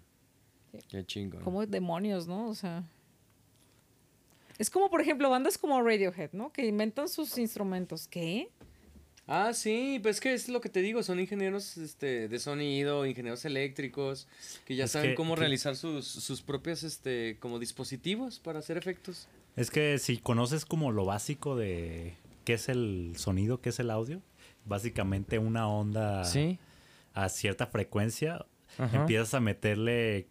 Sí. 0.72 0.80
Qué 0.90 1.06
chingón. 1.06 1.42
Como 1.42 1.66
demonios, 1.66 2.28
¿no? 2.28 2.50
O 2.50 2.56
sea. 2.56 2.84
Es 4.58 4.70
como, 4.70 4.90
por 4.90 5.02
ejemplo, 5.02 5.30
bandas 5.30 5.58
como 5.58 5.82
Radiohead, 5.82 6.32
¿no? 6.34 6.52
Que 6.52 6.66
inventan 6.66 7.10
sus 7.10 7.38
instrumentos. 7.38 8.08
¿Qué? 8.08 8.50
Ah, 9.28 9.54
sí, 9.54 10.00
pues 10.04 10.20
que 10.20 10.34
es 10.34 10.50
lo 10.50 10.62
que 10.62 10.70
te 10.70 10.82
digo, 10.82 11.02
son 11.02 11.20
ingenieros 11.20 11.78
este, 11.78 12.28
de 12.28 12.40
sonido, 12.40 13.06
ingenieros 13.08 13.44
eléctricos, 13.46 14.28
que 14.66 14.76
ya 14.76 14.86
Es 14.86 14.92
saben 14.92 15.12
que- 15.12 15.16
cómo 15.16 15.34
que- 15.34 15.40
realizar 15.40 15.76
sus, 15.76 16.06
sus 16.08 16.42
propios 16.44 16.84
este, 16.84 17.38
como 17.40 17.58
dispositivos 17.58 18.40
para 18.40 18.60
hacer 18.60 18.78
efectos. 18.78 19.28
Es 19.56 19.72
que 19.72 19.98
si 19.98 20.18
conoces 20.18 20.66
como 20.66 20.92
lo 20.92 21.06
básico 21.06 21.56
de 21.56 22.14
qué 22.44 22.54
es 22.54 22.70
el 22.70 23.14
sonido, 23.18 23.62
qué 23.62 23.70
es 23.70 23.80
el 23.80 23.90
audio, 23.90 24.22
básicamente 24.66 25.40
una 25.40 25.68
onda 25.68 26.24
Sí. 26.26 26.60
a 27.14 27.30
cierta 27.30 27.66
frecuencia, 27.66 28.46
Ajá. 28.78 28.98
empiezas 28.98 29.34
a 29.34 29.40
meterle 29.40 30.28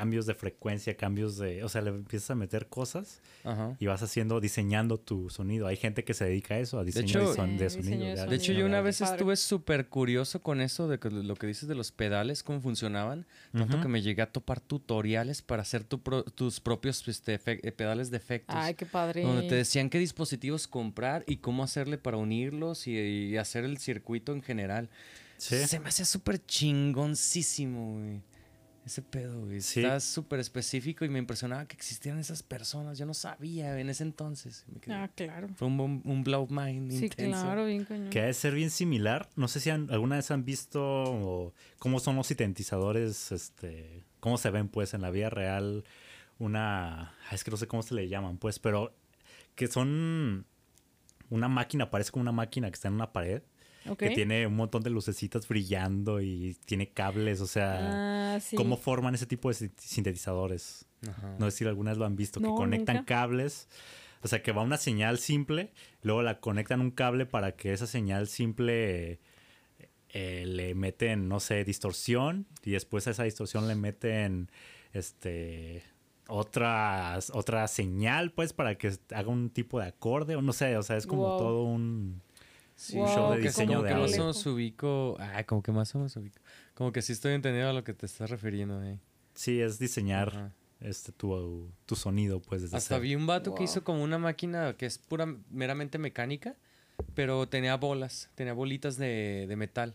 cambios 0.00 0.26
de 0.26 0.34
frecuencia, 0.34 0.96
cambios 0.96 1.38
de, 1.38 1.64
o 1.64 1.68
sea, 1.68 1.80
le 1.80 1.90
empiezas 1.90 2.30
a 2.30 2.34
meter 2.34 2.66
cosas 2.68 3.20
Ajá. 3.44 3.76
y 3.80 3.86
vas 3.86 4.02
haciendo, 4.02 4.40
diseñando 4.40 4.98
tu 4.98 5.30
sonido. 5.30 5.66
Hay 5.66 5.76
gente 5.76 6.04
que 6.04 6.12
se 6.12 6.24
dedica 6.26 6.54
a 6.54 6.58
eso, 6.58 6.78
a 6.78 6.84
diseño 6.84 7.18
de, 7.20 7.24
hecho- 7.24 7.34
son- 7.34 7.56
de 7.56 7.70
Sí, 7.70 7.82
sonido. 7.82 8.04
diseño 8.10 8.30
de 8.30 8.36
hecho, 8.36 8.52
yo 8.52 8.66
una 8.66 8.80
vez 8.82 8.98
Padre. 8.98 9.14
estuve 9.14 9.36
súper 9.36 9.88
curioso 9.88 10.42
con 10.42 10.60
eso 10.60 10.86
de 10.88 10.98
que 10.98 11.10
lo 11.10 11.34
que 11.34 11.46
dices 11.46 11.68
de 11.68 11.74
los 11.74 11.92
pedales, 11.92 12.42
cómo 12.42 12.60
funcionaban. 12.60 13.24
Tanto 13.52 13.74
Ujú. 13.76 13.82
que 13.84 13.88
me 13.88 14.02
llegué 14.02 14.20
a 14.22 14.30
topar 14.30 14.60
tutoriales 14.60 15.40
para 15.42 15.62
hacer 15.62 15.82
tu 15.84 16.02
pro- 16.02 16.24
tus 16.24 16.60
propios 16.60 17.06
este, 17.08 17.40
eh, 17.46 17.72
pedales 17.72 18.10
de 18.10 18.18
efectos. 18.18 18.54
Ay, 18.58 18.74
qué 18.74 18.84
padre. 18.86 19.22
Donde 19.22 19.48
te 19.48 19.54
decían 19.54 19.88
qué 19.88 19.98
dispositivos 19.98 20.66
comprar 20.68 21.24
y 21.26 21.38
cómo 21.38 21.62
hacerle 21.64 21.96
para 21.98 22.16
unirlos 22.18 22.86
y, 22.86 22.92
y 22.98 23.36
hacer 23.38 23.64
el 23.64 23.78
circuito 23.78 24.32
en 24.32 24.42
general. 24.42 24.90
Sí. 25.38 25.56
Se 25.66 25.80
me 25.80 25.88
hacía 25.90 26.04
súper 26.06 26.44
chingoncísimo, 26.46 27.94
güey. 27.98 28.20
Ese 28.86 29.02
pedo, 29.02 29.40
güey. 29.44 29.60
Sí. 29.60 29.80
Está 29.80 29.98
súper 29.98 30.38
específico 30.38 31.04
y 31.04 31.08
me 31.08 31.18
impresionaba 31.18 31.66
que 31.66 31.74
existieran 31.74 32.20
esas 32.20 32.44
personas. 32.44 32.96
Yo 32.98 33.04
no 33.04 33.14
sabía 33.14 33.76
en 33.80 33.90
ese 33.90 34.04
entonces. 34.04 34.64
Me 34.72 34.80
quedé- 34.80 34.94
Ah, 34.94 35.10
claro. 35.12 35.48
Fue 35.56 35.66
un, 35.66 35.76
bom- 35.76 36.00
un 36.04 36.22
blow 36.22 36.46
mind 36.48 36.92
Sí, 36.92 37.06
intenso. 37.06 37.42
claro, 37.42 37.66
bien 37.66 37.84
cañón. 37.84 38.10
Que 38.10 38.20
ha 38.20 38.26
de 38.26 38.32
ser 38.32 38.54
bien 38.54 38.70
similar. 38.70 39.28
No 39.34 39.48
sé 39.48 39.58
si 39.58 39.70
han- 39.70 39.90
alguna 39.90 40.14
vez 40.16 40.30
han 40.30 40.44
visto 40.44 40.80
o 40.82 41.52
cómo 41.80 41.98
son 41.98 42.14
los 42.14 42.28
sintetizadores, 42.28 43.32
este, 43.32 44.04
cómo 44.20 44.38
se 44.38 44.50
ven 44.50 44.68
pues 44.68 44.94
en 44.94 45.02
la 45.02 45.10
vida 45.10 45.30
real. 45.30 45.82
Una, 46.38 47.10
ah, 47.28 47.34
es 47.34 47.42
que 47.42 47.50
no 47.50 47.56
sé 47.56 47.66
cómo 47.66 47.82
se 47.82 47.92
le 47.94 48.08
llaman 48.08 48.38
pues, 48.38 48.60
pero 48.60 48.94
que 49.56 49.66
son 49.66 50.46
una 51.28 51.48
máquina, 51.48 51.90
parece 51.90 52.12
como 52.12 52.22
una 52.22 52.30
máquina 52.32 52.70
que 52.70 52.74
está 52.74 52.86
en 52.86 52.94
una 52.94 53.12
pared, 53.12 53.42
Que 53.94 54.10
tiene 54.10 54.46
un 54.46 54.56
montón 54.56 54.82
de 54.82 54.90
lucecitas 54.90 55.46
brillando 55.46 56.20
y 56.20 56.56
tiene 56.64 56.88
cables, 56.90 57.40
o 57.40 57.46
sea, 57.46 58.34
Ah, 58.36 58.40
sí. 58.40 58.56
cómo 58.56 58.76
forman 58.76 59.14
ese 59.14 59.26
tipo 59.26 59.48
de 59.48 59.54
sin- 59.54 59.72
sintetizadores. 59.78 60.86
Ajá. 61.08 61.36
No 61.38 61.50
sé 61.50 61.58
si 61.58 61.64
alguna 61.64 61.92
vez 61.92 61.98
lo 61.98 62.06
han 62.06 62.16
visto, 62.16 62.40
que 62.40 62.46
conectan 62.48 62.96
nunca. 62.96 63.06
cables. 63.14 63.68
O 64.22 64.28
sea, 64.28 64.42
que 64.42 64.50
va 64.50 64.62
una 64.62 64.78
señal 64.78 65.18
simple, 65.18 65.72
luego 66.02 66.22
la 66.22 66.40
conectan 66.40 66.80
un 66.80 66.90
cable 66.90 67.26
para 67.26 67.52
que 67.54 67.72
esa 67.72 67.86
señal 67.86 68.26
simple 68.26 69.20
eh, 70.08 70.44
le 70.46 70.74
meten, 70.74 71.28
no 71.28 71.38
sé, 71.38 71.62
distorsión 71.64 72.46
y 72.64 72.70
después 72.72 73.06
a 73.06 73.10
esa 73.10 73.24
distorsión 73.24 73.68
le 73.68 73.74
meten 73.74 74.50
este 74.92 75.82
otra, 76.28 77.18
otra 77.34 77.68
señal, 77.68 78.32
pues, 78.32 78.52
para 78.52 78.76
que 78.78 78.90
haga 79.14 79.28
un 79.28 79.50
tipo 79.50 79.78
de 79.78 79.86
acorde 79.86 80.34
o 80.34 80.42
no 80.42 80.52
sé, 80.52 80.76
o 80.76 80.82
sea, 80.82 80.96
es 80.96 81.06
como 81.06 81.22
Wow. 81.28 81.38
todo 81.38 81.62
un... 81.64 82.20
Sí, 82.76 82.96
Wow, 82.98 83.06
show 83.06 83.16
de 83.16 83.22
como 83.22 83.34
que- 83.36 83.40
diseño 83.48 83.82
de 83.82 83.88
que 83.88 83.94
más 83.94 84.12
o 84.14 84.18
menos 84.18 84.46
ubico. 84.46 85.16
Ay, 85.18 85.44
como 85.44 85.62
que 85.62 85.72
más 85.72 85.94
o 85.94 85.98
menos 85.98 86.14
ubico. 86.16 86.38
Como 86.74 86.92
que 86.92 87.00
sí 87.02 87.12
estoy 87.12 87.32
entendiendo 87.32 87.70
a 87.70 87.72
lo 87.72 87.82
que 87.84 87.94
te 87.94 88.04
estás 88.06 88.28
refiriendo, 88.30 88.82
eh. 88.84 88.98
Sí, 89.34 89.60
es 89.60 89.78
diseñar 89.78 90.28
Ajá. 90.28 90.52
este 90.80 91.12
tu, 91.12 91.70
tu 91.86 91.96
sonido, 91.96 92.40
pues, 92.40 92.62
desde 92.62 92.76
Hasta 92.76 92.96
cero. 92.96 93.00
vi 93.00 93.14
un 93.14 93.26
vato 93.26 93.54
que 93.54 93.64
hizo 93.64 93.82
como 93.82 94.02
una 94.02 94.18
máquina 94.18 94.74
que 94.76 94.84
es 94.86 94.98
pura 94.98 95.26
meramente 95.50 95.96
mecánica, 95.98 96.54
pero 97.14 97.48
tenía 97.48 97.76
bolas, 97.76 98.30
tenía 98.34 98.52
bolitas 98.52 98.96
de, 98.98 99.46
de 99.48 99.56
metal. 99.56 99.94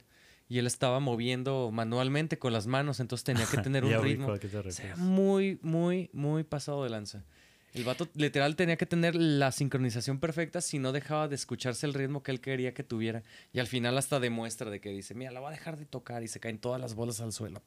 Y 0.49 0.57
él 0.59 0.67
estaba 0.67 0.99
moviendo 0.99 1.69
manualmente 1.71 2.37
con 2.37 2.51
las 2.51 2.67
manos, 2.67 2.99
entonces 2.99 3.23
tenía 3.23 3.45
que 3.45 3.57
tener 3.61 3.85
un 3.85 4.03
ritmo. 4.03 4.31
a 4.33 4.39
qué 4.39 4.47
te 4.47 4.57
O 4.57 4.71
sea, 4.71 4.95
muy, 4.97 5.59
muy, 5.61 6.09
muy 6.13 6.43
pasado 6.43 6.83
de 6.83 6.89
lanza. 6.89 7.23
El 7.73 7.85
vato 7.85 8.07
literal 8.15 8.55
tenía 8.55 8.75
que 8.75 8.85
tener 8.85 9.15
la 9.15 9.51
sincronización 9.51 10.19
perfecta 10.19 10.59
si 10.59 10.77
no 10.77 10.91
dejaba 10.91 11.27
de 11.27 11.35
escucharse 11.35 11.85
el 11.85 11.93
ritmo 11.93 12.21
que 12.21 12.31
él 12.31 12.41
quería 12.41 12.73
que 12.73 12.83
tuviera. 12.83 13.23
Y 13.53 13.59
al 13.59 13.67
final 13.67 13.97
hasta 13.97 14.19
demuestra 14.19 14.69
de 14.69 14.81
que 14.81 14.89
dice, 14.89 15.13
mira, 15.13 15.31
la 15.31 15.39
voy 15.39 15.49
a 15.49 15.51
dejar 15.51 15.77
de 15.77 15.85
tocar 15.85 16.21
y 16.23 16.27
se 16.27 16.39
caen 16.39 16.59
todas 16.59 16.81
las 16.81 16.95
bolas 16.95 17.21
al 17.21 17.31
suelo. 17.31 17.61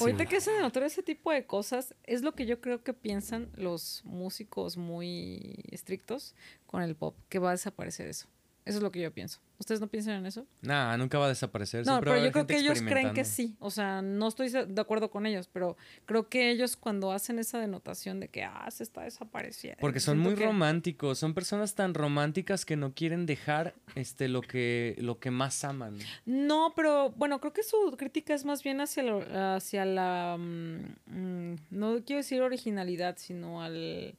Ahorita 0.00 0.26
que 0.26 0.36
hacen 0.36 0.54
de 0.54 0.60
notar 0.60 0.84
ese 0.84 1.02
tipo 1.02 1.32
de 1.32 1.44
cosas, 1.44 1.94
es 2.04 2.22
lo 2.22 2.34
que 2.34 2.46
yo 2.46 2.60
creo 2.60 2.84
que 2.84 2.94
piensan 2.94 3.50
los 3.54 4.02
músicos 4.04 4.76
muy 4.76 5.64
estrictos 5.70 6.34
con 6.66 6.82
el 6.82 6.94
pop, 6.94 7.16
que 7.28 7.38
va 7.40 7.48
a 7.48 7.52
desaparecer 7.52 8.06
eso. 8.06 8.28
Eso 8.68 8.76
es 8.78 8.82
lo 8.82 8.90
que 8.92 9.00
yo 9.00 9.10
pienso. 9.12 9.40
¿Ustedes 9.58 9.80
no 9.80 9.88
piensan 9.88 10.14
en 10.16 10.26
eso? 10.26 10.46
Nah, 10.62 10.96
nunca 10.96 11.18
va 11.18 11.24
a 11.24 11.28
desaparecer. 11.28 11.80
No, 11.86 11.92
siempre 11.94 12.10
va 12.10 12.14
pero 12.16 12.22
a 12.22 12.26
yo 12.26 12.32
creo 12.32 12.46
que 12.46 12.56
ellos 12.58 12.80
creen 12.82 13.12
que 13.14 13.24
sí. 13.24 13.56
O 13.58 13.70
sea, 13.70 14.02
no 14.02 14.28
estoy 14.28 14.50
de 14.50 14.80
acuerdo 14.80 15.10
con 15.10 15.26
ellos, 15.26 15.48
pero 15.52 15.76
creo 16.06 16.28
que 16.28 16.50
ellos 16.50 16.76
cuando 16.76 17.10
hacen 17.10 17.38
esa 17.38 17.58
denotación 17.58 18.20
de 18.20 18.28
que, 18.28 18.44
ah, 18.44 18.70
se 18.70 18.82
está 18.84 19.02
desapareciendo. 19.02 19.78
Porque 19.80 20.00
son 20.00 20.18
muy 20.18 20.34
que- 20.34 20.44
románticos, 20.44 21.18
son 21.18 21.34
personas 21.34 21.74
tan 21.74 21.94
románticas 21.94 22.64
que 22.64 22.76
no 22.76 22.92
quieren 22.94 23.26
dejar 23.26 23.74
este 23.96 24.28
lo 24.28 24.42
que 24.42 24.94
lo 24.98 25.18
que 25.18 25.30
más 25.30 25.64
aman. 25.64 25.98
No, 26.26 26.72
pero 26.76 27.10
bueno, 27.10 27.40
creo 27.40 27.52
que 27.52 27.62
su 27.62 27.96
crítica 27.98 28.34
es 28.34 28.44
más 28.44 28.62
bien 28.62 28.80
hacia, 28.80 29.02
lo- 29.02 29.24
hacia 29.56 29.84
la, 29.84 30.36
mm, 30.38 30.80
mm, 31.06 31.56
no 31.70 31.96
quiero 32.04 32.18
decir 32.18 32.42
originalidad, 32.42 33.16
sino 33.18 33.62
al, 33.62 34.14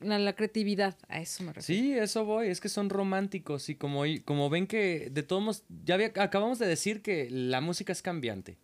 la 0.00 0.32
creatividad. 0.34 0.96
A 1.08 1.20
eso 1.20 1.42
me 1.44 1.52
refiero. 1.52 1.82
Sí, 1.82 1.92
eso 1.92 2.24
voy, 2.24 2.48
es 2.48 2.60
que 2.60 2.68
son 2.68 2.90
románticos 2.90 3.68
y 3.68 3.74
como, 3.74 4.06
y 4.06 4.20
como 4.20 4.50
ven 4.50 4.66
que 4.66 5.08
de 5.10 5.22
todos 5.22 5.42
modos, 5.42 5.64
ya 5.84 5.94
había- 5.94 6.12
acabamos 6.16 6.58
de 6.58 6.66
decir 6.66 7.00
que 7.02 7.28
la 7.30 7.60
música 7.60 7.92
es 7.92 8.02
cambiante. 8.02 8.56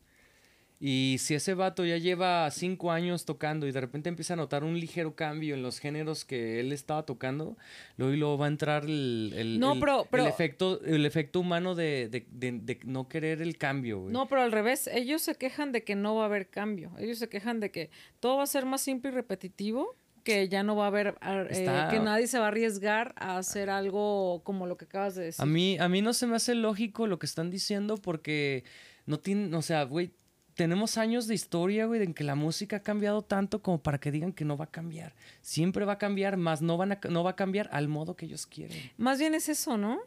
Y 0.83 1.17
si 1.19 1.35
ese 1.35 1.53
vato 1.53 1.85
ya 1.85 1.99
lleva 1.99 2.51
cinco 2.51 2.91
años 2.91 3.27
tocando 3.27 3.67
y 3.67 3.73
de 3.73 3.83
repente 3.83 4.09
empieza 4.09 4.33
a 4.33 4.37
notar 4.39 4.65
un 4.65 4.81
ligero 4.81 5.15
cambio 5.15 5.55
en 5.55 5.63
los 5.63 5.79
géneros 5.79 6.25
que 6.25 6.59
él 6.59 6.73
estaba 6.73 7.05
tocando, 7.05 7.59
luego 7.99 8.15
y 8.15 8.17
luego 8.17 8.39
va 8.39 8.47
a 8.47 8.49
entrar 8.49 8.85
el, 8.87 9.31
el- 9.37 9.61
No, 9.61 9.75
el- 9.75 9.81
pero- 9.81 10.07
pero- 10.11 10.23
el 10.23 10.31
efecto, 10.31 10.83
el 10.83 11.05
efecto 11.05 11.39
humano 11.41 11.75
de, 11.75 12.09
de- 12.09 12.27
de- 12.31 12.59
de 12.63 12.81
no 12.87 13.09
querer 13.09 13.43
el 13.43 13.59
cambio, 13.59 14.01
güey. 14.01 14.13
No, 14.15 14.27
pero 14.27 14.41
al 14.41 14.53
revés, 14.53 14.87
ellos 14.91 15.21
se 15.21 15.35
quejan 15.35 15.71
de 15.71 15.85
que 15.85 15.97
no 15.97 16.15
va 16.15 16.23
a 16.23 16.27
haber 16.27 16.49
cambio. 16.49 16.93
Ellos 16.99 17.19
se 17.19 17.29
quejan 17.29 17.61
de 17.61 17.71
que 17.71 17.91
todo 18.19 18.39
va 18.39 18.45
a 18.45 18.47
ser 18.47 18.65
más 18.65 18.81
simple 18.81 19.11
y 19.11 19.15
repetitivo, 19.15 19.95
que 20.23 20.49
ya 20.49 20.63
no 20.63 20.77
va 20.77 20.85
a 20.85 20.89
haber, 20.89 21.17
ah, 21.21 21.45
eh, 21.49 21.87
que 21.91 22.01
nadie 22.01 22.27
se 22.27 22.39
va 22.39 22.47
a 22.47 22.49
arriesgar 22.49 23.15
a 23.17 23.39
hacer 23.39 23.71
algo 23.71 24.43
como 24.45 24.67
lo 24.67 24.77
que 24.77 24.85
acabas 24.85 25.15
de 25.15 25.25
decir. 25.25 25.43
A 25.43 25.47
mí, 25.47 25.79
a 25.79 25.89
mí 25.89 26.03
no 26.03 26.13
se 26.13 26.27
me 26.27 26.37
hace 26.37 26.55
lógico 26.55 27.07
lo 27.07 27.19
que 27.19 27.27
están 27.27 27.51
diciendo 27.51 27.97
porque 27.97 28.65
no 29.07 29.19
tienen, 29.19 29.53
o 29.55 29.63
sea, 29.63 29.83
güey, 29.85 30.13
tenemos 30.55 30.99
años 30.99 31.27
de 31.27 31.35
historia, 31.35 31.87
güey, 31.87 32.03
en 32.03 32.13
que 32.13 32.23
la 32.25 32.35
música 32.35 32.77
ha 32.77 32.83
cambiado 32.83 33.23
tanto 33.23 33.63
como 33.63 33.83
para 33.83 33.99
que 33.99 34.11
digan 34.11 34.33
que 34.33 34.45
no 34.45 34.57
va 34.59 34.67
a 34.67 34.71
cambiar. 34.71 35.15
Siempre 35.41 35.85
va 35.87 35.93
a 35.95 35.99
cambiar, 35.99 36.37
más 36.37 36.61
no, 36.61 36.77
van 36.77 36.93
a, 36.93 37.01
no 37.09 37.25
va 37.25 37.31
a 37.31 37.37
cambiar 37.37 37.71
al 37.73 37.89
modo 37.89 38.15
que 38.15 38.27
ellos 38.27 38.47
quieren. 38.47 38.77
Más 38.99 39.19
bien 39.19 39.35
es 39.35 39.49
eso, 39.49 39.79
¿no? 39.79 40.01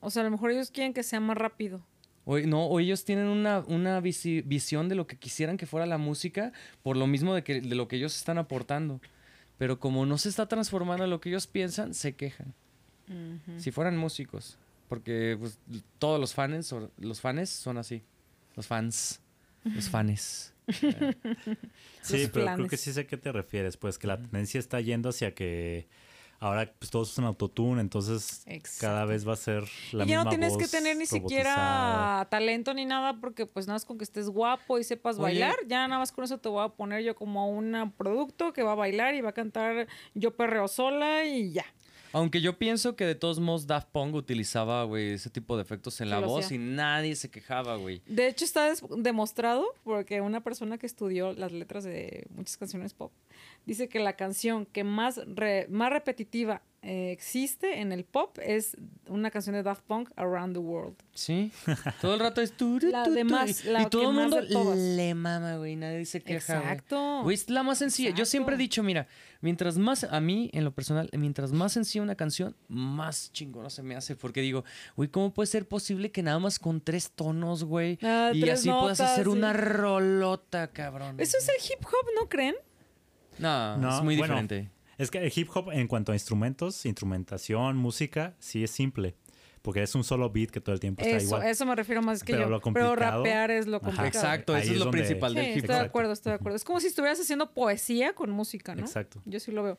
O 0.00 0.10
sea, 0.10 0.22
a 0.22 0.24
lo 0.24 0.30
mejor 0.30 0.52
ellos 0.52 0.70
quieren 0.70 0.94
que 0.94 1.02
sea 1.02 1.20
más 1.20 1.36
rápido. 1.36 1.84
O, 2.24 2.38
no, 2.38 2.64
o 2.66 2.80
ellos 2.80 3.04
tienen 3.04 3.26
una, 3.26 3.58
una 3.66 4.00
visi- 4.00 4.42
visión 4.46 4.88
de 4.88 4.94
lo 4.94 5.06
que 5.06 5.18
quisieran 5.18 5.58
que 5.58 5.66
fuera 5.66 5.84
la 5.84 5.98
música 5.98 6.52
por 6.82 6.96
lo 6.96 7.06
mismo 7.06 7.34
de, 7.34 7.44
que, 7.44 7.60
de 7.60 7.74
lo 7.74 7.86
que 7.86 7.96
ellos 7.96 8.16
están 8.16 8.38
aportando. 8.38 9.02
Pero 9.58 9.78
como 9.78 10.04
no 10.06 10.18
se 10.18 10.28
está 10.28 10.46
transformando 10.46 11.04
en 11.04 11.10
lo 11.10 11.20
que 11.20 11.28
ellos 11.28 11.46
piensan, 11.46 11.94
se 11.94 12.14
quejan. 12.14 12.54
Si 13.58 13.70
fueran 13.70 13.96
músicos. 13.96 14.58
Porque 14.88 15.36
pues, 15.38 15.58
todos 15.98 16.20
los 16.20 16.34
fans, 16.34 16.74
los 16.98 17.20
fans 17.20 17.50
son 17.50 17.78
así. 17.78 18.02
Los 18.56 18.66
fans. 18.66 19.20
Los 19.64 19.88
fans. 19.88 20.52
Sí, 22.02 22.22
Los 22.22 22.30
pero 22.30 22.54
creo 22.54 22.68
que 22.68 22.76
sí 22.76 22.92
sé 22.92 23.00
a 23.00 23.06
qué 23.06 23.16
te 23.16 23.32
refieres, 23.32 23.76
pues 23.76 23.98
que 23.98 24.06
la 24.06 24.18
tendencia 24.18 24.58
está 24.58 24.80
yendo 24.80 25.08
hacia 25.08 25.34
que 25.34 25.86
ahora 26.44 26.70
pues 26.78 26.90
todos 26.90 27.10
usan 27.10 27.24
autotune, 27.24 27.80
entonces 27.80 28.42
Exacto. 28.46 28.86
cada 28.86 29.04
vez 29.06 29.26
va 29.26 29.32
a 29.32 29.36
ser 29.36 29.64
la 29.92 30.04
y 30.04 30.08
ya 30.08 30.18
misma 30.18 30.24
no 30.24 30.30
tienes 30.30 30.56
que 30.58 30.68
tener 30.68 30.96
ni 30.96 31.06
robotizada. 31.06 31.28
siquiera 31.28 32.28
talento 32.30 32.74
ni 32.74 32.84
nada, 32.84 33.18
porque 33.18 33.46
pues 33.46 33.66
nada 33.66 33.76
más 33.76 33.84
con 33.86 33.96
que 33.96 34.04
estés 34.04 34.28
guapo 34.28 34.78
y 34.78 34.84
sepas 34.84 35.16
Oye. 35.16 35.22
bailar, 35.22 35.56
ya 35.66 35.88
nada 35.88 35.98
más 36.00 36.12
con 36.12 36.24
eso 36.24 36.38
te 36.38 36.48
voy 36.50 36.62
a 36.62 36.68
poner 36.68 37.02
yo 37.02 37.14
como 37.14 37.48
un 37.48 37.92
producto 37.96 38.52
que 38.52 38.62
va 38.62 38.72
a 38.72 38.76
bailar 38.76 39.14
y 39.14 39.22
va 39.22 39.30
a 39.30 39.34
cantar 39.34 39.88
yo 40.14 40.36
perreo 40.36 40.68
sola 40.68 41.24
y 41.24 41.52
ya. 41.52 41.64
Aunque 42.12 42.40
yo 42.40 42.56
pienso 42.58 42.94
que 42.94 43.04
de 43.04 43.16
todos 43.16 43.40
modos 43.40 43.66
Daft 43.66 43.88
Punk 43.90 44.14
utilizaba, 44.14 44.84
güey, 44.84 45.14
ese 45.14 45.30
tipo 45.30 45.56
de 45.56 45.62
efectos 45.62 46.00
en 46.00 46.10
la 46.10 46.20
lo 46.20 46.28
voz 46.28 46.52
y 46.52 46.58
nadie 46.58 47.16
se 47.16 47.28
quejaba, 47.28 47.74
güey. 47.74 48.02
De 48.06 48.28
hecho, 48.28 48.44
está 48.44 48.72
demostrado 48.98 49.64
porque 49.82 50.20
una 50.20 50.40
persona 50.40 50.78
que 50.78 50.86
estudió 50.86 51.32
las 51.32 51.50
letras 51.50 51.82
de 51.82 52.28
muchas 52.30 52.56
canciones 52.56 52.94
pop 52.94 53.10
dice 53.66 53.88
que 53.88 53.98
la 53.98 54.14
canción 54.14 54.66
que 54.66 54.84
más, 54.84 55.20
re- 55.26 55.66
más 55.70 55.90
repetitiva 55.90 56.62
eh, 56.86 57.12
existe 57.12 57.80
en 57.80 57.92
el 57.92 58.04
pop 58.04 58.36
es 58.42 58.76
una 59.08 59.30
canción 59.30 59.54
de 59.54 59.62
Daft 59.62 59.84
Punk, 59.86 60.10
Around 60.16 60.52
the 60.52 60.58
World. 60.58 60.96
Sí. 61.14 61.50
Todo 62.02 62.12
el 62.12 62.20
rato 62.20 62.42
es 62.42 62.54
tu, 62.54 62.78
La 62.78 63.04
de 63.04 63.24
más- 63.24 63.64
y- 63.64 63.70
la 63.70 63.82
y 63.82 63.86
todo 63.86 64.10
el 64.10 64.14
mundo 64.14 64.40
le 64.76 65.14
mama, 65.14 65.56
güey. 65.56 65.76
Nadie 65.76 66.04
se 66.04 66.20
queja. 66.20 66.58
Exacto. 66.58 67.22
Güey, 67.22 67.36
es 67.36 67.48
la 67.48 67.62
más 67.62 67.78
sencilla. 67.78 68.10
Yo 68.10 68.26
siempre 68.26 68.56
he 68.56 68.58
dicho, 68.58 68.82
mira, 68.82 69.06
mientras 69.40 69.78
más, 69.78 70.04
a 70.04 70.20
mí, 70.20 70.50
en 70.52 70.62
lo 70.62 70.74
personal, 70.74 71.08
mientras 71.16 71.52
más 71.52 71.72
sencilla 71.72 72.02
una 72.02 72.16
canción, 72.16 72.54
más 72.68 73.32
chingona 73.32 73.70
se 73.70 73.82
me 73.82 73.96
hace. 73.96 74.14
Porque 74.14 74.42
digo, 74.42 74.64
güey, 74.94 75.08
¿cómo 75.08 75.32
puede 75.32 75.46
ser 75.46 75.66
posible 75.66 76.12
que 76.12 76.22
nada 76.22 76.38
más 76.38 76.58
con 76.58 76.82
tres 76.82 77.12
tonos, 77.12 77.64
güey? 77.64 77.98
Ah, 78.02 78.30
y 78.34 78.46
así 78.50 78.68
puedas 78.68 79.00
hacer 79.00 79.24
sí. 79.24 79.30
una 79.30 79.54
rolota, 79.54 80.68
cabrón. 80.70 81.18
Eso 81.18 81.38
es 81.38 81.48
el 81.48 81.54
hip 81.64 81.82
hop, 81.86 82.06
¿no 82.20 82.28
creen? 82.28 82.56
No, 83.38 83.76
No, 83.78 83.96
es 83.98 84.02
muy 84.04 84.16
bueno, 84.16 84.34
diferente. 84.34 84.70
Es 84.98 85.10
que 85.10 85.18
el 85.18 85.32
hip 85.34 85.48
hop 85.54 85.70
en 85.72 85.88
cuanto 85.88 86.12
a 86.12 86.14
instrumentos, 86.14 86.86
instrumentación, 86.86 87.76
música, 87.76 88.34
sí 88.38 88.62
es 88.64 88.70
simple. 88.70 89.14
Porque 89.62 89.82
es 89.82 89.94
un 89.94 90.04
solo 90.04 90.28
beat 90.30 90.50
que 90.50 90.60
todo 90.60 90.74
el 90.74 90.80
tiempo 90.80 91.02
está 91.02 91.16
Eso, 91.16 91.26
igual. 91.36 91.46
eso 91.48 91.64
me 91.64 91.74
refiero 91.74 92.02
más 92.02 92.22
que 92.22 92.34
Pero 92.34 92.44
yo. 92.44 92.50
lo 92.50 92.60
Pero 92.60 92.94
rapear 92.96 93.50
es 93.50 93.66
lo 93.66 93.78
Ajá. 93.78 93.86
complicado. 93.86 94.08
Exacto, 94.26 94.56
eso 94.56 94.64
es 94.66 94.70
es 94.72 94.78
lo 94.78 94.84
donde- 94.84 94.98
principal 94.98 95.30
Sí, 95.32 95.36
del 95.38 95.44
hip 95.46 95.50
estoy 95.56 95.62
hop. 95.62 95.68
de 95.68 95.72
Exacto. 95.74 95.88
acuerdo, 95.88 96.12
estoy 96.12 96.30
de 96.30 96.34
acuerdo. 96.36 96.56
Es 96.56 96.64
como 96.64 96.80
si 96.80 96.86
estuvieras 96.88 97.18
haciendo 97.18 97.50
poesía 97.54 98.14
con 98.14 98.30
música, 98.30 98.74
¿no? 98.74 98.82
Exacto. 98.82 99.22
Yo 99.24 99.40
sí 99.40 99.52
lo 99.52 99.62
veo. 99.62 99.78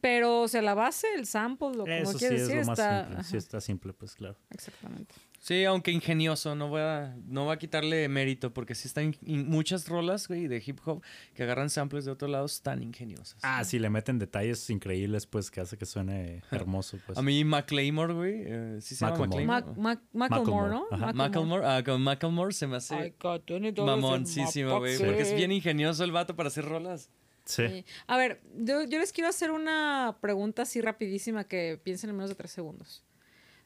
Pero, 0.00 0.40
o 0.40 0.48
sea, 0.48 0.62
la 0.62 0.74
base, 0.74 1.06
el 1.14 1.26
sample, 1.26 1.68
lo 1.76 1.84
como 1.84 1.86
Eso 1.94 2.12
sí 2.12 2.18
quieres 2.18 2.40
es 2.42 2.48
decir, 2.48 2.60
lo 2.62 2.66
más 2.66 2.78
está... 2.78 3.06
simple. 3.06 3.24
Sí 3.24 3.36
está 3.36 3.60
simple, 3.60 3.92
pues 3.92 4.14
claro. 4.16 4.36
Exactamente. 4.50 5.14
Sí, 5.42 5.64
aunque 5.64 5.90
ingenioso, 5.90 6.54
no 6.54 6.68
voy 6.68 6.82
a, 6.82 7.16
no 7.26 7.44
voy 7.46 7.54
a 7.54 7.58
quitarle 7.58 8.06
mérito 8.10 8.52
porque 8.52 8.74
sí 8.74 8.86
están 8.88 9.16
in- 9.24 9.48
muchas 9.48 9.88
rolas, 9.88 10.28
güey, 10.28 10.48
de 10.48 10.62
hip 10.64 10.78
hop 10.84 11.02
que 11.34 11.42
agarran 11.44 11.70
samples 11.70 12.04
de 12.04 12.10
otros 12.10 12.30
lados 12.30 12.60
tan 12.60 12.82
ingeniosas. 12.82 13.38
Ah, 13.42 13.64
sí, 13.64 13.78
le 13.78 13.88
meten 13.88 14.18
detalles 14.18 14.68
increíbles, 14.68 15.26
pues, 15.26 15.50
que 15.50 15.62
hace 15.62 15.78
que 15.78 15.86
suene 15.86 16.42
hermoso, 16.50 16.98
pues. 17.06 17.16
A 17.16 17.22
mí 17.22 17.42
McLeymore, 17.42 18.12
güey, 18.12 18.42
eh, 18.44 18.78
sí 18.82 18.94
se 18.94 19.06
llama 19.06 19.16
Macklemore. 19.16 19.46
Mac, 19.46 19.66
Mac, 19.78 20.00
Macklemore, 20.12 20.70
¿no? 20.72 20.86
Ajá. 20.90 21.12
Macklemore, 21.14 21.66
ah, 21.66 21.82
con 21.82 22.02
Macklemore 22.02 22.52
se 22.52 22.66
me 22.66 22.76
hace 22.76 23.14
got 23.18 23.42
20 23.48 23.72
dollars 23.72 23.78
in 23.78 23.84
my 23.84 23.86
mamoncísimo, 24.02 24.78
güey, 24.78 24.98
porque 24.98 25.22
es 25.22 25.34
bien 25.34 25.52
ingenioso 25.52 26.04
el 26.04 26.12
vato 26.12 26.36
para 26.36 26.48
hacer 26.48 26.66
rolas. 26.66 27.08
sí. 27.46 27.66
Sí. 27.66 27.84
A 28.06 28.18
ver, 28.18 28.42
yo, 28.58 28.82
yo 28.84 28.98
les 28.98 29.10
quiero 29.10 29.30
hacer 29.30 29.50
una 29.50 30.18
pregunta 30.20 30.62
así 30.62 30.82
rapidísima 30.82 31.44
que 31.44 31.80
piensen 31.82 32.10
en 32.10 32.16
menos 32.16 32.28
de 32.28 32.36
tres 32.36 32.50
segundos. 32.50 33.02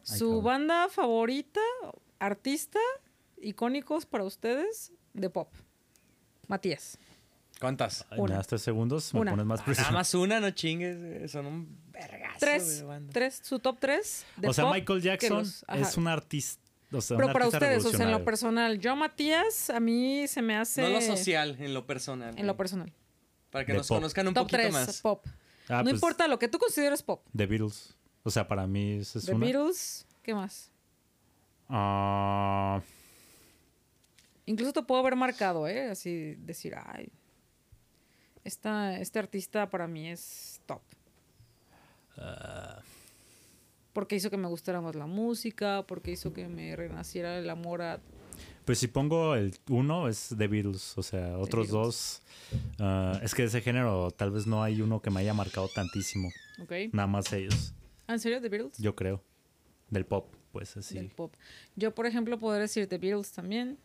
¿Su 0.05 0.27
cabrón. 0.27 0.45
banda 0.45 0.89
favorita, 0.89 1.61
artista, 2.19 2.79
icónicos 3.41 4.07
para 4.07 4.25
ustedes 4.25 4.93
de 5.13 5.31
pop? 5.31 5.53
Matías. 6.49 6.99
¿Cuántas? 7.61 8.05
Ay, 8.11 8.19
Una. 8.21 8.33
me 8.33 8.37
das 8.37 8.47
tres 8.49 8.63
segundos, 8.63 9.15
me 9.15 9.21
Una. 9.21 9.31
pones 9.33 9.47
más 9.47 9.61
Ah, 9.61 9.65
preciso. 9.65 9.83
Nada 9.87 9.99
más 9.99 10.15
una, 10.15 10.41
no 10.41 10.51
chingues, 10.51 11.31
son 11.31 11.47
un 11.47 11.79
vergazo 11.93 12.37
Tres, 12.41 12.79
de 12.79 12.85
banda. 12.85 13.13
tres, 13.13 13.41
su 13.43 13.59
top 13.61 13.79
tres 13.81 14.27
de 14.37 14.49
O 14.49 14.53
sea, 14.53 14.65
pop 14.65 14.75
Michael 14.75 15.01
Jackson 15.03 15.39
los- 15.39 15.65
es 15.69 15.97
un 15.97 16.09
artista. 16.09 16.63
O 16.93 17.01
sea, 17.01 17.17
Pero 17.17 17.29
un 17.29 17.33
para 17.33 17.45
artista 17.47 17.65
ustedes, 17.67 17.85
o 17.87 17.91
sea, 17.97 18.07
en 18.07 18.13
lo 18.13 18.25
personal, 18.25 18.79
yo 18.79 18.95
Matías, 18.95 19.71
a 19.71 19.81
mí 19.81 20.29
se 20.29 20.43
me 20.43 20.57
hace... 20.57 20.83
No 20.83 20.89
lo 20.91 21.01
social, 21.01 21.57
en 21.59 21.75
lo 21.75 21.87
personal. 21.87 22.39
En 22.39 22.47
lo 22.47 22.57
personal. 22.57 22.93
Para 23.51 23.65
que 23.65 23.73
De 23.73 23.79
nos 23.79 23.89
pop. 23.89 23.97
conozcan 23.99 24.29
un 24.29 24.35
top 24.35 24.45
poquito 24.45 24.59
tres, 24.59 24.73
más. 24.73 25.01
pop. 25.01 25.27
Ah, 25.69 25.79
no 25.79 25.85
pues, 25.85 25.95
importa 25.95 26.29
lo 26.29 26.39
que 26.39 26.47
tú 26.49 26.59
consideres 26.59 27.03
pop. 27.03 27.25
The 27.37 27.47
Beatles. 27.47 27.97
O 28.25 28.31
sea, 28.31 28.49
para 28.49 28.67
mí 28.67 28.95
esa 28.95 29.19
es 29.19 29.27
The 29.27 29.35
una. 29.35 29.45
Beatles, 29.47 30.07
¿qué 30.23 30.35
más? 30.35 30.71
Ah, 31.69 32.81
Incluso 34.47 34.73
te 34.73 34.83
puedo 34.83 35.01
haber 35.01 35.17
marcado, 35.17 35.67
¿eh? 35.69 35.89
Así 35.91 36.35
decir, 36.37 36.75
ay, 36.77 37.09
esta, 38.45 38.99
este 38.99 39.19
artista 39.19 39.71
para 39.71 39.87
mí 39.87 40.09
es 40.11 40.61
top. 40.67 40.83
ah, 42.19 42.81
Porque 43.95 44.17
hizo 44.17 44.29
que 44.31 44.37
me 44.37 44.49
gustara 44.49 44.81
más 44.83 44.95
la 44.95 45.07
música, 45.07 45.85
porque 45.87 46.11
hizo 46.13 46.33
que 46.33 46.47
me 46.49 46.77
renaciera 46.77 47.39
el 47.39 47.49
amor 47.49 47.81
a... 47.83 48.01
pues 48.67 48.79
si 48.79 48.89
pongo 48.89 49.35
el 49.35 49.55
uno 49.71 50.09
es 50.09 50.35
The 50.37 50.47
Beatles. 50.47 50.99
O 50.99 51.03
sea, 51.03 51.39
otros 51.39 51.69
dos. 51.69 52.21
ah, 52.79 53.19
es 53.23 53.35
que 53.35 53.43
de 53.43 53.49
ese 53.49 53.63
género 53.63 54.11
tal 54.11 54.31
vez 54.31 54.47
no 54.47 54.63
hay 54.63 54.83
uno 54.83 55.01
que 55.01 55.09
me 55.11 55.21
haya 55.21 55.33
marcado 55.33 55.69
tantísimo. 55.75 56.29
¿Ok? 56.63 56.73
Nada 56.93 57.07
más 57.09 57.33
ellos, 57.33 57.73
¿Ah, 57.75 57.84
¿En 58.09 58.19
serio? 58.19 58.41
¿The 58.41 58.49
Beatles? 58.49 58.79
yo 58.79 58.95
creo. 58.95 59.23
Del 59.91 60.07
pop, 60.07 60.35
pues 60.53 60.77
así. 60.77 60.95
Del 60.95 61.11
pop. 61.11 61.35
Yo, 61.77 61.95
por 61.95 62.07
ejemplo, 62.07 62.39
podría 62.39 62.63
decir 62.63 62.87
The 62.89 62.99
Beatles 62.99 63.33
también. 63.33 63.79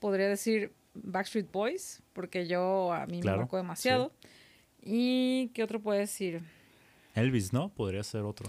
Podría 0.00 0.28
decir 0.28 0.72
Backstreet 0.94 1.50
Boys, 1.52 2.02
porque 2.12 2.46
yo 2.46 2.92
a 2.92 3.06
mí 3.06 3.20
Claro, 3.20 3.38
me 3.38 3.42
marcó 3.42 3.56
demasiado. 3.56 4.12
¿Y 4.82 5.48
qué 5.54 5.62
otro 5.62 5.80
puede 5.80 6.00
decir? 6.00 6.40
Elvis, 7.14 7.52
¿no? 7.52 7.68
Podría 7.68 8.02
ser 8.04 8.22
otro. 8.22 8.48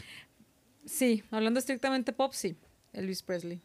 Sí, 0.85 1.23
hablando 1.31 1.59
estrictamente 1.59 2.13
pop, 2.13 2.33
sí. 2.33 2.55
Elvis 2.93 3.21
Presley. 3.23 3.61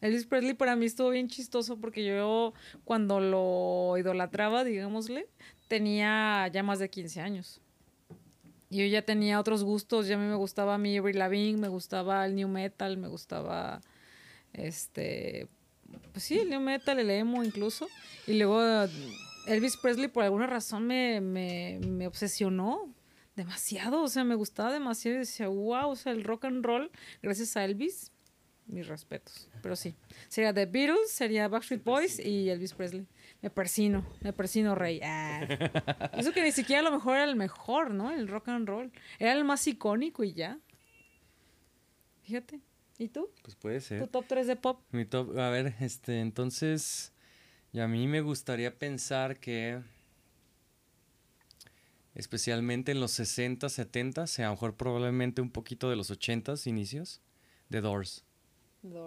Elvis 0.00 0.26
Presley 0.26 0.54
para 0.54 0.76
mí 0.76 0.86
estuvo 0.86 1.10
bien 1.10 1.28
chistoso 1.28 1.78
porque 1.78 2.04
yo 2.04 2.52
cuando 2.84 3.20
lo 3.20 3.96
idolatraba, 3.98 4.64
digámosle, 4.64 5.28
tenía 5.68 6.48
ya 6.48 6.62
más 6.62 6.78
de 6.78 6.90
15 6.90 7.20
años. 7.20 7.60
Y 8.74 8.78
yo 8.78 8.86
ya 8.86 9.02
tenía 9.02 9.38
otros 9.38 9.62
gustos, 9.62 10.08
ya 10.08 10.16
a 10.16 10.18
mí 10.18 10.26
me 10.26 10.34
gustaba 10.34 10.78
mi 10.78 10.96
Avril 10.96 11.20
Lavigne, 11.20 11.60
me 11.60 11.68
gustaba 11.68 12.26
el 12.26 12.34
new 12.34 12.48
metal, 12.48 12.96
me 12.96 13.06
gustaba 13.06 13.80
este 14.52 15.46
pues 16.10 16.24
sí, 16.24 16.40
el 16.40 16.50
new 16.50 16.58
metal, 16.58 16.98
el 16.98 17.08
emo 17.08 17.44
incluso. 17.44 17.86
Y 18.26 18.32
luego 18.32 18.60
Elvis 19.46 19.76
Presley 19.76 20.08
por 20.08 20.24
alguna 20.24 20.48
razón 20.48 20.88
me, 20.88 21.20
me, 21.20 21.78
me 21.86 22.08
obsesionó 22.08 22.92
demasiado, 23.36 24.02
o 24.02 24.08
sea, 24.08 24.24
me 24.24 24.34
gustaba 24.34 24.72
demasiado 24.72 25.18
y 25.18 25.20
decía, 25.20 25.46
wow, 25.46 25.90
o 25.90 25.94
sea, 25.94 26.10
el 26.10 26.24
rock 26.24 26.46
and 26.46 26.66
roll, 26.66 26.90
gracias 27.22 27.56
a 27.56 27.64
Elvis, 27.64 28.10
mis 28.66 28.88
respetos. 28.88 29.48
Pero 29.62 29.76
sí, 29.76 29.94
sería 30.26 30.52
The 30.52 30.66
Beatles, 30.66 31.12
sería 31.12 31.46
Backstreet 31.46 31.84
Boys 31.84 32.18
y 32.18 32.50
Elvis 32.50 32.72
Presley. 32.72 33.06
Me 33.44 33.50
persino, 33.50 34.06
me 34.22 34.32
persino, 34.32 34.74
rey. 34.74 35.00
Ah. 35.04 35.42
Eso 36.16 36.32
que 36.32 36.42
ni 36.42 36.50
siquiera 36.50 36.80
a 36.80 36.82
lo 36.82 36.90
mejor 36.90 37.16
era 37.16 37.24
el 37.24 37.36
mejor, 37.36 37.90
¿no? 37.90 38.10
El 38.10 38.26
rock 38.26 38.48
and 38.48 38.66
roll. 38.66 38.90
Era 39.18 39.34
el 39.34 39.44
más 39.44 39.66
icónico 39.66 40.24
y 40.24 40.32
ya. 40.32 40.58
Fíjate. 42.22 42.62
¿Y 42.96 43.08
tú? 43.08 43.28
Pues 43.42 43.54
puede 43.54 43.82
ser. 43.82 44.00
¿Tu 44.00 44.06
top 44.06 44.24
3 44.26 44.46
de 44.46 44.56
pop? 44.56 44.80
Mi 44.92 45.04
top, 45.04 45.36
a 45.36 45.50
ver, 45.50 45.74
este, 45.80 46.22
entonces, 46.22 47.12
y 47.70 47.80
a 47.80 47.86
mí 47.86 48.08
me 48.08 48.22
gustaría 48.22 48.78
pensar 48.78 49.38
que, 49.38 49.82
especialmente 52.14 52.92
en 52.92 53.00
los 53.00 53.10
60, 53.10 53.68
70, 53.68 54.22
a 54.22 54.40
lo 54.40 54.50
mejor 54.52 54.74
probablemente 54.74 55.42
un 55.42 55.50
poquito 55.50 55.90
de 55.90 55.96
los 55.96 56.10
80 56.10 56.54
inicios, 56.64 57.20
The 57.68 57.82
Doors. 57.82 58.24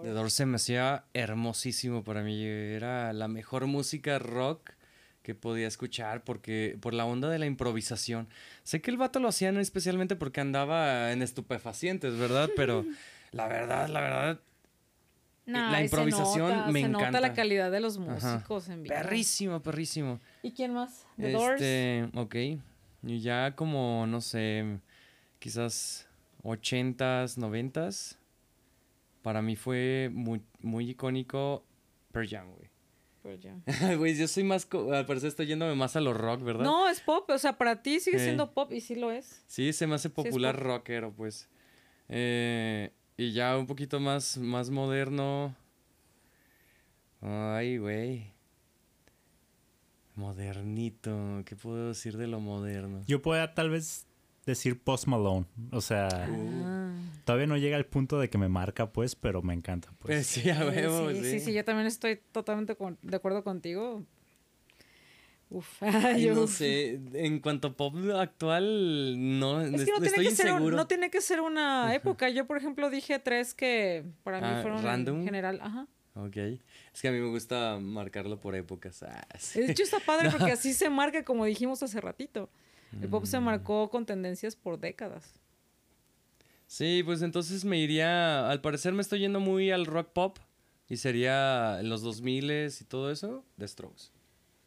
The 0.02 0.10
Doors 0.10 0.32
se 0.34 0.44
me 0.46 0.56
hacía 0.56 1.04
hermosísimo 1.14 2.02
para 2.02 2.22
mí, 2.22 2.42
era 2.44 3.12
la 3.12 3.28
mejor 3.28 3.66
música 3.66 4.18
rock 4.18 4.70
que 5.22 5.34
podía 5.34 5.68
escuchar 5.68 6.24
porque 6.24 6.76
por 6.80 6.94
la 6.94 7.04
onda 7.04 7.28
de 7.28 7.38
la 7.38 7.46
improvisación. 7.46 8.28
Sé 8.64 8.80
que 8.80 8.90
el 8.90 8.96
vato 8.96 9.20
lo 9.20 9.28
hacían 9.28 9.56
especialmente 9.58 10.16
porque 10.16 10.40
andaba 10.40 11.12
en 11.12 11.22
estupefacientes, 11.22 12.16
¿verdad? 12.18 12.50
Pero 12.56 12.84
la 13.32 13.46
verdad, 13.46 13.88
la 13.88 14.00
verdad, 14.00 14.40
Nah, 15.46 15.70
la 15.70 15.80
improvisación 15.82 16.50
nota, 16.58 16.70
me 16.72 16.82
se 16.82 16.88
nota 16.90 17.10
la 17.12 17.18
encanta. 17.18 17.32
calidad 17.32 17.70
de 17.70 17.80
los 17.80 17.96
Ajá. 17.98 18.34
músicos 18.34 18.68
en 18.68 18.82
vivo. 18.82 18.94
Perrísimo, 18.94 19.62
perrísimo. 19.62 20.20
¿Y 20.42 20.52
quién 20.52 20.74
más? 20.74 21.06
The 21.16 21.32
Doors. 21.32 21.62
Este, 21.62 22.10
ok. 22.14 22.34
Y 23.04 23.20
ya 23.20 23.54
como, 23.56 24.06
no 24.06 24.20
sé, 24.20 24.78
quizás 25.38 26.06
80s, 26.42 27.38
90s. 27.38 28.17
Para 29.22 29.42
mí 29.42 29.56
fue 29.56 30.10
muy, 30.12 30.40
muy 30.60 30.90
icónico 30.90 31.64
Pearl 32.12 32.28
Jam, 32.28 32.52
güey. 32.54 32.70
Pearl 33.22 33.40
Jam. 33.42 33.62
Güey, 33.98 34.16
yo 34.16 34.28
soy 34.28 34.44
más, 34.44 34.64
co- 34.64 34.92
al 34.92 35.04
parecer 35.06 35.28
estoy 35.28 35.46
yéndome 35.46 35.74
más 35.74 35.96
a 35.96 36.00
lo 36.00 36.14
rock, 36.14 36.42
¿verdad? 36.42 36.64
No, 36.64 36.88
es 36.88 37.00
pop. 37.00 37.28
O 37.30 37.38
sea, 37.38 37.58
para 37.58 37.82
ti 37.82 38.00
sigue 38.00 38.18
siendo 38.18 38.52
pop 38.54 38.72
y 38.72 38.80
sí 38.80 38.94
lo 38.94 39.10
es. 39.10 39.42
Sí, 39.46 39.72
se 39.72 39.86
me 39.86 39.94
hace 39.96 40.08
popular 40.10 40.56
pop. 40.56 40.64
rockero, 40.64 41.12
pues. 41.12 41.48
Eh, 42.08 42.92
y 43.16 43.32
ya 43.32 43.58
un 43.58 43.66
poquito 43.66 44.00
más, 44.00 44.38
más 44.38 44.70
moderno. 44.70 45.54
Ay, 47.20 47.78
güey. 47.78 48.32
Modernito. 50.14 51.42
¿Qué 51.44 51.54
puedo 51.56 51.88
decir 51.88 52.16
de 52.16 52.26
lo 52.26 52.40
moderno? 52.40 53.02
Yo 53.06 53.22
pueda 53.22 53.54
tal 53.54 53.70
vez 53.70 54.06
decir 54.52 54.80
Post 54.82 55.06
Malone. 55.06 55.46
O 55.72 55.80
sea, 55.80 56.08
Ah. 56.10 56.92
todavía 57.24 57.46
no 57.46 57.56
llega 57.56 57.76
al 57.76 57.86
punto 57.86 58.18
de 58.18 58.28
que 58.30 58.38
me 58.38 58.48
marca, 58.48 58.92
pues, 58.92 59.14
pero 59.14 59.42
me 59.42 59.54
encanta, 59.54 59.88
Pues 59.98 60.16
pues. 60.18 60.26
sí, 60.26 60.50
a 60.50 60.58
huevo, 60.66 61.10
sí, 61.10 61.16
sí. 61.16 61.30
sí, 61.30 61.40
sí, 61.40 61.52
yo 61.52 61.64
también 61.64 61.86
estoy 61.86 62.20
totalmente 62.32 62.74
con- 62.76 62.98
de 63.02 63.16
acuerdo 63.16 63.44
contigo. 63.44 64.02
Uf, 65.50 65.66
Ay, 66.16 66.24
yo- 66.26 66.34
no 66.34 66.46
sé, 66.46 67.00
en 67.14 67.40
cuanto 67.40 67.68
a 67.68 67.72
pop 67.76 67.94
actual, 68.16 69.38
no, 69.38 69.62
Es 69.62 69.70
que 69.70 69.76
no 69.76 69.82
estoy 69.82 70.10
tiene 70.12 70.28
que, 70.28 70.34
ser, 70.36 70.60
no 70.60 70.86
tiene 70.86 71.10
que 71.10 71.20
ser 71.22 71.40
una 71.40 71.94
época. 71.94 72.28
Yo, 72.28 72.46
por 72.46 72.58
ejemplo, 72.58 72.90
dije 72.90 73.18
tres 73.18 73.54
que 73.54 74.04
para 74.24 74.40
mí 74.40 74.46
Ah, 74.50 74.58
fueron 74.62 74.82
random. 74.82 75.20
en 75.20 75.24
general. 75.24 75.60
Ajá. 75.62 75.86
Ok, 76.14 76.36
es 76.36 77.00
que 77.00 77.08
a 77.08 77.12
mí 77.12 77.18
me 77.20 77.28
gusta 77.28 77.78
marcarlo 77.80 78.40
por 78.40 78.54
épocas. 78.56 79.02
Ah, 79.04 79.24
sí. 79.38 79.60
De 79.60 79.70
hecho, 79.72 79.84
está 79.84 80.00
padre 80.00 80.30
porque 80.30 80.52
así 80.52 80.74
se 80.74 80.90
marca, 80.90 81.24
como 81.24 81.44
dijimos 81.46 81.82
hace 81.82 81.98
ratito. 82.00 82.50
El 83.00 83.08
pop 83.08 83.24
Mm. 83.24 83.26
se 83.26 83.40
marcó 83.40 83.90
con 83.90 84.06
tendencias 84.06 84.56
por 84.56 84.78
décadas. 84.78 85.34
Sí, 86.66 87.02
pues 87.04 87.22
entonces 87.22 87.64
me 87.64 87.78
iría, 87.78 88.48
al 88.50 88.60
parecer 88.60 88.92
me 88.92 89.02
estoy 89.02 89.20
yendo 89.20 89.40
muy 89.40 89.70
al 89.70 89.86
rock 89.86 90.08
pop 90.12 90.38
y 90.88 90.96
sería 90.98 91.80
en 91.80 91.88
los 91.88 92.02
2000 92.02 92.50
y 92.50 92.84
todo 92.84 93.10
eso, 93.10 93.44
The 93.58 93.66
Strokes. 93.68 94.04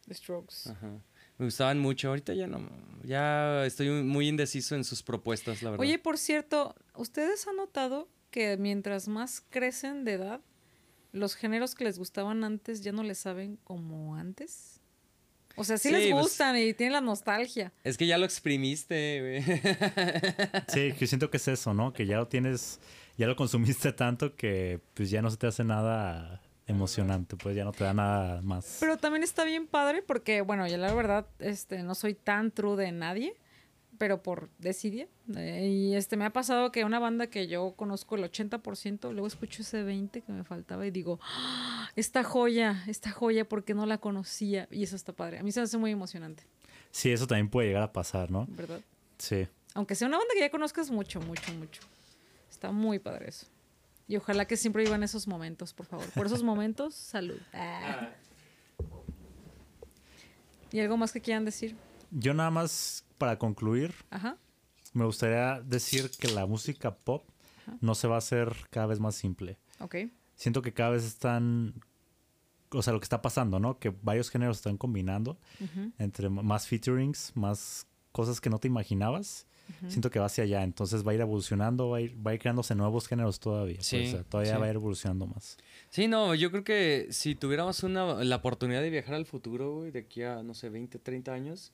The 0.08 0.14
Strokes. 0.14 0.70
Ajá. 0.70 0.98
Me 1.38 1.46
gustaban 1.46 1.78
mucho, 1.78 2.08
ahorita 2.08 2.34
ya 2.34 2.46
no, 2.46 2.68
ya 3.04 3.64
estoy 3.66 3.88
muy 4.02 4.28
indeciso 4.28 4.74
en 4.74 4.84
sus 4.84 5.02
propuestas, 5.02 5.62
la 5.62 5.70
verdad. 5.70 5.82
Oye, 5.84 5.98
por 5.98 6.18
cierto, 6.18 6.74
¿ustedes 6.94 7.46
han 7.48 7.56
notado 7.56 8.08
que 8.30 8.56
mientras 8.56 9.08
más 9.08 9.40
crecen 9.50 10.04
de 10.04 10.12
edad, 10.14 10.40
los 11.12 11.34
géneros 11.34 11.74
que 11.74 11.84
les 11.84 11.98
gustaban 11.98 12.44
antes 12.44 12.82
ya 12.82 12.92
no 12.92 13.02
les 13.02 13.18
saben 13.18 13.56
como 13.64 14.14
antes? 14.16 14.80
O 15.56 15.64
sea, 15.64 15.76
sí, 15.78 15.88
Sí, 15.88 15.94
les 15.94 16.10
pues- 16.10 16.22
gustan 16.22 16.56
y 16.56 16.72
tienen 16.74 16.92
la 16.94 17.00
nostalgia. 17.00 17.72
Es 17.84 17.96
que 17.98 18.06
ya 18.06 18.18
lo 18.18 18.24
exprimiste, 18.24 19.20
güey. 19.20 19.60
Sí, 20.68 20.92
que 20.98 21.06
siento 21.06 21.30
que 21.30 21.36
es 21.36 21.48
eso, 21.48 21.74
¿no? 21.74 21.92
Que 21.92 22.06
ya 22.06 22.16
lo 22.16 22.28
tienes 22.28 22.80
ya 23.18 23.26
lo 23.26 23.36
consumiste 23.36 23.92
tanto 23.92 24.34
que 24.36 24.80
pues 24.94 25.10
ya 25.10 25.20
no 25.22 25.30
se 25.30 25.36
te 25.36 25.46
hace 25.46 25.64
nada 25.64 26.40
emocionante, 26.66 27.36
pues 27.36 27.54
ya 27.54 27.64
no 27.64 27.72
te 27.72 27.84
da 27.84 27.92
nada 27.92 28.40
más. 28.42 28.78
Pero 28.80 28.96
también 28.96 29.22
está 29.22 29.44
bien 29.44 29.66
padre 29.66 30.02
porque, 30.02 30.40
bueno, 30.40 30.66
yo 30.66 30.78
la 30.78 30.92
verdad, 30.94 31.26
este, 31.38 31.82
no 31.82 31.94
soy 31.94 32.14
tan 32.14 32.50
true 32.50 32.76
de 32.76 32.90
nadie, 32.92 33.34
pero 34.02 34.20
por 34.20 34.50
decidir. 34.58 35.08
Eh, 35.36 35.68
y 35.68 35.94
este, 35.94 36.16
me 36.16 36.24
ha 36.24 36.32
pasado 36.32 36.72
que 36.72 36.84
una 36.84 36.98
banda 36.98 37.28
que 37.28 37.46
yo 37.46 37.74
conozco 37.76 38.16
el 38.16 38.24
80%, 38.24 39.12
luego 39.12 39.28
escucho 39.28 39.62
ese 39.62 39.84
20% 39.84 40.24
que 40.24 40.32
me 40.32 40.42
faltaba 40.42 40.84
y 40.84 40.90
digo, 40.90 41.20
¡Ah! 41.22 41.88
esta 41.94 42.24
joya, 42.24 42.82
esta 42.88 43.12
joya, 43.12 43.48
porque 43.48 43.74
no 43.74 43.86
la 43.86 43.98
conocía. 43.98 44.66
Y 44.72 44.82
eso 44.82 44.96
está 44.96 45.12
padre. 45.12 45.38
A 45.38 45.44
mí 45.44 45.52
se 45.52 45.60
me 45.60 45.64
hace 45.66 45.78
muy 45.78 45.92
emocionante, 45.92 46.42
Sí, 46.90 47.12
eso 47.12 47.28
también 47.28 47.48
puede 47.48 47.68
llegar 47.68 47.84
a 47.84 47.92
pasar, 47.92 48.28
¿no? 48.32 48.48
¿verdad? 48.48 48.80
Sí. 49.18 49.46
Aunque 49.74 49.94
sea 49.94 50.08
una 50.08 50.18
banda 50.18 50.34
que 50.34 50.40
ya 50.40 50.50
conozcas 50.50 50.90
mucho, 50.90 51.20
mucho, 51.20 51.54
mucho. 51.54 51.82
Está 52.50 52.72
muy 52.72 52.98
padre 52.98 53.28
eso. 53.28 53.46
Y 54.08 54.16
ojalá 54.16 54.46
que 54.46 54.56
siempre 54.56 54.82
vivan 54.82 55.04
esos 55.04 55.28
momentos, 55.28 55.72
por 55.72 55.86
favor. 55.86 56.10
Por 56.10 56.26
esos 56.26 56.42
momentos, 56.42 56.96
salud. 56.96 57.38
Ah. 57.54 58.10
¿Y 60.72 60.80
algo 60.80 60.96
más 60.96 61.12
que 61.12 61.20
quieran 61.20 61.44
decir? 61.44 61.76
Yo 62.12 62.34
nada 62.34 62.50
más 62.50 63.04
para 63.18 63.38
concluir, 63.38 63.92
Ajá. 64.10 64.36
me 64.92 65.04
gustaría 65.04 65.60
decir 65.62 66.10
que 66.18 66.28
la 66.28 66.46
música 66.46 66.94
pop 66.94 67.24
no 67.80 67.94
se 67.94 68.08
va 68.08 68.16
a 68.16 68.18
hacer 68.18 68.54
cada 68.70 68.86
vez 68.86 69.00
más 69.00 69.14
simple. 69.14 69.58
Ok. 69.80 69.96
Siento 70.36 70.62
que 70.62 70.72
cada 70.72 70.90
vez 70.90 71.04
están, 71.04 71.74
o 72.70 72.82
sea, 72.82 72.92
lo 72.92 73.00
que 73.00 73.04
está 73.04 73.22
pasando, 73.22 73.58
¿no? 73.60 73.78
Que 73.78 73.94
varios 74.02 74.30
géneros 74.30 74.58
están 74.58 74.76
combinando 74.76 75.38
entre 75.98 76.28
más 76.28 76.66
featurings, 76.66 77.32
más 77.36 77.86
cosas 78.12 78.40
que 78.40 78.50
no 78.50 78.58
te 78.58 78.68
imaginabas. 78.68 79.46
Siento 79.88 80.10
que 80.10 80.18
va 80.18 80.26
hacia 80.26 80.44
allá, 80.44 80.64
entonces 80.64 81.06
va 81.06 81.12
a 81.12 81.14
ir 81.14 81.20
evolucionando, 81.22 81.88
va 81.88 81.98
a 81.98 82.00
ir, 82.02 82.14
va 82.26 82.32
a 82.32 82.34
ir 82.34 82.40
creándose 82.40 82.74
nuevos 82.74 83.06
géneros 83.08 83.40
todavía. 83.40 83.76
pues, 83.76 83.86
Sí, 83.86 84.04
o 84.06 84.10
sea, 84.10 84.24
todavía 84.24 84.54
sí. 84.54 84.60
va 84.60 84.66
a 84.66 84.70
ir 84.70 84.74
evolucionando 84.74 85.26
más. 85.26 85.56
Sí, 85.88 86.08
no, 86.08 86.34
yo 86.34 86.50
creo 86.50 86.64
que 86.64 87.06
si 87.10 87.34
tuviéramos 87.36 87.82
una, 87.84 88.22
la 88.22 88.36
oportunidad 88.36 88.82
de 88.82 88.90
viajar 88.90 89.14
al 89.14 89.24
futuro, 89.24 89.76
güey, 89.76 89.90
de 89.92 90.00
aquí 90.00 90.22
a, 90.24 90.42
no 90.42 90.52
sé, 90.52 90.68
20, 90.68 90.98
30 90.98 91.32
años, 91.32 91.72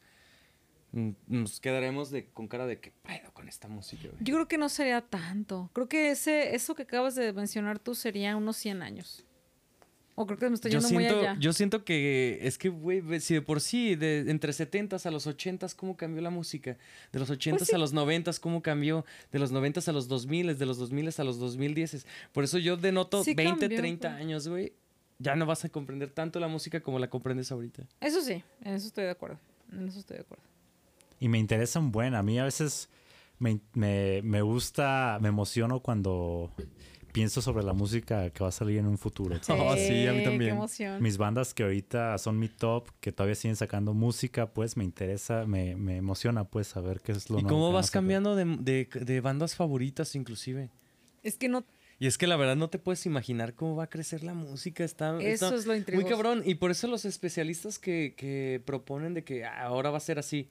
nos 0.92 1.60
quedaremos 1.60 2.10
de, 2.10 2.26
con 2.26 2.48
cara 2.48 2.66
de 2.66 2.80
que 2.80 2.90
pedo 2.90 3.32
con 3.32 3.48
esta 3.48 3.68
música, 3.68 4.08
güey. 4.08 4.24
Yo 4.24 4.34
creo 4.34 4.48
que 4.48 4.58
no 4.58 4.68
sería 4.68 5.00
tanto. 5.02 5.70
Creo 5.74 5.88
que 5.88 6.10
ese, 6.10 6.54
eso 6.54 6.74
que 6.74 6.82
acabas 6.82 7.14
de 7.14 7.32
mencionar 7.32 7.78
tú 7.78 7.94
sería 7.94 8.36
unos 8.36 8.56
100 8.56 8.82
años. 8.82 9.24
O 10.20 10.26
creo 10.26 10.36
que 10.36 10.48
me 10.48 10.56
estoy 10.56 10.72
Yo 10.72 10.80
yendo 10.80 10.92
muy 10.94 11.04
siento, 11.04 11.20
allá. 11.20 11.36
yo 11.38 11.52
siento 11.52 11.84
que 11.84 12.40
es 12.42 12.58
que, 12.58 12.70
güey, 12.70 13.20
si 13.20 13.34
de 13.34 13.42
por 13.42 13.60
sí, 13.60 13.94
de 13.94 14.28
entre 14.30 14.50
70s 14.52 15.06
a 15.06 15.12
los 15.12 15.28
80s, 15.28 15.76
¿cómo 15.76 15.96
cambió 15.96 16.20
la 16.22 16.30
música? 16.30 16.76
De 17.12 17.20
los 17.20 17.30
80s 17.30 17.58
Pues 17.58 17.68
sí. 17.68 17.74
a 17.76 17.78
los 17.78 17.94
90s, 17.94 18.40
¿cómo 18.40 18.60
cambió? 18.60 19.04
De 19.30 19.38
los 19.38 19.52
90s 19.52 19.86
a 19.86 19.92
los 19.92 20.08
2000s, 20.10 20.56
de 20.56 20.66
los 20.66 20.80
2000s 20.80 21.20
a 21.20 21.24
los 21.24 21.38
2010s. 21.40 22.04
Por 22.32 22.42
eso 22.42 22.58
yo 22.58 22.76
denoto 22.76 23.22
Sí 23.22 23.34
20, 23.34 23.60
cambió, 23.60 23.78
30 23.78 24.08
pues. 24.08 24.20
años, 24.20 24.48
güey. 24.48 24.72
Ya 25.20 25.36
no 25.36 25.46
vas 25.46 25.64
a 25.64 25.68
comprender 25.68 26.10
tanto 26.10 26.40
la 26.40 26.48
música 26.48 26.80
como 26.80 26.98
la 26.98 27.08
comprendes 27.08 27.52
ahorita. 27.52 27.84
Eso 28.00 28.20
sí, 28.20 28.42
en 28.64 28.74
eso 28.74 28.88
estoy 28.88 29.04
de 29.04 29.10
acuerdo. 29.10 29.38
En 29.72 29.86
eso 29.86 30.00
estoy 30.00 30.16
de 30.16 30.22
acuerdo. 30.22 30.42
Y 31.20 31.28
me 31.28 31.38
interesa 31.38 31.78
un 31.80 31.90
buen. 31.92 32.14
A 32.14 32.22
mí 32.22 32.38
a 32.38 32.44
veces 32.44 32.88
me, 33.38 33.60
me, 33.74 34.20
me 34.22 34.42
gusta, 34.42 35.18
me 35.20 35.28
emociono 35.28 35.80
cuando 35.80 36.52
pienso 37.12 37.40
sobre 37.42 37.64
la 37.64 37.72
música 37.72 38.30
que 38.30 38.42
va 38.44 38.48
a 38.50 38.52
salir 38.52 38.78
en 38.78 38.86
un 38.86 38.98
futuro. 38.98 39.36
Oh, 39.48 39.74
sí, 39.76 40.06
a 40.06 40.12
mí 40.12 40.18
Qué 40.18 40.24
también. 40.24 40.50
emoción. 40.52 41.02
Mis 41.02 41.16
bandas 41.18 41.54
que 41.54 41.62
ahorita 41.64 42.16
son 42.18 42.38
mi 42.38 42.48
top, 42.48 42.88
que 43.00 43.10
todavía 43.12 43.34
siguen 43.34 43.56
sacando 43.56 43.94
música, 43.94 44.52
pues 44.52 44.76
me 44.76 44.84
interesa, 44.84 45.44
me, 45.46 45.74
me 45.76 45.96
emociona 45.96 46.44
pues 46.44 46.68
saber 46.68 47.00
qué 47.00 47.12
es 47.12 47.28
lo 47.30 47.38
¿Y 47.38 47.42
nuevo 47.42 47.56
cómo 47.58 47.72
vas 47.72 47.90
cambiando 47.90 48.36
de, 48.36 48.44
de- 48.60 48.88
de 49.04 49.20
bandas 49.20 49.56
favoritas 49.56 50.14
inclusive? 50.14 50.70
Es 51.22 51.36
que 51.36 51.48
no. 51.48 51.64
Y 52.00 52.06
es 52.06 52.16
que 52.16 52.28
la 52.28 52.36
verdad 52.36 52.54
no 52.54 52.70
te 52.70 52.78
puedes 52.78 53.04
imaginar 53.06 53.54
cómo 53.54 53.74
va 53.74 53.84
a 53.84 53.90
crecer 53.90 54.22
la 54.22 54.32
música. 54.34 54.84
Está, 54.84 55.18
Eso 55.18 55.46
está 55.46 55.54
es 55.56 55.66
lo 55.66 55.72
muy 55.72 55.78
intrigoso. 55.80 56.08
cabrón. 56.08 56.42
Y 56.44 56.54
por 56.54 56.70
eso 56.70 56.86
los 56.86 57.04
especialistas 57.04 57.80
que, 57.80 58.14
que 58.16 58.62
proponen 58.64 59.14
de 59.14 59.24
que 59.24 59.44
"Ah, 59.44 59.62
ahora 59.62 59.90
va 59.90 59.96
a 59.96 60.00
ser 60.00 60.20
así. 60.20 60.48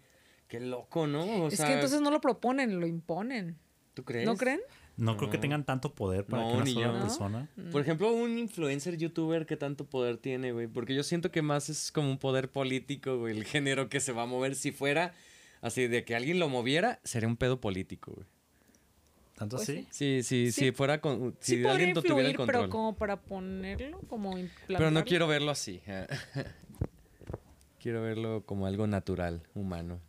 Qué 0.47 0.59
loco, 0.59 1.07
¿no? 1.07 1.23
O 1.23 1.47
es 1.49 1.57
sea, 1.57 1.67
que 1.67 1.73
entonces 1.73 1.99
no 2.01 2.09
lo 2.11 2.21
proponen, 2.21 2.79
lo 2.79 2.87
imponen. 2.87 3.57
¿tú 3.93 4.03
crees? 4.03 4.25
¿No 4.27 4.35
creen? 4.37 4.59
No, 4.95 5.17
creo 5.17 5.29
que 5.29 5.37
tengan 5.37 5.63
tanto 5.63 5.93
poder 5.93 6.25
para 6.25 6.43
No, 6.43 6.49
que 6.49 6.55
una 6.57 6.65
sola 6.65 6.93
yo. 6.93 6.99
persona. 7.01 7.49
Por 7.71 7.81
ejemplo, 7.81 8.11
un 8.13 8.37
influencer 8.37 8.97
youtuber 8.97 9.45
que 9.45 9.57
tanto 9.57 9.85
poder 9.85 10.17
tiene, 10.17 10.51
güey. 10.51 10.67
Porque 10.67 10.93
yo 10.95 11.03
siento 11.03 11.31
que 11.31 11.41
más 11.41 11.69
es 11.69 11.91
como 11.91 12.09
un 12.09 12.17
poder 12.17 12.49
político, 12.51 13.17
güey. 13.19 13.35
El 13.37 13.43
género 13.45 13.89
que 13.89 13.99
se 13.99 14.11
va 14.11 14.23
a 14.23 14.25
mover. 14.25 14.55
Si 14.55 14.71
fuera 14.71 15.13
así 15.61 15.87
de 15.87 16.03
que 16.03 16.15
alguien 16.15 16.39
lo 16.39 16.47
moviera, 16.49 16.99
sería 17.03 17.27
un 17.27 17.37
pedo 17.37 17.59
político, 17.61 18.11
güey. 18.15 18.27
¿Tanto 19.35 19.57
Pues 19.57 19.69
así? 19.69 19.87
Sí, 19.91 20.23
sí, 20.23 20.51
Sí. 20.51 20.65
si 20.65 20.71
fuera 20.71 20.99
con. 20.99 21.35
Si 21.39 21.57
sí 21.57 21.65
alguien 21.67 21.93
no 21.93 22.01
tuviera 22.01 22.21
el 22.21 22.27
influir, 22.29 22.37
control. 22.37 22.61
pero 22.63 22.69
como 22.71 22.95
para 22.95 23.21
ponerlo, 23.21 23.99
como 24.07 24.31
Pero 24.31 24.41
no 24.41 24.47
implantarlo. 24.67 25.05
quiero 25.05 25.27
verlo 25.27 25.51
así. 25.51 25.81
quiero 27.79 28.01
verlo 28.01 28.43
como 28.45 28.65
algo 28.65 28.87
natural, 28.87 29.43
humano. 29.53 29.99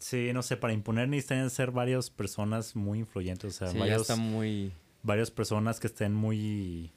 Sí, 0.00 0.30
no 0.32 0.42
sé, 0.42 0.56
para 0.56 0.72
imponer 0.72 1.08
necesitan 1.08 1.48
ser 1.50 1.70
varias 1.70 2.10
personas 2.10 2.76
muy 2.76 3.00
influyentes. 3.00 3.54
O 3.54 3.58
sea, 3.58 3.68
Sí, 3.68 3.74
ya 3.74 3.80
varios, 3.80 4.02
está 4.02 4.16
muy. 4.16 4.72
varias 5.02 5.30
personas 5.30 5.80
que 5.80 5.86
estén 5.86 6.14
muy 6.14 6.92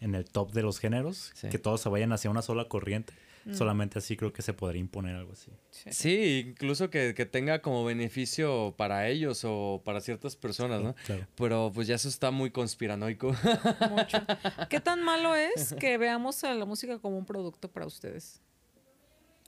en 0.00 0.14
el 0.14 0.24
top 0.24 0.52
de 0.52 0.62
los 0.62 0.78
géneros, 0.78 1.32
Sí. 1.34 1.48
que 1.48 1.58
todos 1.58 1.80
se 1.80 1.88
vayan 1.88 2.12
hacia 2.12 2.30
una 2.30 2.42
sola 2.42 2.68
corriente. 2.68 3.12
Mm. 3.46 3.54
Solamente 3.54 3.98
así 3.98 4.16
creo 4.16 4.32
que 4.32 4.40
se 4.40 4.54
podría 4.54 4.80
imponer 4.80 5.16
algo 5.16 5.32
así. 5.32 5.50
Sí. 5.70 5.90
Sí, 5.92 6.44
incluso 6.48 6.88
que, 6.88 7.12
que 7.14 7.26
tenga 7.26 7.60
como 7.60 7.84
beneficio 7.84 8.74
para 8.78 9.06
ellos 9.08 9.42
o 9.44 9.82
para 9.84 10.00
ciertas 10.00 10.34
personas, 10.34 10.80
¿no? 10.82 10.94
Claro. 11.04 11.26
Pero 11.34 11.70
pues 11.74 11.86
ya 11.86 11.96
eso 11.96 12.08
está 12.08 12.30
muy 12.30 12.50
conspiranoico. 12.50 13.28
Mucho. 13.90 14.18
¿Qué 14.70 14.80
tan 14.80 15.02
malo 15.02 15.34
es 15.34 15.74
que 15.78 15.98
veamos 15.98 16.42
a 16.44 16.54
la 16.54 16.64
música 16.64 16.98
como 17.00 17.18
un 17.18 17.26
producto 17.26 17.70
para 17.70 17.84
ustedes? 17.86 18.40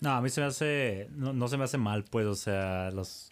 No, 0.00 0.10
a 0.10 0.20
mí 0.20 0.28
se 0.28 0.40
me 0.40 0.46
hace, 0.46 1.08
no, 1.12 1.32
no 1.32 1.48
se 1.48 1.56
me 1.56 1.64
hace 1.64 1.78
mal, 1.78 2.04
pues, 2.04 2.26
o 2.26 2.34
sea, 2.34 2.90
los, 2.90 3.30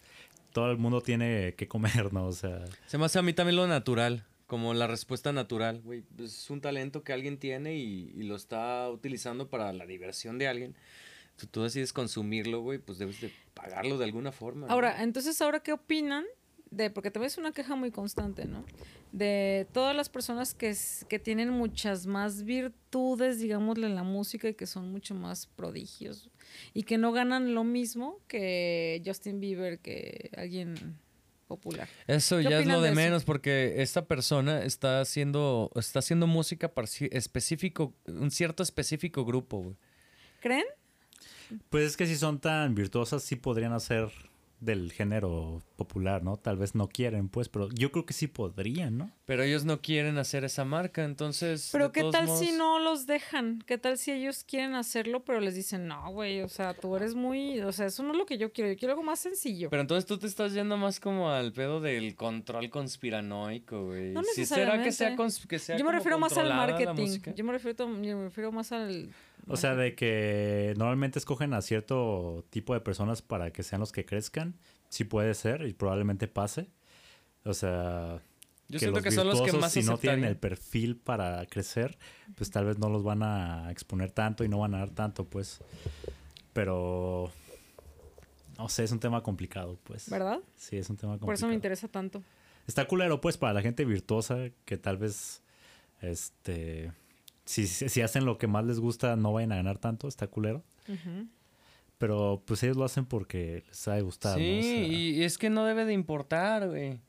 todo 0.51 0.71
el 0.71 0.77
mundo 0.77 1.01
tiene 1.01 1.53
que 1.55 1.67
comer, 1.67 2.11
¿no? 2.13 2.27
O 2.27 2.31
sea, 2.31 2.65
Se 2.87 2.97
me 2.97 3.05
hace 3.05 3.19
a 3.19 3.21
mí 3.21 3.33
también 3.33 3.55
lo 3.55 3.67
natural, 3.67 4.25
como 4.47 4.73
la 4.73 4.87
respuesta 4.87 5.31
natural, 5.31 5.81
güey. 5.81 6.03
Es 6.19 6.49
un 6.49 6.61
talento 6.61 7.03
que 7.03 7.13
alguien 7.13 7.37
tiene 7.37 7.75
y, 7.75 8.11
y 8.15 8.23
lo 8.23 8.35
está 8.35 8.89
utilizando 8.89 9.49
para 9.49 9.73
la 9.73 9.85
diversión 9.85 10.37
de 10.37 10.47
alguien. 10.47 10.75
Si 11.37 11.47
tú 11.47 11.63
decides 11.63 11.91
consumirlo, 11.91 12.61
güey, 12.61 12.79
pues 12.79 12.97
debes 12.97 13.19
de 13.21 13.31
pagarlo 13.53 13.97
de 13.97 14.05
alguna 14.05 14.31
forma. 14.31 14.67
¿no? 14.67 14.73
Ahora, 14.73 15.03
entonces, 15.03 15.41
¿ahora 15.41 15.61
qué 15.61 15.73
opinan? 15.73 16.25
De, 16.71 16.89
porque 16.89 17.11
también 17.11 17.27
es 17.27 17.37
una 17.37 17.51
queja 17.51 17.75
muy 17.75 17.91
constante, 17.91 18.45
¿no? 18.45 18.65
De 19.15 19.65
todas 19.71 19.95
las 19.95 20.09
personas 20.09 20.53
que, 20.53 20.75
que 21.07 21.19
tienen 21.19 21.49
muchas 21.49 22.05
más 22.05 22.43
virtudes, 22.43 23.39
digámosle, 23.39 23.87
en 23.87 23.95
la 23.95 24.03
música 24.03 24.49
y 24.49 24.55
que 24.55 24.67
son 24.67 24.91
mucho 24.91 25.15
más 25.15 25.47
prodigios 25.47 26.29
y 26.73 26.83
que 26.83 26.97
no 26.97 27.13
ganan 27.13 27.53
lo 27.53 27.63
mismo 27.63 28.19
que 28.27 29.01
Justin 29.05 29.39
Bieber, 29.39 29.79
que 29.79 30.31
alguien 30.35 30.97
popular. 31.47 31.87
Eso 32.07 32.39
¿Qué 32.39 32.43
ya 32.43 32.59
es 32.59 32.67
lo 32.67 32.81
de, 32.81 32.91
menos 32.91 33.23
porque 33.23 33.75
esta 33.77 34.05
persona 34.05 34.63
está 34.63 34.99
haciendo, 34.99 35.71
está 35.75 35.99
haciendo 35.99 36.27
música 36.27 36.73
para 36.73 36.85
específico, 37.11 37.93
un 38.07 38.31
cierto 38.31 38.63
específico 38.63 39.23
grupo, 39.23 39.59
güey. 39.59 39.75
¿Creen? 40.41 40.65
pues 41.69 41.85
es 41.85 41.97
que 41.97 42.05
si 42.05 42.17
son 42.17 42.41
tan 42.41 42.75
virtuosas, 42.75 43.23
sí 43.23 43.37
podrían 43.37 43.71
hacer 43.71 44.09
del 44.59 44.91
género 44.91 45.61
popular, 45.75 46.23
¿no? 46.23 46.37
Tal 46.37 46.57
vez 46.57 46.75
no 46.75 46.87
quieren, 46.87 47.29
pues, 47.29 47.49
pero 47.49 47.69
yo 47.69 47.91
creo 47.91 48.05
que 48.05 48.13
sí 48.13 48.27
podrían, 48.27 48.97
¿no? 48.97 49.11
Pero 49.25 49.43
ellos 49.43 49.65
no 49.65 49.81
quieren 49.81 50.17
hacer 50.17 50.43
esa 50.43 50.65
marca, 50.65 51.03
entonces. 51.03 51.69
Pero 51.71 51.91
¿qué 51.91 52.03
tal 52.11 52.25
modos- 52.27 52.39
si 52.39 52.51
no 52.51 52.79
los 52.79 53.05
dejan? 53.05 53.63
¿Qué 53.65 53.77
tal 53.77 53.97
si 53.97 54.11
ellos 54.11 54.43
quieren 54.43 54.75
hacerlo, 54.75 55.23
pero 55.25 55.39
les 55.39 55.55
dicen, 55.55 55.87
no, 55.87 56.11
güey, 56.11 56.41
o 56.41 56.47
sea, 56.49 56.73
tú 56.73 56.95
eres 56.95 57.15
muy, 57.15 57.59
o 57.61 57.71
sea, 57.71 57.87
eso 57.87 58.03
no 58.03 58.11
es 58.11 58.17
lo 58.17 58.25
que 58.25 58.37
yo 58.37 58.51
quiero, 58.53 58.71
yo 58.71 58.77
quiero 58.77 58.93
algo 58.93 59.03
más 59.03 59.19
sencillo. 59.19 59.69
Pero 59.69 59.81
entonces 59.81 60.05
tú 60.05 60.17
te 60.17 60.27
estás 60.27 60.53
yendo 60.53 60.77
más 60.77 60.99
como 60.99 61.29
al 61.29 61.51
pedo 61.53 61.81
del 61.81 62.15
control 62.15 62.69
conspiranoico, 62.69 63.85
güey. 63.87 64.11
No 64.13 64.23
¿Sí 64.23 64.45
será 64.45 64.81
que 64.83 64.91
sea, 64.91 65.09
necesariamente. 65.09 65.23
cons- 65.23 65.47
que 65.47 65.59
sea 65.59 65.77
yo 65.77 65.85
me 65.85 65.91
refiero 65.91 66.17
más 66.19 66.37
al 66.37 66.49
marketing. 66.49 67.01
música? 67.01 67.33
Yo 67.35 67.43
me 67.43 67.51
refiero, 67.53 67.87
yo 68.01 68.17
me 68.17 68.23
refiero 68.25 68.51
más 68.51 68.71
al... 68.71 69.09
O 69.47 69.57
sea, 69.57 69.75
de 69.75 69.95
que 69.95 70.73
normalmente 70.77 71.19
escogen 71.19 71.53
a 71.53 71.61
cierto 71.61 72.45
tipo 72.49 72.73
de 72.73 72.79
personas 72.79 73.21
para 73.21 73.51
que 73.51 73.63
sean 73.63 73.79
los 73.79 73.91
que 73.91 74.05
crezcan, 74.05 74.55
sí 74.89 75.03
puede 75.03 75.33
ser 75.33 75.67
y 75.67 75.73
probablemente 75.73 76.27
pase. 76.27 76.69
O 77.43 77.53
sea, 77.53 78.21
Yo 78.69 78.79
siento 78.79 79.01
que 79.01 79.11
son 79.11 79.27
los 79.27 79.35
que 79.35 79.51
virtuosos, 79.51 79.61
más 79.61 79.71
si 79.71 79.83
no 79.83 79.97
tienen 79.97 80.23
el 80.23 80.37
perfil 80.37 80.97
para 80.97 81.45
crecer, 81.45 81.97
pues 82.35 82.49
tal 82.49 82.65
vez 82.65 82.79
no 82.79 82.89
los 82.89 83.03
van 83.03 83.21
a 83.21 83.71
exponer 83.71 84.11
tanto 84.11 84.43
y 84.43 84.49
no 84.49 84.59
van 84.59 84.73
a 84.73 84.79
dar 84.79 84.89
tanto, 84.89 85.25
pues. 85.25 85.59
Pero 86.53 87.31
no 88.57 88.69
sé, 88.69 88.83
es 88.83 88.91
un 88.91 88.99
tema 88.99 89.21
complicado, 89.21 89.77
pues. 89.83 90.09
¿Verdad? 90.09 90.39
Sí, 90.55 90.77
es 90.77 90.89
un 90.89 90.97
tema 90.97 91.13
complicado. 91.13 91.27
Por 91.27 91.35
eso 91.35 91.47
me 91.47 91.53
interesa 91.53 91.87
tanto. 91.87 92.23
Está 92.67 92.87
culero, 92.87 93.21
pues, 93.21 93.37
para 93.37 93.53
la 93.53 93.61
gente 93.61 93.85
virtuosa 93.85 94.49
que 94.65 94.77
tal 94.77 94.97
vez, 94.97 95.43
este, 96.01 96.91
si, 97.45 97.67
si, 97.67 98.01
hacen 98.01 98.25
lo 98.25 98.37
que 98.37 98.47
más 98.47 98.65
les 98.65 98.79
gusta, 98.79 99.15
no 99.15 99.33
vayan 99.33 99.51
a 99.51 99.57
ganar 99.57 99.77
tanto, 99.77 100.07
está 100.07 100.27
culero. 100.27 100.63
Pero 101.97 102.43
pues 102.45 102.61
ellos 102.63 102.77
lo 102.77 102.83
hacen 102.83 103.05
porque 103.05 103.63
les 103.67 103.87
ha 103.87 103.99
gustado. 104.01 104.37
Sí, 104.37 104.51
¿no? 104.51 104.59
O 104.59 104.61
sea, 104.61 104.83
y 104.83 105.23
es 105.23 105.37
que 105.37 105.49
no 105.49 105.65
debe 105.65 105.85
de 105.85 105.93
importar, 105.93 106.67
güey. 106.67 106.99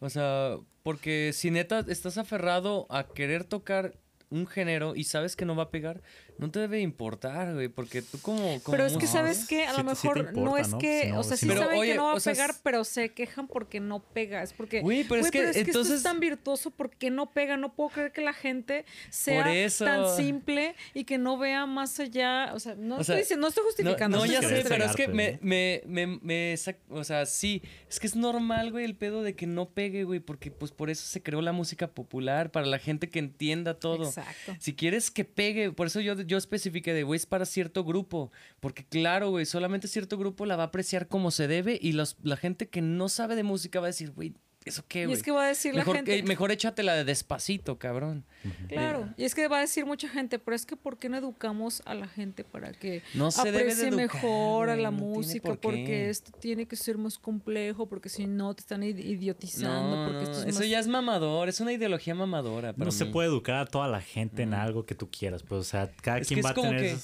O 0.00 0.10
sea, 0.10 0.56
porque 0.82 1.32
si 1.32 1.50
neta 1.50 1.84
estás 1.88 2.18
aferrado 2.18 2.86
a 2.90 3.08
querer 3.08 3.44
tocar 3.44 3.98
un 4.30 4.46
género 4.46 4.94
y 4.94 5.04
sabes 5.04 5.36
que 5.36 5.44
no 5.44 5.56
va 5.56 5.64
a 5.64 5.70
pegar, 5.70 6.02
no 6.38 6.50
te 6.50 6.60
debe 6.60 6.80
importar, 6.80 7.54
güey, 7.54 7.68
porque 7.68 8.02
tú 8.02 8.18
como... 8.20 8.60
como 8.62 8.70
Pero 8.76 8.86
es 8.86 8.96
que 8.96 9.06
sabes 9.06 9.46
que 9.46 9.64
a 9.66 9.74
Sí 9.74 9.82
lo 9.82 9.94
sí 9.96 10.06
mejor 10.08 10.22
no 10.32 10.40
importa, 10.40 10.60
es 10.62 10.68
¿no? 10.70 10.78
que, 10.78 11.02
Si 11.02 11.08
no- 11.10 11.20
o 11.20 11.24
sea, 11.24 11.36
sí 11.36 11.46
Pero, 11.48 11.60
saben 11.60 11.78
oye, 11.78 11.90
que 11.92 11.96
no 11.96 12.04
va 12.06 12.12
a 12.14 12.20
sea, 12.20 12.32
pegar, 12.32 12.50
es- 12.50 12.60
pero 12.62 12.84
se 12.84 13.08
quejan 13.10 13.48
porque 13.48 13.80
no 13.80 14.00
pega. 14.00 14.42
Es 14.42 14.52
porque, 14.52 14.80
Güey, 14.80 15.04
pero 15.04 15.16
es 15.16 15.20
güey, 15.22 15.30
que 15.32 15.48
esto 15.50 15.60
entonces- 15.60 15.94
es 15.96 16.02
tan 16.02 16.20
virtuoso 16.20 16.70
porque 16.70 17.10
no 17.10 17.30
pega. 17.32 17.56
No 17.56 17.74
puedo 17.74 17.90
creer 17.90 18.12
que 18.12 18.20
la 18.20 18.32
gente 18.32 18.84
sea 19.10 19.52
eso. 19.54 19.84
tan 19.84 20.16
simple 20.16 20.74
y 20.94 21.04
que 21.04 21.18
no 21.18 21.38
vea 21.38 21.66
más 21.66 21.98
allá. 22.00 22.52
O 22.54 22.60
sea, 22.60 22.74
no, 22.74 22.96
O 22.96 23.00
estoy, 23.00 23.14
sea, 23.14 23.16
diciendo, 23.16 23.42
no 23.42 23.48
estoy 23.48 23.64
justificando. 23.64 24.18
No, 24.18 24.24
No 24.26 24.30
ya 24.32 24.40
sé, 24.42 24.64
pero 24.68 24.84
es 24.84 24.94
que 24.96 25.08
me, 25.08 25.38
me, 25.42 25.82
me, 25.86 26.06
me 26.22 26.54
sac- 26.54 26.76
o 26.88 27.04
sea, 27.04 27.26
sí, 27.26 27.62
es 27.88 27.98
que 28.00 28.06
es 28.06 28.16
normal, 28.16 28.70
güey, 28.70 28.84
el 28.84 28.94
pedo 28.94 29.22
de 29.22 29.34
que 29.34 29.46
no 29.46 29.68
pegue, 29.70 30.04
güey, 30.04 30.20
porque 30.20 30.50
pues 30.50 30.70
por 30.72 30.90
eso 30.90 31.06
se 31.06 31.22
creó 31.22 31.42
la 31.42 31.52
música 31.52 31.88
popular, 31.88 32.50
para 32.52 32.66
la 32.66 32.78
gente 32.78 33.08
que 33.08 33.18
entienda 33.18 33.74
todo. 33.74 34.04
Exacto. 34.06 34.56
Si 34.60 34.74
quieres 34.74 35.10
que 35.10 35.24
pegue, 35.24 35.72
por 35.72 35.86
eso 35.86 36.00
yo, 36.00 36.14
yo 36.28 36.38
especifiqué 36.38 36.94
de, 36.94 37.02
güey, 37.02 37.16
es 37.16 37.26
para 37.26 37.44
cierto 37.44 37.82
grupo, 37.82 38.30
porque 38.60 38.84
claro, 38.84 39.30
güey, 39.30 39.46
solamente 39.46 39.88
cierto 39.88 40.16
grupo 40.16 40.46
la 40.46 40.56
va 40.56 40.64
a 40.64 40.66
apreciar 40.66 41.08
como 41.08 41.32
se 41.32 41.48
debe 41.48 41.78
y 41.82 41.92
los, 41.92 42.16
la 42.22 42.36
gente 42.36 42.68
que 42.68 42.82
no 42.82 43.08
sabe 43.08 43.34
de 43.34 43.42
música 43.42 43.80
va 43.80 43.86
a 43.86 43.88
decir, 43.88 44.12
güey, 44.12 44.34
¿eso 44.64 44.84
qué, 44.86 45.02
Y 45.02 45.04
güey? 45.06 45.16
es 45.16 45.22
que 45.22 45.30
va 45.30 45.44
a 45.44 45.48
decir 45.48 45.74
Mejor, 45.74 45.94
la 45.94 45.98
gente. 46.00 46.18
eh, 46.18 46.22
mejor 46.24 46.50
échatela 46.52 46.94
de 46.94 47.04
despacito, 47.04 47.78
cabrón. 47.78 48.24
Claro, 48.68 49.08
y 49.16 49.24
es 49.24 49.34
que 49.34 49.48
va 49.48 49.58
a 49.58 49.60
decir 49.60 49.86
mucha 49.86 50.08
gente, 50.08 50.38
pero 50.38 50.54
es 50.54 50.66
que 50.66 50.76
¿por 50.76 50.98
qué 50.98 51.08
no 51.08 51.16
educamos 51.16 51.82
a 51.86 51.94
la 51.94 52.06
gente 52.08 52.44
para 52.44 52.72
que 52.72 53.02
No 53.14 53.30
se 53.30 53.44
debe 53.44 53.58
de 53.58 53.64
aprecie 53.72 53.88
educar, 53.88 54.14
mejor 54.14 54.70
a 54.70 54.76
la 54.76 54.90
no 54.90 54.98
música? 54.98 55.48
por. 55.48 55.58
Porque 55.60 56.10
esto 56.10 56.32
tiene 56.38 56.66
que 56.66 56.76
ser 56.76 56.98
más 56.98 57.18
complejo, 57.18 57.86
porque 57.88 58.08
si 58.08 58.26
no 58.26 58.52
te 58.54 58.60
están 58.60 58.82
id- 58.82 58.98
idiotizando, 59.04 59.96
No, 60.04 60.06
porque 60.10 60.24
esto 60.24 60.40
es 60.42 60.48
eso 60.48 60.58
más- 60.60 60.68
ya 60.68 60.78
es 60.80 60.86
mamador, 60.88 61.48
es 61.48 61.60
una 61.60 61.72
ideología 61.72 62.14
mamadora. 62.14 62.72
para 62.74 62.84
No 62.84 62.92
se 62.92 63.06
puede 63.06 63.28
educar 63.28 63.56
a 63.56 63.66
toda 63.66 63.88
la 63.88 64.00
gente 64.00 64.42
en 64.42 64.54
algo 64.54 64.84
que 64.84 64.94
tú 64.94 65.08
quieras, 65.10 65.42
pues, 65.42 65.60
o 65.60 65.64
sea, 65.64 65.90
cada 66.02 66.18
Es 66.18 66.28
quien 66.28 66.44
va 66.44 66.50
a 66.50 66.54
tener 66.54 66.80
que- 66.80 66.96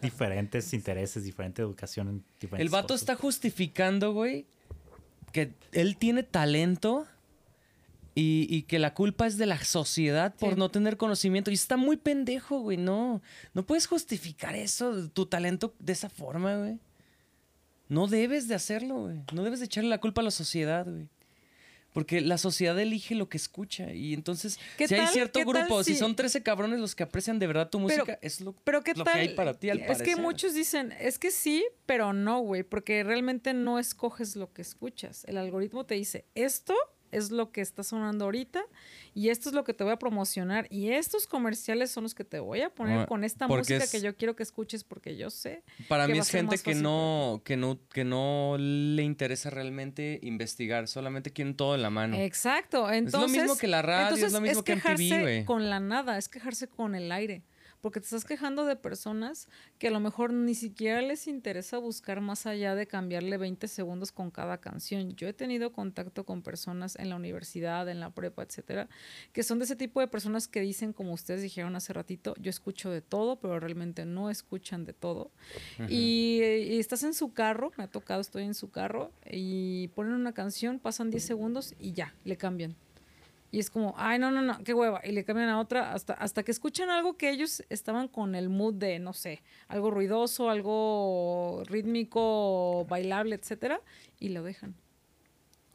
diferentes 0.00 0.72
intereses, 0.72 1.24
diferente 1.24 1.60
educación 1.60 2.24
diferentes 2.40 2.64
El 2.64 2.70
vato 2.70 2.88
cosas. 2.88 3.02
está 3.02 3.14
justificando, 3.16 4.12
güey, 4.14 4.46
que 5.32 5.52
él 5.72 5.96
tiene 5.96 6.22
talento 6.22 7.06
y, 8.14 8.46
y 8.50 8.62
que 8.62 8.78
la 8.78 8.92
culpa 8.94 9.26
es 9.26 9.38
de 9.38 9.46
la 9.46 9.62
sociedad 9.62 10.34
por 10.34 10.54
Sí. 10.54 10.58
no 10.58 10.68
tener 10.70 10.96
conocimiento. 10.96 11.50
Y 11.50 11.54
está 11.54 11.76
muy 11.76 11.96
pendejo, 11.96 12.60
güey. 12.60 12.76
No, 12.76 13.22
no 13.54 13.64
puedes 13.64 13.86
justificar 13.86 14.54
eso, 14.54 15.08
tu 15.10 15.26
talento 15.26 15.74
de 15.78 15.92
esa 15.92 16.08
forma, 16.08 16.56
güey. 16.56 16.78
No 17.88 18.06
debes 18.06 18.46
de 18.48 18.54
hacerlo, 18.54 19.02
güey. 19.02 19.20
No 19.32 19.42
debes 19.42 19.60
de 19.60 19.66
echarle 19.66 19.90
la 19.90 19.98
culpa 19.98 20.20
a 20.20 20.24
la 20.24 20.30
sociedad, 20.30 20.86
güey. 20.86 21.08
Porque 21.92 22.20
la 22.20 22.38
sociedad 22.38 22.78
elige 22.78 23.14
lo 23.16 23.28
que 23.28 23.36
escucha. 23.36 23.92
Y 23.92 24.14
entonces, 24.14 24.58
¿Qué 24.76 24.86
si 24.86 24.94
hay 24.94 25.06
cierto 25.08 25.40
tal 25.40 25.48
grupo, 25.48 25.82
si 25.82 25.94
si- 25.94 25.98
son 25.98 26.14
13 26.14 26.42
cabrones 26.42 26.78
los 26.78 26.94
que 26.94 27.02
aprecian 27.02 27.38
de 27.40 27.46
verdad 27.48 27.68
tu 27.68 27.84
Pero- 27.86 28.04
música, 28.04 28.18
es 28.22 28.40
lo, 28.40 28.52
Pero 28.52 28.82
qué 28.82 28.94
lo 28.94 29.02
tal. 29.04 29.14
que 29.14 29.20
hay 29.20 29.28
para 29.30 29.54
ti, 29.54 29.70
al 29.70 29.80
es 29.80 30.00
que 30.02 30.14
muchos 30.16 30.54
dicen, 30.54 30.92
es 31.00 31.18
que 31.18 31.30
sí, 31.32 31.64
pero 31.86 32.12
no, 32.12 32.40
güey, 32.40 32.62
porque 32.62 33.02
realmente 33.02 33.54
no 33.54 33.78
escoges 33.80 34.36
lo 34.36 34.52
que 34.52 34.62
escuchas. 34.62 35.24
El 35.26 35.36
algoritmo 35.36 35.84
te 35.84 35.96
dice, 35.96 36.24
esto 36.36 36.74
es 37.12 37.30
lo 37.30 37.52
que 37.52 37.60
está 37.60 37.82
sonando 37.82 38.24
ahorita 38.26 38.62
y 39.14 39.28
esto 39.30 39.48
es 39.48 39.54
lo 39.54 39.64
que 39.64 39.74
te 39.74 39.84
voy 39.84 39.92
a 39.92 39.98
promocionar 39.98 40.66
y 40.70 40.90
estos 40.90 41.26
comerciales 41.26 41.90
son 41.90 42.04
los 42.04 42.14
que 42.14 42.24
te 42.24 42.38
voy 42.40 42.60
a 42.62 42.70
poner 42.72 43.00
Ah, 43.00 43.06
con 43.06 43.24
esta 43.24 43.46
porque 43.48 43.74
música 43.74 43.84
es- 43.84 43.90
que 43.90 44.00
yo 44.00 44.16
quiero 44.16 44.36
que 44.36 44.42
escuches 44.42 44.84
porque 44.84 45.16
yo 45.16 45.30
sé. 45.30 45.62
Para 45.88 46.06
que 46.06 46.12
mí 46.12 46.18
es 46.18 46.28
gente 46.28 46.58
que 46.58 46.74
no, 46.74 47.42
que 47.44 47.56
no, 47.56 47.78
que 47.92 48.04
no 48.04 48.56
le 48.58 49.02
interesa 49.02 49.50
realmente 49.50 50.18
investigar, 50.22 50.86
solamente 50.88 51.32
quieren 51.32 51.54
todo 51.56 51.74
en 51.74 51.82
la 51.82 51.90
mano. 51.90 52.16
Exacto. 52.16 52.90
Entonces, 52.90 53.42
mismo 53.42 53.56
que 53.56 53.66
la 53.66 53.82
radio, 53.82 54.08
es 54.16 54.22
entonces 54.22 54.32
lo 54.32 54.40
mismo 54.40 54.62
que 54.62 54.72
MTV, 54.76 54.82
quejarse 54.82 55.20
güey. 55.20 55.44
con 55.44 55.68
la 55.70 55.80
nada, 55.80 56.18
es 56.18 56.28
quejarse 56.28 56.68
con 56.68 56.94
el 56.94 57.10
aire. 57.12 57.42
Porque 57.80 58.00
te 58.00 58.04
estás 58.04 58.24
quejando 58.24 58.64
de 58.64 58.76
personas 58.76 59.48
que 59.78 59.88
a 59.88 59.90
lo 59.90 60.00
mejor 60.00 60.32
ni 60.32 60.54
siquiera 60.54 61.00
les 61.00 61.26
interesa 61.26 61.78
buscar 61.78 62.20
más 62.20 62.46
allá 62.46 62.74
de 62.74 62.86
cambiarle 62.86 63.38
20 63.38 63.68
segundos 63.68 64.12
con 64.12 64.30
cada 64.30 64.58
canción. 64.58 65.14
Yo 65.16 65.28
he 65.28 65.32
tenido 65.32 65.72
contacto 65.72 66.24
con 66.24 66.42
personas 66.42 66.96
en 66.96 67.08
la 67.08 67.16
universidad, 67.16 67.88
en 67.88 68.00
la 68.00 68.10
prepa, 68.10 68.42
etcétera, 68.42 68.88
que 69.32 69.42
son 69.42 69.58
de 69.58 69.64
ese 69.64 69.76
tipo 69.76 70.00
de 70.00 70.08
personas 70.08 70.48
que 70.48 70.60
dicen, 70.60 70.92
como 70.92 71.12
ustedes 71.12 71.42
dijeron 71.42 71.74
hace 71.76 71.92
ratito, 71.92 72.34
yo 72.38 72.50
escucho 72.50 72.90
de 72.90 73.00
todo, 73.00 73.40
pero 73.40 73.58
realmente 73.60 74.04
no 74.04 74.30
escuchan 74.30 74.84
de 74.84 74.92
todo. 74.92 75.30
y, 75.88 76.40
y 76.42 76.78
estás 76.78 77.02
en 77.02 77.14
su 77.14 77.32
carro, 77.32 77.72
me 77.76 77.84
ha 77.84 77.88
tocado, 77.88 78.20
estoy 78.20 78.44
en 78.44 78.54
su 78.54 78.70
carro, 78.70 79.10
y 79.30 79.88
ponen 79.88 80.12
una 80.12 80.32
canción, 80.32 80.78
pasan 80.78 81.10
10 81.10 81.24
segundos 81.24 81.74
y 81.78 81.92
ya, 81.92 82.14
le 82.24 82.36
cambian. 82.36 82.76
Y 83.52 83.58
es 83.58 83.70
como, 83.70 83.94
ay, 83.96 84.18
no, 84.18 84.30
no, 84.30 84.42
no, 84.42 84.62
qué 84.62 84.74
hueva. 84.74 85.00
Y 85.04 85.12
le 85.12 85.24
cambian 85.24 85.48
a 85.48 85.60
otra 85.60 85.92
hasta, 85.92 86.14
hasta 86.14 86.42
que 86.42 86.52
escuchan 86.52 86.88
algo 86.90 87.16
que 87.16 87.30
ellos 87.30 87.64
estaban 87.68 88.08
con 88.08 88.34
el 88.34 88.48
mood 88.48 88.74
de, 88.74 88.98
no 88.98 89.12
sé, 89.12 89.42
algo 89.68 89.90
ruidoso, 89.90 90.50
algo 90.50 91.62
rítmico, 91.66 92.86
bailable, 92.88 93.34
etcétera, 93.34 93.80
y 94.20 94.28
lo 94.28 94.42
dejan. 94.44 94.74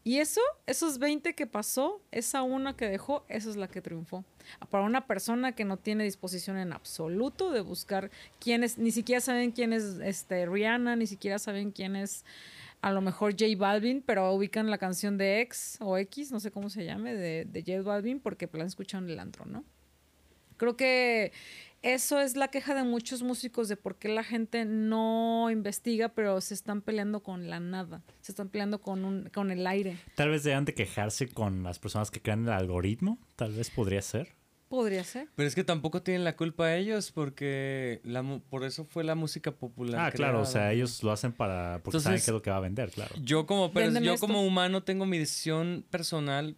Y 0.07 0.19
eso, 0.19 0.39
esos 0.67 0.99
20 0.99 1.33
que 1.33 1.47
pasó, 1.47 1.99
esa 2.11 2.43
una 2.43 2.77
que 2.77 2.87
dejó, 2.87 3.25
esa 3.27 3.49
es 3.49 3.55
la 3.55 3.67
que 3.67 3.81
triunfó. 3.81 4.23
Para 4.69 4.83
una 4.83 5.07
persona 5.07 5.53
que 5.53 5.65
no 5.65 5.77
tiene 5.77 6.03
disposición 6.03 6.57
en 6.57 6.73
absoluto 6.73 7.51
de 7.51 7.61
buscar 7.61 8.11
quién 8.39 8.63
es, 8.63 8.77
ni 8.77 8.91
siquiera 8.91 9.19
saben 9.19 9.51
quién 9.51 9.73
es 9.73 9.97
este, 10.03 10.45
Rihanna, 10.45 10.95
ni 10.95 11.07
siquiera 11.07 11.39
saben 11.39 11.71
quién 11.71 11.95
es 11.95 12.23
a 12.85 12.91
lo 12.91 13.01
mejor 13.01 13.31
J 13.31 13.45
Balvin, 13.57 14.03
pero 14.05 14.31
ubican 14.31 14.69
la 14.69 14.77
canción 14.77 15.17
de 15.17 15.41
X 15.41 15.79
o 15.81 15.97
X, 15.97 16.31
no 16.31 16.39
sé 16.39 16.51
cómo 16.51 16.69
se 16.69 16.85
llame, 16.85 17.15
de, 17.15 17.43
de 17.45 17.61
J 17.63 17.81
Balvin, 17.81 18.19
porque 18.19 18.47
la 18.53 18.63
han 18.63 19.03
en 19.03 19.09
el 19.09 19.19
antro, 19.19 19.43
¿no? 19.47 19.65
Creo 20.57 20.77
que 20.77 21.31
eso 21.81 22.21
es 22.21 22.35
la 22.35 22.49
queja 22.49 22.75
de 22.75 22.83
muchos 22.83 23.23
músicos 23.23 23.69
de 23.69 23.75
por 23.75 23.95
qué 23.95 24.09
la 24.09 24.23
gente 24.23 24.65
no 24.65 25.49
investiga, 25.49 26.09
pero 26.09 26.39
se 26.41 26.53
están 26.53 26.83
peleando 26.83 27.23
con 27.23 27.49
la 27.49 27.59
nada, 27.59 28.03
se 28.21 28.33
están 28.33 28.49
peleando 28.49 28.79
con, 28.79 29.03
un, 29.03 29.31
con 29.33 29.49
el 29.49 29.65
aire. 29.65 29.97
Tal 30.13 30.29
vez 30.29 30.43
deban 30.43 30.65
de 30.65 30.75
quejarse 30.75 31.27
con 31.27 31.63
las 31.63 31.79
personas 31.79 32.11
que 32.11 32.21
crean 32.21 32.43
el 32.43 32.51
algoritmo, 32.51 33.17
tal 33.35 33.53
vez 33.53 33.71
podría 33.71 34.03
ser. 34.03 34.35
Podría 34.67 35.03
ser. 35.03 35.27
Pero 35.35 35.47
es 35.47 35.53
que 35.55 35.63
tampoco 35.63 36.01
tienen 36.01 36.23
la 36.23 36.35
culpa 36.35 36.75
ellos 36.75 37.11
porque 37.11 38.01
la, 38.03 38.23
por 38.49 38.63
eso 38.63 38.83
fue 38.85 39.03
la 39.03 39.13
música 39.15 39.51
popular. 39.51 40.07
Ah, 40.07 40.11
claro, 40.11 40.41
o 40.41 40.45
sea, 40.45 40.71
ellos 40.73 41.03
lo 41.03 41.11
hacen 41.11 41.31
para 41.31 41.79
porque 41.83 41.99
saben 41.99 42.15
Entonces- 42.15 42.25
qué 42.25 42.31
es 42.31 42.33
lo 42.33 42.41
que 42.41 42.49
va 42.49 42.57
a 42.57 42.61
vender, 42.61 42.89
claro. 42.91 43.13
Yo 43.21 43.45
como, 43.45 43.69
Véndeme 43.71 44.05
yo 44.05 44.13
esto. 44.15 44.25
como 44.25 44.43
humano 44.43 44.83
tengo 44.83 45.05
mi 45.05 45.19
decisión 45.19 45.85
personal 45.91 46.55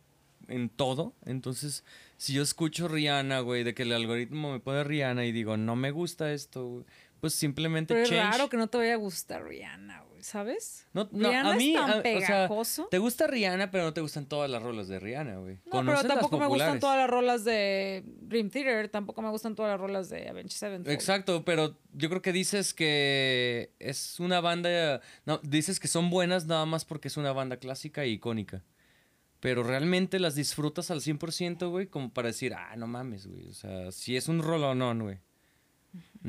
en 0.47 0.69
todo. 0.69 1.13
Entonces, 1.25 1.83
si 2.15 2.31
yo 2.33 2.41
escucho 2.43 2.87
Rihanna, 2.87 3.41
güey, 3.41 3.63
de 3.65 3.73
que 3.73 3.83
el 3.83 3.91
algoritmo 3.91 4.53
me 4.53 4.59
pone 4.61 4.85
Rihanna 4.85 5.25
y 5.25 5.33
digo, 5.33 5.57
no 5.57 5.75
me 5.75 5.91
gusta 5.91 6.31
esto, 6.31 6.85
pues 7.19 7.33
simplemente 7.33 7.93
Pero 7.93 8.03
es 8.05 8.09
change. 8.09 8.31
raro 8.37 8.47
que 8.49 8.55
no 8.55 8.67
te 8.67 8.77
vaya 8.77 8.93
a 8.93 8.97
gustar 8.97 9.43
Rihanna, 9.43 10.03
güey, 10.03 10.06
¿sabes? 10.21 10.87
No, 10.93 11.07
no, 11.11 11.29
Rihanna 11.29 11.51
a 11.51 11.55
mí, 11.55 11.75
es 11.75 11.77
a- 11.77 11.79
tan 11.81 11.89
o 11.89 11.93
sea, 11.93 12.03
pegajoso. 12.03 12.87
te 12.89 12.97
gusta 12.97 13.27
Rihanna, 13.27 13.71
pero 13.71 13.83
no 13.85 13.93
te 13.93 14.01
gustan 14.01 14.25
todas 14.25 14.49
las 14.49 14.61
rolas 14.61 14.87
de 14.87 14.99
Rihanna, 14.99 15.37
güey. 15.37 15.59
No, 15.71 15.85
pero 15.85 16.03
tampoco 16.03 16.37
me 16.39 16.47
gustan 16.47 16.79
todas 16.79 16.97
las 16.97 17.09
rolas 17.09 17.43
de 17.43 18.03
Dream 18.05 18.49
Theater, 18.49 18.89
tampoco 18.89 19.21
me 19.21 19.29
gustan 19.29 19.55
todas 19.55 19.71
las 19.71 19.79
rolas 19.79 20.09
de 20.09 20.29
Avenged 20.29 20.51
Sevenfold. 20.55 20.93
Exacto, 20.93 21.45
pero 21.45 21.77
yo 21.93 22.09
creo 22.09 22.21
que 22.21 22.33
dices 22.33 22.73
que 22.73 23.73
es 23.79 24.19
una 24.19 24.41
banda. 24.41 25.01
No, 25.25 25.39
dices 25.43 25.79
que 25.79 25.87
son 25.87 26.09
buenas 26.09 26.45
nada 26.45 26.65
más 26.65 26.85
porque 26.85 27.07
es 27.07 27.17
una 27.17 27.31
banda 27.33 27.57
clásica 27.57 28.03
e 28.03 28.09
icónica. 28.09 28.63
Pero 29.39 29.61
realmente 29.61 30.19
las 30.19 30.33
disfrutas 30.33 30.89
al 30.89 31.01
100%, 31.01 31.69
güey, 31.69 31.87
como 31.87 32.11
para 32.11 32.29
decir, 32.29 32.55
ah, 32.55 32.75
no 32.75 32.87
mames, 32.87 33.27
güey. 33.27 33.47
O 33.47 33.53
sea, 33.53 33.91
si 33.91 34.17
es 34.17 34.27
un 34.29 34.41
rolonón, 34.41 35.03
güey. 35.03 35.19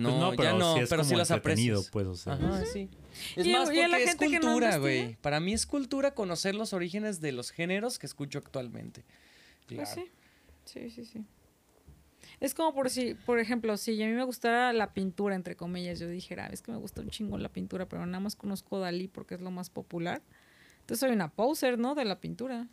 No, 0.03 0.33
Pues 0.35 0.49
ya 0.49 0.57
no, 0.57 0.75
sí 0.75 0.81
es 0.81 0.89
pero 0.91 1.03
sí 1.05 1.09
como 1.11 1.19
las 1.19 1.31
entretenido, 1.31 1.79
aprecias. 1.81 1.93
pues, 1.93 2.07
o 2.07 2.15
sea. 2.15 2.33
Ajá, 2.35 2.65
sí. 2.73 2.89
Es 3.37 3.47
Y- 3.47 3.53
más 3.53 3.71
y 3.73 3.81
porque 3.81 4.05
es 4.05 4.15
no 4.21 4.27
cultura, 4.41 4.77
güey. 4.79 5.17
Para 5.17 5.41
mí 5.41 5.53
es 5.53 5.67
cultura 5.67 6.15
conocer 6.15 6.55
los 6.55 6.73
orígenes 6.73 7.21
de 7.21 7.33
los 7.33 7.51
géneros 7.51 7.99
que 7.99 8.07
escucho 8.07 8.39
actualmente. 8.39 9.05
Pues 9.67 9.91
Claro. 9.93 10.09
sí, 10.65 10.91
sí, 10.91 10.91
sí, 10.91 11.05
sí. 11.05 11.25
Es 12.41 12.55
como 12.55 12.73
por 12.73 12.89
si, 12.91 13.15
por 13.15 13.41
ejemplo, 13.41 13.77
si 13.77 14.01
a 14.03 14.07
mí 14.07 14.13
me 14.13 14.23
gustara 14.23 14.73
la 14.73 14.93
pintura, 14.95 15.35
entre 15.35 15.57
comillas, 15.57 15.99
yo 15.99 16.09
dijera, 16.09 16.47
"Ah, 16.47 16.51
es 16.53 16.63
que 16.63 16.71
me 16.71 16.79
gusta 16.79 17.01
un 17.01 17.11
chingo 17.11 17.37
la 17.39 17.49
pintura, 17.49 17.89
pero 17.89 18.07
nada 18.07 18.21
más 18.21 18.37
conozco 18.37 18.79
Dalí 18.79 19.09
porque 19.09 19.35
es 19.35 19.41
lo 19.41 19.51
más 19.51 19.71
popular. 19.71 20.23
Entonces 20.81 21.01
soy 21.01 21.11
una 21.11 21.29
poser, 21.33 21.79
¿no? 21.79 21.95
De 21.97 22.05
la 22.05 22.21
pintura. 22.21 22.69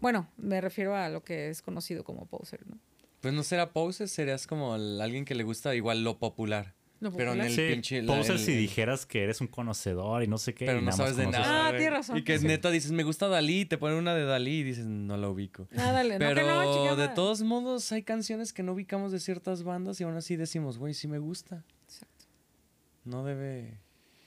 Bueno, 0.00 0.28
me 0.38 0.60
refiero 0.60 0.96
a 0.96 1.08
lo 1.10 1.22
que 1.22 1.50
es 1.50 1.60
conocido 1.62 2.04
como 2.04 2.26
poser, 2.26 2.66
¿no? 2.66 2.78
Pues 3.24 3.32
no 3.34 3.42
será 3.42 3.72
poses, 3.72 4.12
serías 4.12 4.46
como 4.46 4.76
el- 4.76 5.00
alguien 5.00 5.24
que 5.24 5.34
le 5.34 5.44
gusta 5.44 5.74
igual 5.74 6.04
lo 6.04 6.18
popular. 6.18 6.74
Lo 7.00 7.10
Pero 7.10 7.32
en 7.32 7.38
popular. 7.38 7.46
el 7.46 7.54
Sí, 7.54 7.72
pinche. 7.74 8.02
la- 8.02 8.14
poser 8.16 8.36
el- 8.36 8.38
si 8.38 8.54
dijeras 8.54 9.06
que 9.06 9.22
eres 9.24 9.40
un 9.40 9.46
conocedor 9.48 10.22
y 10.22 10.26
no 10.26 10.36
sé 10.36 10.52
qué. 10.54 10.66
Pero 10.66 10.82
no 10.82 10.92
sabes 10.92 11.16
de 11.16 11.26
nada. 11.26 11.68
Ah, 11.68 11.70
tienes 11.70 11.90
razón. 11.90 12.18
Y 12.18 12.22
que 12.22 12.38
Sí. 12.38 12.46
neta 12.46 12.70
dices, 12.70 12.92
me 12.92 13.02
gusta 13.02 13.28
Dalí, 13.28 13.64
te 13.64 13.78
ponen 13.78 13.96
una 13.96 14.14
de 14.14 14.24
Dalí 14.26 14.58
y 14.58 14.62
dices, 14.62 14.84
no 14.84 15.16
la 15.16 15.28
ubico. 15.30 15.68
Ah, 15.76 15.90
dale, 15.92 16.18
no, 16.18 16.18
que 16.20 16.34
Pero 16.34 16.46
no, 16.46 16.74
chingada. 16.74 17.08
de 17.08 17.14
todos 17.14 17.40
modos, 17.42 17.90
hay 17.92 18.02
canciones 18.02 18.52
que 18.52 18.62
no 18.62 18.72
ubicamos 18.74 19.10
de 19.10 19.20
ciertas 19.20 19.62
bandas 19.62 19.98
y 20.00 20.04
aún 20.04 20.16
así 20.16 20.36
decimos, 20.36 20.76
güey, 20.76 20.92
sí 20.94 21.08
me 21.08 21.18
gusta. 21.18 21.64
Exacto. 21.86 22.26
No 23.04 23.24
debe. 23.24 23.80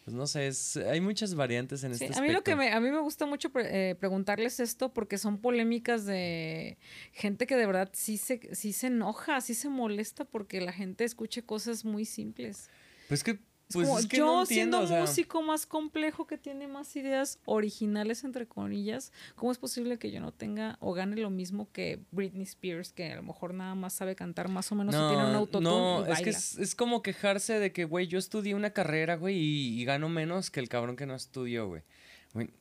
Pues 0.07 0.15
no 0.15 0.25
sé, 0.25 0.47
es, 0.47 0.77
hay 0.77 1.01
muchas 1.01 1.35
variantes 1.35 1.83
en 1.83 1.93
Sí, 1.93 2.05
este 2.05 2.17
a 2.17 2.21
mí 2.21 2.31
lo 2.31 2.41
que 2.41 2.55
me, 2.55 2.71
a 2.71 2.79
mí 2.79 2.89
me 2.91 3.01
gusta 3.01 3.25
mucho 3.25 3.49
pre- 3.49 3.89
eh, 3.89 3.95
preguntarles 3.95 4.61
esto 4.61 4.93
porque 4.93 5.17
son 5.17 5.37
polémicas 5.41 6.05
de 6.05 6.77
gente 7.11 7.45
que 7.45 7.57
de 7.57 7.65
verdad 7.65 7.89
sí 7.91 8.15
se, 8.15 8.55
sí 8.55 8.71
se 8.71 8.87
enoja, 8.87 9.41
sí 9.41 9.53
se 9.53 9.67
molesta 9.67 10.23
porque 10.23 10.61
la 10.61 10.71
gente 10.71 11.03
escuche 11.03 11.43
cosas 11.43 11.83
muy 11.83 12.05
simples. 12.05 12.69
Pues 13.09 13.21
que, 13.21 13.39
pues 13.71 13.87
como 13.87 13.99
es 13.99 14.07
que 14.07 14.17
yo 14.17 14.25
no 14.25 14.45
siendo 14.45 14.77
entiendo, 14.77 14.85
o 14.85 14.87
sea, 14.87 15.01
músico 15.01 15.41
más 15.41 15.65
complejo 15.65 16.25
que 16.25 16.37
tiene 16.37 16.67
más 16.67 16.95
ideas 16.95 17.39
originales 17.45 18.23
entre 18.23 18.47
comillas, 18.47 19.11
¿cómo 19.35 19.51
es 19.51 19.57
posible 19.57 19.97
que 19.97 20.11
yo 20.11 20.21
no 20.21 20.31
tenga 20.31 20.77
o 20.79 20.93
gane 20.93 21.17
lo 21.17 21.29
mismo 21.29 21.69
que 21.71 21.99
Britney 22.11 22.43
Spears 22.43 22.93
que 22.93 23.11
a 23.11 23.15
lo 23.17 23.23
mejor 23.23 23.53
nada 23.53 23.75
más 23.75 23.93
sabe 23.93 24.15
cantar 24.15 24.47
más 24.47 24.71
o 24.71 24.75
menos 24.75 24.95
y 24.95 24.97
tiene 24.97 25.29
un 25.29 25.35
autotune 25.35 25.69
no, 25.69 26.05
y 26.07 26.11
es 26.11 26.21
que 26.21 26.29
es, 26.29 26.57
es 26.57 26.75
como 26.75 27.01
quejarse 27.01 27.59
de 27.59 27.71
que, 27.71 27.85
güey, 27.85 28.07
yo 28.07 28.19
estudié 28.19 28.55
una 28.55 28.71
carrera, 28.71 29.15
güey, 29.15 29.35
y, 29.37 29.81
y 29.81 29.85
gano 29.85 30.09
menos 30.09 30.49
que 30.49 30.59
el 30.59 30.69
cabrón 30.69 30.95
que 30.95 31.05
no 31.05 31.15
estudió, 31.15 31.67
güey. 31.67 31.83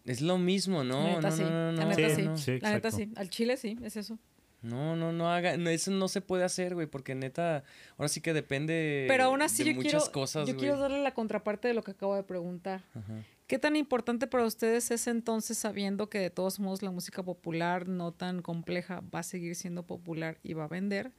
Es 0.05 0.21
lo 0.21 0.39
mismo, 0.39 0.85
¿no? 0.85 1.03
la 1.03 1.15
neta 1.17 1.31
no, 1.31 1.37
sí, 1.37 1.43
no, 1.43 1.51
no, 1.51 1.73
la 1.73 1.85
no, 1.85 1.91
neta 1.91 2.09
Sí, 2.09 2.15
sí, 2.15 2.23
no. 2.23 2.37
sí. 2.39 2.59
la 2.61 2.71
neta 2.71 2.91
sí, 2.91 3.13
al 3.17 3.31
chile 3.31 3.57
sí, 3.57 3.77
es 3.83 3.97
eso. 3.97 4.19
No, 4.67 4.97
no, 4.97 5.13
no 5.13 5.31
haga, 5.31 5.57
no, 5.57 5.71
eso 5.71 5.91
no 5.91 6.09
se 6.09 6.21
puede 6.21 6.43
hacer, 6.45 6.75
güey, 6.75 6.87
porque 6.87 7.15
neta, 7.15 7.63
ahora 7.97 8.09
sí 8.09 8.21
que 8.21 8.33
depende 8.33 9.05
Pero 9.09 9.25
aún 9.25 9.41
así 9.43 9.63
de 9.63 9.71
yo 9.71 9.77
muchas 9.77 9.93
quiero, 10.05 10.13
cosas, 10.13 10.49
yo 10.49 10.55
güey. 10.55 10.67
quiero 10.67 10.79
darle 10.79 11.03
la 11.03 11.15
contraparte 11.15 11.69
de 11.69 11.75
lo 11.75 11.83
que 11.83 11.93
acabo 11.93 12.17
de 12.17 12.25
preguntar. 12.25 12.83
Ajá. 12.95 13.23
¿Qué 13.47 13.61
tan 13.61 13.77
importante 13.77 14.27
para 14.27 14.45
ustedes 14.45 14.91
es 14.91 15.07
entonces 15.07 15.57
sabiendo 15.57 16.09
que 16.09 16.19
de 16.19 16.31
todos 16.31 16.59
modos 16.59 16.83
la 16.83 16.91
música 16.91 17.23
popular 17.23 17.87
no 17.87 18.11
tan 18.11 18.43
compleja 18.43 19.03
va 19.15 19.21
a 19.21 19.23
seguir 19.23 19.55
siendo 19.55 19.85
popular 19.85 20.39
y 20.43 20.55
va 20.55 20.65
a 20.65 20.69
vender? 20.69 21.13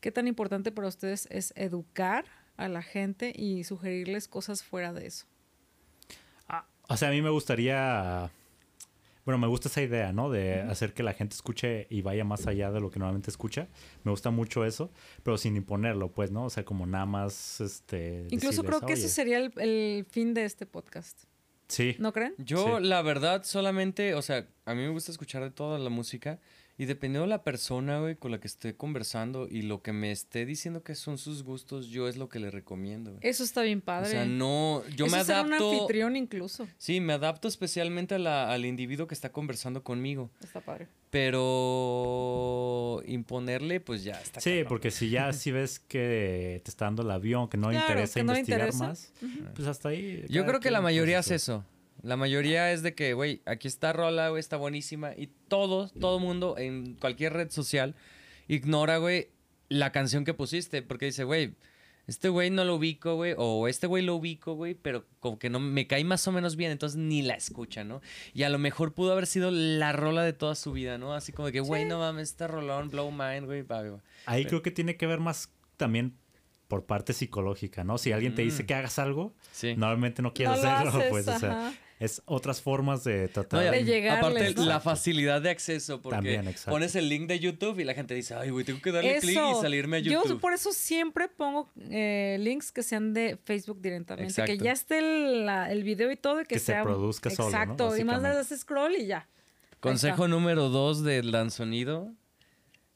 ¿Qué 0.00 0.10
tan 0.10 0.26
importante 0.26 0.72
para 0.72 0.88
ustedes 0.88 1.28
es 1.30 1.52
educar 1.54 2.24
a 2.56 2.66
la 2.66 2.82
gente 2.82 3.32
y 3.32 3.62
sugerirles 3.62 4.26
cosas 4.26 4.64
fuera 4.64 4.92
de 4.92 5.06
eso? 5.06 5.26
Ah, 6.48 6.66
o 6.88 6.96
sea, 6.96 7.08
a 7.08 7.12
mí 7.12 7.22
me 7.22 7.30
gustaría. 7.30 8.28
Bueno, 9.28 9.36
me 9.40 9.46
gusta 9.46 9.68
esa 9.68 9.82
idea, 9.82 10.10
¿no? 10.10 10.30
De 10.30 10.62
hacer 10.62 10.94
que 10.94 11.02
la 11.02 11.12
gente 11.12 11.34
escuche 11.34 11.86
y 11.90 12.00
vaya 12.00 12.24
más 12.24 12.46
allá 12.46 12.70
de 12.72 12.80
lo 12.80 12.90
que 12.90 12.98
normalmente 12.98 13.28
escucha. 13.30 13.68
Me 14.02 14.10
gusta 14.10 14.30
mucho 14.30 14.64
eso, 14.64 14.90
pero 15.22 15.36
sin 15.36 15.54
imponerlo, 15.54 16.10
pues, 16.10 16.30
¿no? 16.30 16.46
O 16.46 16.48
sea, 16.48 16.64
como 16.64 16.86
nada 16.86 17.04
más, 17.04 17.60
este... 17.60 18.26
Incluso 18.30 18.64
creo 18.64 18.80
que 18.80 18.94
ese 18.94 19.10
sería 19.10 19.36
el, 19.36 19.52
el 19.60 20.06
fin 20.06 20.32
de 20.32 20.46
este 20.46 20.64
podcast. 20.64 21.24
Sí. 21.66 21.94
¿No 21.98 22.14
creen? 22.14 22.36
Yo, 22.38 22.78
Sí. 22.78 22.84
la 22.86 23.02
verdad, 23.02 23.44
solamente, 23.44 24.14
o 24.14 24.22
sea, 24.22 24.48
a 24.64 24.72
mí 24.74 24.80
me 24.80 24.88
gusta 24.88 25.12
escuchar 25.12 25.42
de 25.42 25.50
toda 25.50 25.78
la 25.78 25.90
música 25.90 26.38
y 26.78 26.84
dependiendo 26.86 27.22
de 27.22 27.28
la 27.30 27.42
persona, 27.42 27.98
güey, 28.00 28.14
con 28.14 28.30
la 28.30 28.38
que 28.40 28.46
esté 28.46 28.76
conversando 28.76 29.48
y 29.50 29.62
lo 29.62 29.82
que 29.82 29.92
me 29.92 30.12
esté 30.12 30.46
diciendo 30.46 30.82
que 30.84 30.94
son 30.94 31.18
sus 31.18 31.42
gustos, 31.42 31.88
yo 31.88 32.06
es 32.08 32.16
lo 32.16 32.28
que 32.28 32.38
le 32.38 32.50
recomiendo, 32.52 33.10
güey. 33.10 33.20
Eso 33.28 33.42
está 33.42 33.62
bien 33.62 33.80
O 33.80 33.84
padre. 33.84 34.10
sea, 34.10 34.24
no, 34.24 34.82
yo 34.96 35.06
Eso 35.06 35.16
me 35.16 35.20
es 35.22 35.26
ser 35.26 35.44
un 35.44 35.52
adapto. 35.52 35.72
anfitrión 35.72 36.14
incluso. 36.16 36.68
Sí, 36.78 37.00
me 37.00 37.12
adapto 37.14 37.48
especialmente 37.48 38.14
a 38.14 38.18
la- 38.18 38.52
al 38.52 38.64
individuo 38.64 39.06
que 39.08 39.14
está 39.14 39.32
conversando 39.32 39.82
conmigo. 39.82 40.30
Está 40.40 40.60
padre. 40.60 40.86
Pero 41.10 43.02
imponerle, 43.06 43.80
pues 43.80 44.04
ya 44.04 44.20
está. 44.20 44.40
Sí, 44.40 44.50
cabrón. 44.50 44.68
porque 44.68 44.90
si 44.90 45.10
ya 45.10 45.32
si 45.32 45.50
ves 45.52 45.78
que 45.80 46.60
te 46.64 46.70
está 46.70 46.84
dando 46.86 47.02
el 47.02 47.10
avión, 47.10 47.48
que 47.48 47.56
no 47.56 47.70
le 47.70 47.76
Claro, 47.76 47.90
interesa 47.92 48.14
que 48.20 48.24
no 48.24 48.32
investigar 48.32 48.60
interesa. 48.60 48.86
más, 48.86 49.12
pues 49.54 49.68
hasta 49.68 49.88
ahí. 49.90 50.24
Yo 50.28 50.46
creo 50.46 50.60
que 50.60 50.70
la 50.70 50.78
pues, 50.78 50.84
mayoría 50.84 51.18
eso. 51.18 51.26
hace 51.28 51.34
eso. 51.36 51.64
La 52.02 52.16
mayoría 52.16 52.72
es 52.72 52.82
de 52.82 52.94
que, 52.94 53.12
güey, 53.14 53.42
aquí 53.44 53.66
está 53.68 53.92
Rola, 53.92 54.28
güey, 54.28 54.40
está 54.40 54.56
buenísima. 54.56 55.12
Y 55.16 55.28
todo, 55.48 55.88
todo 56.00 56.18
mundo 56.20 56.56
en 56.58 56.94
cualquier 56.94 57.32
red 57.32 57.50
social 57.50 57.94
ignora, 58.46 58.98
güey, 58.98 59.28
la 59.68 59.92
canción 59.92 60.24
que 60.24 60.34
pusiste. 60.34 60.82
Porque 60.82 61.06
dice, 61.06 61.24
güey, 61.24 61.54
este 62.06 62.28
güey 62.28 62.50
no 62.50 62.64
lo 62.64 62.76
ubico, 62.76 63.16
güey. 63.16 63.34
O 63.36 63.68
este 63.68 63.86
güey 63.86 64.04
lo 64.04 64.14
ubico, 64.14 64.54
güey, 64.54 64.74
pero 64.74 65.04
como 65.20 65.38
que 65.38 65.50
no 65.50 65.60
me 65.60 65.86
cae 65.86 66.04
más 66.04 66.26
o 66.28 66.32
menos 66.32 66.56
bien. 66.56 66.70
Entonces 66.70 66.98
ni 66.98 67.22
la 67.22 67.34
escucha, 67.34 67.84
¿no? 67.84 68.00
Y 68.32 68.44
a 68.44 68.48
lo 68.48 68.58
mejor 68.58 68.94
pudo 68.94 69.12
haber 69.12 69.26
sido 69.26 69.50
la 69.50 69.92
rola 69.92 70.22
de 70.22 70.32
toda 70.32 70.54
su 70.54 70.72
vida, 70.72 70.98
¿no? 70.98 71.14
Así 71.14 71.32
como 71.32 71.46
de 71.46 71.52
que, 71.52 71.60
güey, 71.60 71.84
no 71.84 71.98
mames, 71.98 72.30
este 72.30 72.46
rolón, 72.46 72.88
blow 72.90 73.10
mind, 73.10 73.44
güey. 73.46 73.62
va, 73.62 73.82
va, 73.82 73.90
va". 73.90 74.02
Ahí 74.26 74.44
creo 74.44 74.62
que 74.62 74.70
tiene 74.70 74.96
que 74.96 75.06
ver 75.06 75.18
más 75.20 75.50
también 75.76 76.16
por 76.68 76.84
parte 76.86 77.12
psicológica, 77.14 77.82
¿no? 77.82 77.96
Si 77.98 78.12
alguien 78.12 78.34
te 78.34 78.42
dice 78.42 78.62
Mm. 78.62 78.66
que 78.66 78.74
hagas 78.74 78.98
algo, 78.98 79.34
Sí. 79.52 79.74
normalmente 79.76 80.20
no 80.22 80.32
quieres 80.34 80.62
No 80.62 80.68
hacerlo, 80.70 80.90
haces, 80.98 81.10
pues, 81.10 81.28
o 81.28 81.38
sea, 81.38 81.50
ajá. 81.68 81.72
Es 81.98 82.22
otras 82.26 82.62
formas 82.62 83.02
de 83.04 83.22
No, 83.22 83.28
tratar. 83.28 83.64
ya, 83.64 83.70
De 83.72 83.84
llegarles, 83.84 84.42
aparte, 84.42 84.54
¿no? 84.54 84.66
la 84.66 84.80
facilidad 84.80 85.42
de 85.42 85.50
acceso, 85.50 86.00
porque 86.00 86.16
También, 86.16 86.46
exacto. 86.48 86.70
pones 86.70 86.94
el 86.94 87.08
link 87.08 87.26
de 87.28 87.38
YouTube 87.40 87.78
y 87.80 87.84
la 87.84 87.94
gente 87.94 88.14
dice, 88.14 88.34
ay, 88.34 88.50
güey, 88.50 88.64
tengo 88.64 88.80
que 88.80 88.92
darle 88.92 89.18
clic 89.18 89.36
y 89.36 89.60
salirme 89.60 89.96
a 89.96 90.00
Yo 90.00 90.12
YouTube. 90.12 90.40
por 90.40 90.52
eso 90.52 90.72
siempre 90.72 91.28
pongo 91.28 91.70
eh, 91.90 92.36
links 92.40 92.70
que 92.70 92.82
sean 92.82 93.12
de 93.14 93.36
Facebook 93.44 93.80
directamente. 93.80 94.32
Que 94.34 94.42
Exacto. 94.42 94.64
ya 94.64 94.72
esté 94.72 94.98
el, 94.98 95.46
la- 95.46 95.72
el 95.72 95.82
video 95.82 96.10
y 96.12 96.16
todo 96.16 96.40
y 96.40 96.44
que, 96.44 96.54
Que 96.54 96.58
se 96.60 96.74
produzca 96.82 97.30
solo, 97.30 97.50
¿no? 97.50 97.56
Exacto. 97.58 97.96
y 97.96 98.04
más 98.04 98.22
le 98.22 98.28
das 98.28 98.48
scroll 98.56 98.94
y 98.96 99.06
ya. 99.06 99.28
Consejo 99.80 100.28
número 100.28 100.68
dos 100.68 101.02
del 101.02 101.30
Danzonido. 101.32 102.12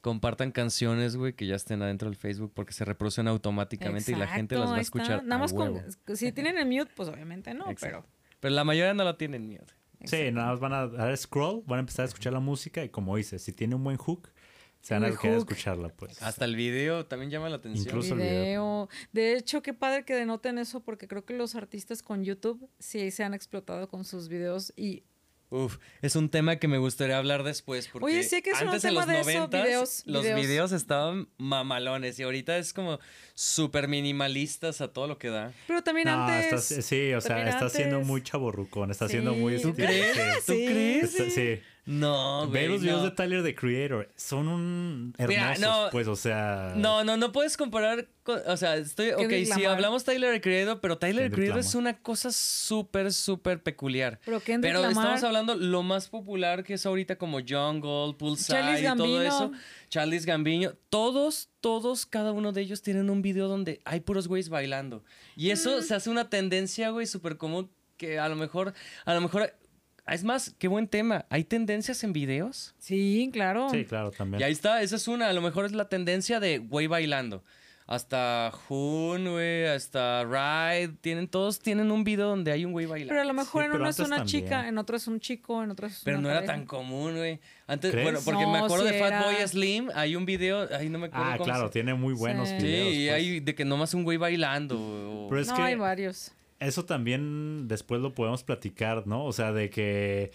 Compartan 0.00 0.50
canciones, 0.50 1.14
güey, 1.14 1.32
que 1.32 1.46
ya 1.46 1.54
estén 1.54 1.80
adentro 1.80 2.08
del 2.08 2.16
Facebook 2.16 2.50
porque 2.54 2.72
se 2.72 2.84
reproducen 2.84 3.28
automáticamente 3.28 4.10
y 4.10 4.16
la 4.16 4.26
gente 4.26 4.56
las 4.56 4.70
va 4.70 4.76
a 4.76 4.78
Exacto, 4.80 4.98
escuchar. 4.98 5.22
Nada 5.24 5.36
a 5.36 5.38
más 5.38 5.52
con- 5.52 5.80
si 6.16 6.32
tienen 6.32 6.58
el 6.58 6.66
mute, 6.66 6.90
pues 6.96 7.08
obviamente 7.08 7.54
no, 7.54 7.70
Exacto. 7.70 8.04
pero. 8.04 8.21
Pero 8.42 8.56
la 8.56 8.64
mayoría 8.64 8.92
no 8.92 9.04
lo 9.04 9.14
tienen 9.14 9.46
miedo. 9.46 9.64
Sí, 10.04 10.32
nada 10.32 10.48
más 10.48 10.58
van 10.58 10.72
a 10.72 10.88
dar 10.88 11.16
scroll, 11.16 11.62
van 11.64 11.76
a 11.76 11.80
empezar 11.80 12.02
a 12.02 12.08
escuchar 12.08 12.32
la 12.32 12.40
música 12.40 12.82
y 12.84 12.88
como 12.88 13.16
dices, 13.16 13.40
si 13.40 13.52
tiene 13.52 13.76
un 13.76 13.84
buen 13.84 13.96
hook, 13.96 14.30
se 14.80 14.94
van 14.94 15.04
a 15.04 15.16
querer 15.16 15.38
escucharla, 15.38 15.90
pues. 15.90 16.20
Hasta 16.20 16.44
el 16.44 16.56
video 16.56 17.06
también 17.06 17.30
llama 17.30 17.48
la 17.48 17.54
atención. 17.56 17.86
Incluso- 17.86 18.14
el 18.14 18.20
Video. 18.20 18.88
De 19.12 19.36
hecho, 19.36 19.62
qué 19.62 19.72
padre 19.74 20.04
que 20.04 20.14
denoten 20.16 20.58
eso 20.58 20.80
porque 20.80 21.06
creo 21.06 21.24
que 21.24 21.34
los 21.34 21.54
artistas 21.54 22.02
con 22.02 22.24
YouTube 22.24 22.68
sí 22.80 23.12
se 23.12 23.22
han 23.22 23.32
explotado 23.32 23.88
con 23.88 24.04
sus 24.04 24.26
videos 24.28 24.72
y 24.76 25.04
Uf, 25.54 25.76
es 26.00 26.16
un 26.16 26.30
tema 26.30 26.56
que 26.56 26.66
me 26.66 26.78
gustaría 26.78 27.18
hablar 27.18 27.42
después 27.42 27.86
porque 27.88 28.06
Oye, 28.06 28.22
sí, 28.22 28.40
que 28.40 28.50
es 28.52 28.62
un 28.62 28.68
antes 28.68 28.80
tema 28.80 29.02
en 29.02 29.08
de 29.08 29.18
los 29.18 29.28
eso, 29.28 29.38
90 29.40 29.62
videos, 29.62 30.02
los 30.06 30.22
videos. 30.22 30.40
videos 30.40 30.72
estaban 30.72 31.28
mamalones 31.36 32.18
y 32.18 32.22
ahorita 32.22 32.56
es 32.56 32.72
como 32.72 32.98
súper 33.34 33.86
minimalistas 33.86 34.80
a 34.80 34.88
todo 34.88 35.06
lo 35.06 35.18
que 35.18 35.28
da. 35.28 35.52
Pero 35.66 35.82
también 35.82 36.08
No, 36.08 36.24
antes. 36.24 36.46
estás- 36.70 36.86
sí, 36.86 37.12
o 37.12 37.20
sea, 37.20 37.46
está 37.48 37.68
siendo 37.68 38.00
muy 38.00 38.22
chaborrucón, 38.22 38.90
está 38.90 39.08
siendo 39.08 39.34
muy... 39.34 39.60
¿Tú 39.60 39.68
este, 39.68 39.84
crees? 39.84 40.16
sí. 40.16 40.42
¿Tú 40.46 40.52
crees? 40.54 41.14
Está- 41.20 41.30
sí. 41.30 41.60
No, 41.84 42.46
güey. 42.46 42.62
Ve 42.62 42.68
los 42.68 42.80
videos 42.80 42.98
no. 43.02 43.04
de 43.06 43.10
Tyler, 43.10 43.42
the 43.42 43.54
Creator. 43.56 44.08
Son 44.14 44.46
un 44.46 45.14
Mira, 45.18 45.52
hermosos, 45.54 45.60
no. 45.60 45.88
pues, 45.90 46.06
o 46.06 46.14
sea... 46.14 46.74
No, 46.76 47.02
no, 47.02 47.16
no 47.16 47.32
puedes 47.32 47.56
comparar. 47.56 48.06
con- 48.22 48.40
o 48.46 48.56
sea, 48.56 48.76
estoy. 48.76 49.10
Ok, 49.10 49.18
Kendrick 49.18 49.52
sí, 49.52 49.64
hablamos 49.64 50.04
Tyler 50.04 50.32
the 50.32 50.40
Creator, 50.40 50.80
pero 50.80 50.96
Tyler 50.96 51.28
the 51.28 51.34
Creator 51.34 51.58
es 51.58 51.74
una 51.74 51.98
cosa 51.98 52.30
súper, 52.30 53.12
súper 53.12 53.60
peculiar. 53.64 54.20
Pero 54.24 54.38
Kendrick 54.40 54.74
Pero 54.76 54.88
estamos 54.88 55.24
hablando 55.24 55.56
lo 55.56 55.82
más 55.82 56.08
popular 56.08 56.62
que 56.62 56.74
es 56.74 56.86
ahorita 56.86 57.16
como 57.16 57.38
Jungle, 57.40 58.14
Pulsar 58.16 58.60
Charles 58.60 58.80
y 58.80 58.84
todo 58.84 58.96
Gambino. 58.96 59.22
eso. 59.22 59.52
Charles 59.88 60.24
Gambino. 60.24 60.72
Todos, 60.88 61.48
todos, 61.60 62.06
cada 62.06 62.30
uno 62.30 62.52
de 62.52 62.60
ellos 62.60 62.82
tienen 62.82 63.10
un 63.10 63.22
video 63.22 63.48
donde 63.48 63.80
hay 63.84 63.98
puros 64.00 64.28
güeyes 64.28 64.50
bailando. 64.50 65.02
Y 65.34 65.50
eso 65.50 65.78
Mm. 65.78 65.82
se 65.82 65.94
hace 65.96 66.10
una 66.10 66.30
tendencia, 66.30 66.90
güey, 66.90 67.06
súper 67.06 67.36
común 67.38 67.70
que 67.96 68.20
a 68.20 68.28
lo 68.28 68.36
mejor, 68.36 68.72
a 69.04 69.14
lo 69.14 69.20
mejor... 69.20 69.52
Es 70.12 70.24
más, 70.24 70.54
qué 70.58 70.68
buen 70.68 70.88
tema. 70.88 71.24
¿Hay 71.30 71.44
tendencias 71.44 72.02
en 72.04 72.12
videos? 72.12 72.74
Sí, 72.78 73.30
claro. 73.32 73.68
Sí, 73.70 73.84
claro, 73.84 74.10
también. 74.10 74.40
Y 74.40 74.44
ahí 74.44 74.52
está, 74.52 74.82
esa 74.82 74.96
es 74.96 75.08
una. 75.08 75.28
A 75.28 75.32
lo 75.32 75.40
mejor 75.40 75.64
es 75.64 75.72
la 75.72 75.88
tendencia 75.88 76.40
de 76.40 76.58
güey 76.58 76.86
bailando. 76.86 77.42
Hasta 77.86 78.52
Hun, 78.68 79.28
güey, 79.32 79.66
hasta 79.66 80.22
Ride. 80.24 80.94
Tienen, 81.00 81.26
todos 81.28 81.58
tienen 81.58 81.90
un 81.90 82.04
video 82.04 82.28
donde 82.28 82.52
hay 82.52 82.64
un 82.64 82.72
güey 82.72 82.86
bailando. 82.86 83.10
Pero 83.10 83.20
a 83.22 83.24
lo 83.24 83.34
mejor 83.34 83.62
Sí, 83.64 83.66
en 83.70 83.74
uno 83.74 83.88
es 83.88 83.98
una 83.98 84.16
también. 84.18 84.26
chica, 84.44 84.68
en 84.68 84.78
otro 84.78 84.96
es 84.96 85.06
un 85.08 85.18
chico, 85.20 85.62
en 85.62 85.70
otro 85.72 85.88
es 85.88 86.00
Pero 86.04 86.18
una 86.18 86.28
no 86.28 86.34
era 86.38 86.46
tan 86.46 86.64
común, 86.64 87.16
güey. 87.16 87.40
Antes, 87.66 87.90
¿Crees? 87.90 88.04
bueno, 88.04 88.20
porque 88.24 88.46
me 88.46 88.58
acuerdo 88.58 88.86
sí 88.86 88.92
de 88.94 88.98
Fatboy 89.00 89.34
era. 89.34 89.48
Slim. 89.48 89.88
Hay 89.94 90.14
un 90.16 90.24
video, 90.24 90.68
ahí 90.74 90.88
no 90.88 90.98
me 91.00 91.06
acuerdo 91.06 91.26
Ah, 91.26 91.32
cómo 91.38 91.44
claro, 91.44 91.66
se- 91.66 91.72
tiene 91.72 91.94
muy 91.94 92.14
buenos 92.14 92.48
Sí. 92.48 92.54
Sí, 92.60 92.64
videos. 92.66 92.94
y 92.94 93.06
pues. 93.08 93.12
hay 93.14 93.40
de 93.40 93.54
que 93.54 93.64
nomás 93.64 93.92
un 93.94 94.04
güey 94.04 94.16
bailando. 94.16 94.76
o- 94.78 95.26
Pero 95.28 95.40
es 95.42 95.48
no, 95.48 95.56
que 95.56 95.62
hay 95.62 95.74
varios. 95.74 96.32
Eso 96.66 96.84
también 96.84 97.68
después 97.68 98.00
lo 98.00 98.14
podemos 98.14 98.42
platicar, 98.44 99.06
¿no? 99.06 99.24
O 99.24 99.32
sea, 99.32 99.52
de 99.52 99.70
que 99.70 100.30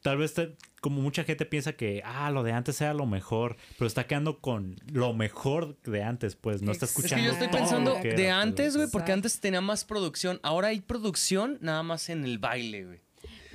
tal 0.00 0.16
vez 0.18 0.34
te- 0.34 0.56
como 0.80 1.00
mucha 1.00 1.22
gente 1.24 1.46
piensa 1.46 1.74
que, 1.74 2.02
ah, 2.04 2.30
lo 2.30 2.42
de 2.42 2.52
antes 2.52 2.80
era 2.80 2.92
lo 2.92 3.06
mejor, 3.06 3.56
pero 3.78 3.86
está 3.86 4.06
quedando 4.06 4.40
con 4.40 4.76
lo 4.92 5.12
mejor 5.14 5.80
de 5.82 6.02
antes, 6.02 6.34
pues 6.34 6.60
no 6.62 6.72
está 6.72 6.86
Es 6.86 6.90
Es 6.92 6.96
escuchando. 6.98 7.22
que 7.22 7.26
yo 7.26 7.32
estoy 7.32 7.48
todo 7.48 7.58
pensando 7.60 7.94
de 8.02 8.30
antes, 8.30 8.76
güey, 8.76 8.88
porque 8.90 9.12
antes 9.12 9.38
tenía 9.40 9.60
más 9.60 9.84
producción. 9.84 10.40
Ahora 10.42 10.68
hay 10.68 10.80
producción 10.80 11.58
nada 11.60 11.82
más 11.84 12.08
en 12.08 12.24
el 12.24 12.38
baile, 12.38 12.84
güey. 12.84 13.00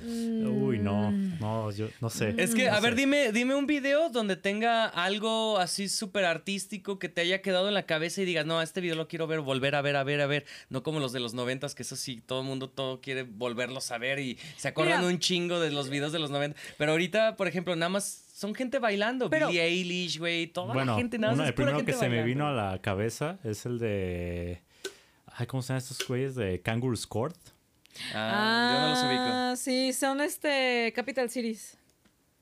Uy, 0.04 0.78
no, 0.78 1.10
no, 1.10 1.70
yo 1.72 1.88
no 2.00 2.08
sé. 2.10 2.34
Es 2.38 2.54
que, 2.54 2.66
No 2.66 2.74
a 2.74 2.80
ver, 2.80 2.94
sé. 2.94 3.00
dime, 3.00 3.32
dime 3.32 3.54
un 3.54 3.66
video 3.66 4.08
donde 4.10 4.36
tenga 4.36 4.86
algo 4.86 5.58
así 5.58 5.88
súper 5.88 6.24
artístico 6.24 6.98
que 6.98 7.08
te 7.08 7.20
haya 7.20 7.42
quedado 7.42 7.68
en 7.68 7.74
la 7.74 7.84
cabeza 7.84 8.22
y 8.22 8.24
digas, 8.24 8.46
no, 8.46 8.62
este 8.62 8.80
video 8.80 8.96
lo 8.96 9.08
quiero 9.08 9.26
ver, 9.26 9.40
volver 9.40 9.74
a 9.74 9.82
ver, 9.82 9.96
a 9.96 10.04
ver, 10.04 10.20
a 10.20 10.26
ver. 10.26 10.44
No 10.70 10.82
como 10.82 11.00
los 11.00 11.12
de 11.12 11.20
los 11.20 11.34
noventas, 11.34 11.74
que 11.74 11.82
eso 11.82 11.96
sí, 11.96 12.22
todo 12.24 12.40
el 12.40 12.46
mundo 12.46 12.68
todo 12.70 13.00
quiere 13.00 13.24
volverlos 13.24 13.90
a 13.90 13.98
ver 13.98 14.18
y 14.20 14.38
se 14.56 14.68
acuerdan 14.68 15.00
Mira. 15.00 15.12
un 15.12 15.18
chingo 15.18 15.58
de 15.60 15.70
los 15.70 15.88
videos 15.90 16.12
de 16.12 16.18
los 16.18 16.30
90. 16.30 16.56
Pero 16.76 16.92
ahorita, 16.92 17.36
por 17.36 17.48
ejemplo, 17.48 17.74
nada 17.76 17.90
más 17.90 18.24
son 18.34 18.54
gente 18.54 18.78
bailando. 18.78 19.28
Pero- 19.30 19.48
Billie 19.48 19.62
Eilish, 19.64 20.18
güey, 20.18 20.46
toda 20.46 20.72
Bueno, 20.74 20.92
la 20.92 20.98
gente, 20.98 21.18
nada 21.18 21.32
uno- 21.34 21.42
más 21.42 21.48
el 21.48 21.52
es 21.54 21.56
pura 21.56 21.66
primero 21.68 21.86
que 21.86 21.92
se 21.92 22.08
me 22.08 22.22
vino 22.22 22.46
a 22.46 22.52
la 22.52 22.78
cabeza 22.80 23.38
es 23.44 23.66
el 23.66 23.78
de. 23.78 24.62
Ay, 25.26 25.46
¿cómo 25.46 25.62
se 25.62 25.68
llaman 25.68 25.82
estos 25.82 26.06
güeyes? 26.06 26.34
De 26.34 26.60
Kangaroo 26.60 26.96
Court. 27.08 27.36
Ah, 28.14 28.72
yo 28.74 28.80
no 28.80 28.88
los 28.90 28.98
ubico. 29.04 29.34
Ah, 29.34 29.54
sí, 29.56 29.92
son 29.92 30.20
este 30.20 30.92
Capital 30.94 31.28
Cities. 31.30 31.76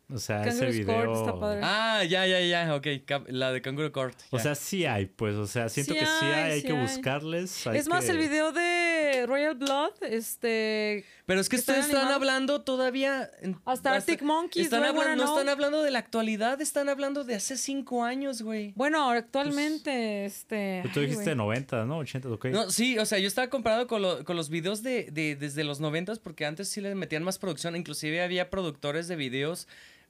O 0.08 0.18
sea, 0.18 0.44
ese 0.46 0.66
video. 0.66 0.86
Court 1.04 1.16
está 1.18 1.40
padre. 1.40 1.60
Ah, 1.64 2.04
ya, 2.04 2.24
ya, 2.26 2.38
ya, 2.40 2.72
ok. 2.76 2.86
cap- 3.04 3.26
La 3.28 3.50
de 3.50 3.60
Kangaroo 3.60 3.90
Court. 3.90 4.16
O 4.30 4.36
ya. 4.36 4.42
sea, 4.44 4.54
sí 4.54 4.86
hay, 4.86 5.06
pues. 5.06 5.34
O 5.34 5.48
sea, 5.48 5.68
siento 5.68 5.94
Sí 5.94 5.98
que 5.98 6.06
sí 6.06 6.12
hay, 6.26 6.32
hay, 6.32 6.52
hay 6.52 6.60
sí 6.60 6.66
que 6.68 6.72
hay. 6.74 6.80
buscarles. 6.80 7.66
hay 7.66 7.78
es 7.78 7.88
más, 7.88 8.04
que- 8.04 8.12
el 8.12 8.18
video 8.18 8.52
de 8.52 9.24
Royal 9.26 9.56
Blood, 9.56 9.94
este. 10.02 11.04
Pero 11.26 11.40
es 11.40 11.48
que 11.48 11.56
ustedes 11.56 11.86
están 11.86 12.08
hablando 12.12 12.62
todavía. 12.62 13.30
Hasta 13.64 13.92
Arctic 13.94 14.22
Monkeys, 14.22 14.66
Están 14.66 14.84
hablando, 14.84 15.24
no 15.24 15.32
están 15.32 15.48
hablando 15.48 15.82
de 15.82 15.90
la 15.90 15.98
actualidad, 15.98 16.60
están 16.60 16.88
hablando 16.88 17.24
de 17.24 17.34
hace 17.34 17.56
cinco 17.56 18.04
años, 18.04 18.42
güey. 18.42 18.72
Bueno, 18.76 19.10
actualmente, 19.10 20.24
este. 20.24 20.80
Pues 20.82 20.94
Tú 20.94 21.00
ay, 21.00 21.06
dijiste 21.06 21.24
güey. 21.34 21.36
90, 21.36 21.84
¿no? 21.84 21.98
80, 21.98 22.28
ok. 22.30 22.44
No, 22.46 22.70
sí, 22.70 22.96
o 22.98 23.06
sea, 23.06 23.18
yo 23.18 23.26
estaba 23.26 23.48
comparado 23.50 23.86
con, 23.88 24.02
lo- 24.02 24.24
con 24.24 24.36
los 24.36 24.50
videos 24.50 24.82
de, 24.82 25.08
de- 25.10 25.34
desde 25.36 25.64
los 25.64 25.80
noventas 25.80 26.18
porque 26.18 26.46
antes 26.46 26.68
sí 26.68 26.80
le 26.80 26.94
metían 26.94 27.22
más 27.24 27.38
producción. 27.38 27.74
Inclusive 27.76 28.22
había 28.22 28.48
productores 28.48 29.08
de 29.08 29.16
videos 29.16 29.66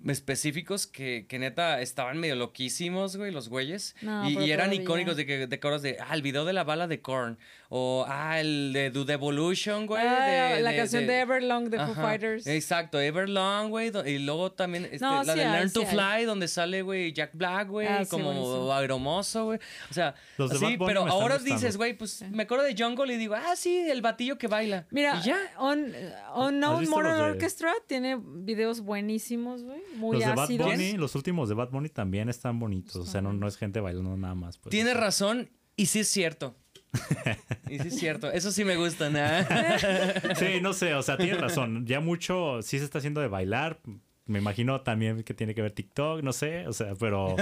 específicos 0.07 0.87
que, 0.87 1.27
que 1.29 1.39
neta 1.39 1.81
estaban 1.81 2.19
medio 2.19 2.37
loquísimos, 2.37 3.17
güey, 3.17 3.33
los 3.33 3.49
güeyes. 3.49 3.95
No, 4.03 4.29
y, 4.29 4.51
eran 4.51 4.67
todavía. 4.67 4.83
icónicos 4.83 5.17
de, 5.17 5.27
que, 5.27 5.47
de 5.47 5.61
coros 5.61 5.83
de, 5.83 5.97
ah, 6.01 6.15
el 6.15 6.23
video 6.23 6.45
de 6.45 6.53
la 6.53 6.65
bala 6.65 6.87
de 6.87 7.01
Korn. 7.01 7.39
O, 7.69 8.05
ah, 8.07 8.39
el 8.39 8.73
de 8.73 8.91
Do 8.91 9.05
the 9.05 9.15
Evolution, 9.15 9.87
güey. 9.87 10.01
Ah, 10.07 10.27
de- 10.55 10.61
la 10.63 10.71
de- 10.71 10.77
canción 10.77 11.07
de, 11.07 11.19
Everlong 11.21 11.65
de 11.69 11.79
Foo 11.79 11.95
Fighters. 11.95 12.47
Exacto, 12.47 13.01
Everlong, 13.01 13.71
güey. 13.71 13.91
Y 14.07 14.19
luego 14.21 14.53
también 14.53 14.85
este, 14.85 14.99
No, 15.01 15.25
la 15.25 15.33
sí 15.33 15.39
de 15.41 15.45
Learn 15.47 15.73
to 15.73 15.81
sí 15.81 15.87
hay. 15.87 15.93
Fly, 16.19 16.25
donde 16.27 16.47
sale, 16.49 16.83
güey, 16.83 17.13
Jack 17.13 17.31
Black, 17.35 17.69
güey, 17.69 17.89
Ah, 17.89 18.05
como 18.09 18.73
agromoso, 18.73 19.47
güey. 19.47 19.59
O 19.91 19.95
sea, 19.95 20.15
Los 20.37 20.57
sí, 20.59 20.77
pero 20.87 21.07
ahora 21.07 21.35
gustando. 21.37 21.57
dices, 21.57 21.77
güey, 21.77 21.95
pues 21.95 22.23
me 22.31 22.45
acuerdo 22.45 22.65
de 22.65 22.77
Jungle 22.79 23.13
y 23.13 23.17
digo, 23.17 23.35
ah, 23.35 23.57
sí, 23.57 23.77
el 23.91 24.01
batillo 24.03 24.39
que 24.39 24.47
baila. 24.47 24.87
Mira, 24.91 25.21
ya. 25.25 25.37
On, 25.59 25.93
¿Has 25.93 26.37
Unknown 26.37 26.81
visto 26.81 26.95
Mortal 26.95 27.13
los 27.19 27.27
de- 27.27 27.33
Orchestra 27.33 27.73
tiene 27.89 28.17
videos 28.23 28.81
buenísimos, 28.81 29.65
güey. 29.65 29.81
Muy 29.97 30.19
los 30.19 30.27
de 30.27 30.35
Bad. 30.35 30.49
Bunny, 30.49 30.93
los 30.93 31.15
últimos 31.15 31.49
de 31.49 31.55
Bad 31.55 31.71
Bunny 31.71 31.89
también 31.89 32.29
están 32.29 32.59
bonitos. 32.59 32.97
O 32.97 33.07
sea, 33.07 33.23
no, 33.23 33.33
no 33.33 33.47
es 33.47 33.57
gente 33.57 33.81
bailando 33.81 34.17
nada 34.17 34.35
más. 34.35 34.59
Pues, 34.59 34.71
Tienes 34.71 34.97
razón 34.97 35.51
y 35.77 35.87
sí 35.87 36.01
es 36.01 36.09
cierto. 36.09 36.57
y 37.69 37.79
sí 37.79 37.89
es 37.89 37.99
cierto. 37.99 38.31
Eso 38.31 38.51
sí 38.53 38.65
me 38.65 38.77
gusta, 38.77 39.11
¿no? 39.11 39.19
Sí, 40.37 40.61
no 40.61 40.73
sé, 40.73 40.95
o 40.95 41.03
sea, 41.03 41.17
tienes 41.17 41.41
razón. 41.41 41.87
Ya 41.87 42.01
mucho 42.01 42.61
sí 42.63 42.79
se 42.79 42.85
está 42.85 42.99
haciendo 42.99 43.21
de 43.21 43.29
bailar. 43.29 43.81
Me 44.27 44.41
imagino 44.41 44.81
también 44.81 45.23
que 45.23 45.35
tiene 45.35 45.55
que 45.55 45.63
ver 45.63 45.71
TikTok, 45.71 46.21
no 46.23 46.33
sé, 46.33 46.67
o 46.67 46.73
sea, 46.73 46.95
pero 46.99 47.37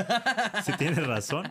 sí 0.66 0.72
tienes 0.76 1.06
razón. 1.06 1.50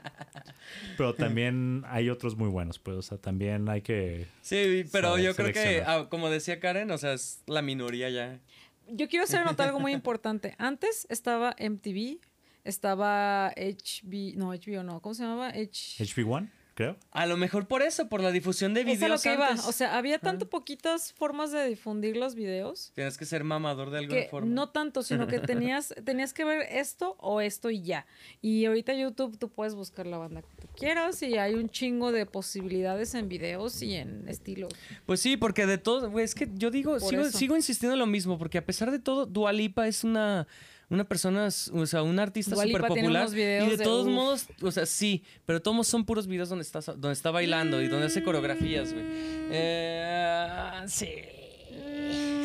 Pero 0.96 1.16
también 1.16 1.84
hay 1.88 2.12
otros 2.12 2.38
muy 2.38 2.50
buenos, 2.50 2.78
pues, 2.78 2.98
o 2.98 3.02
sea, 3.02 3.18
también 3.18 3.68
hay 3.68 3.82
que... 3.82 4.28
Sí, 4.44 4.86
pero 4.92 5.10
Saber 5.10 5.26
yo 5.26 5.36
creo 5.36 5.52
que, 5.52 5.84
ah, 5.88 6.06
como 6.08 6.30
decía 6.30 6.60
Karen, 6.60 6.92
o 6.92 7.00
sea, 7.00 7.14
es 7.14 7.42
la 7.48 7.64
minoría 7.64 8.12
ya. 8.12 8.40
Yo 8.88 9.08
quiero 9.08 9.26
hacer 9.26 9.46
notar 9.46 9.68
algo 9.68 9.80
muy 9.80 9.92
importante. 9.92 10.56
Antes 10.58 11.08
estaba 11.10 11.56
MTV, 11.58 12.20
estaba 12.64 13.52
HB, 13.56 14.36
no, 14.36 14.50
HBO 14.50 14.84
no, 14.84 15.02
¿cómo 15.02 15.16
se 15.16 15.24
llamaba? 15.24 15.50
H... 15.50 16.04
HB1, 16.04 16.50
creo. 16.74 16.98
A 17.12 17.26
lo 17.26 17.38
mejor 17.38 17.68
por 17.68 17.82
eso, 17.82 18.10
por 18.10 18.22
la 18.22 18.32
difusión 18.32 18.74
de 18.74 18.82
Es 18.82 18.88
a 18.88 19.08
lo 19.08 19.16
videos 19.16 19.22
que 19.24 19.34
iba. 19.34 19.52
O 19.68 19.72
sea, 19.72 19.98
había 19.98 20.20
tanto 20.20 20.50
poquitas 20.50 21.14
formas 21.14 21.52
de 21.52 21.68
difundir 21.68 22.18
los 22.18 22.36
videos 22.36 22.92
Tienes 22.96 23.18
que 23.18 23.26
ser 23.26 23.44
mamador 23.44 23.90
de 23.92 24.00
alguna 24.00 24.22
que 24.22 24.28
forma. 24.30 24.54
no 24.54 24.70
tanto, 24.70 25.04
sino 25.04 25.28
que 25.28 25.40
tenías, 25.40 25.94
tenías 26.04 26.34
que 26.34 26.46
ver 26.46 26.66
esto 26.70 27.16
o 27.20 27.42
esto 27.42 27.70
y 27.70 27.82
ya. 27.82 28.06
Y 28.42 28.66
ahorita 28.66 28.94
YouTube 28.94 29.38
tú 29.38 29.50
puedes 29.50 29.76
buscar 29.76 30.08
la 30.08 30.18
banda 30.18 30.42
que 30.42 30.62
tú 30.62 30.68
quieras 30.76 31.22
y 31.24 31.38
hay 31.38 31.54
un 31.56 31.70
chingo 31.70 32.12
de 32.12 32.26
posibilidades 32.26 33.14
en 33.16 33.30
videos 33.30 33.82
y 33.82 33.96
en 33.96 34.28
estilos. 34.28 34.72
Pues 35.06 35.20
sí, 35.20 35.38
porque 35.38 35.66
de 35.66 35.78
todo, 35.78 36.18
es 36.20 36.36
que 36.36 36.50
yo 36.56 36.72
digo, 36.72 36.98
Por 36.98 37.10
sigo, 37.10 37.22
eso. 37.24 37.38
sigo 37.38 37.56
insistiendo 37.56 37.94
en 37.94 38.00
lo 38.00 38.08
mismo, 38.08 38.38
porque 38.38 38.58
a 38.58 38.66
pesar 38.66 38.92
de 38.92 39.00
todo, 39.00 39.26
Dua 39.26 39.54
Lipa 39.54 39.88
es 39.88 40.04
una, 40.04 40.48
una 40.90 41.04
persona, 41.06 41.48
o 41.48 41.86
sea, 41.86 42.04
una 42.04 42.24
artista 42.24 42.56
súper 42.56 42.82
popular. 42.82 43.28
Y 43.32 43.36
de 43.36 43.78
de 43.78 43.84
todos 43.84 44.06
uf. 44.08 44.14
modos, 44.14 44.48
o 44.62 44.72
sea, 44.72 44.86
sí, 44.86 45.24
pero 45.46 45.62
todos 45.62 45.88
son 45.88 46.06
puros 46.06 46.28
videos 46.28 46.50
donde 46.50 46.64
está, 46.64 46.80
donde 46.82 47.14
está 47.14 47.32
bailando 47.32 47.82
y 47.82 47.88
donde 47.88 48.08
hace 48.08 48.24
coreografías, 48.24 48.94
güey. 48.94 49.06
Eh, 49.08 50.82
sí. 50.88 51.10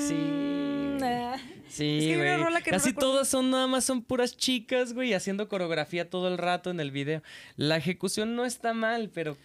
Sí. 0.07 0.15
Mm, 0.15 0.99
ah. 1.03 1.37
Sí, 1.69 1.99
Es 1.99 2.05
que 2.07 2.15
una 2.17 2.33
güey. 2.35 2.45
rola 2.45 2.61
que 2.63 2.71
Casi 2.71 2.93
todas 2.95 3.29
son 3.29 3.51
nada 3.51 3.67
más 3.67 3.85
son 3.85 4.03
puras 4.03 4.37
chicas, 4.37 4.95
güey, 4.95 5.13
haciendo 5.13 5.49
coreografía 5.49 6.09
todo 6.09 6.29
el 6.29 6.39
rato 6.39 6.71
en 6.71 6.81
el 6.81 6.91
video. 6.91 7.23
La 7.57 7.77
ejecución 7.77 8.35
no 8.35 8.45
está 8.47 8.73
mal, 8.73 9.11
pero 9.13 9.37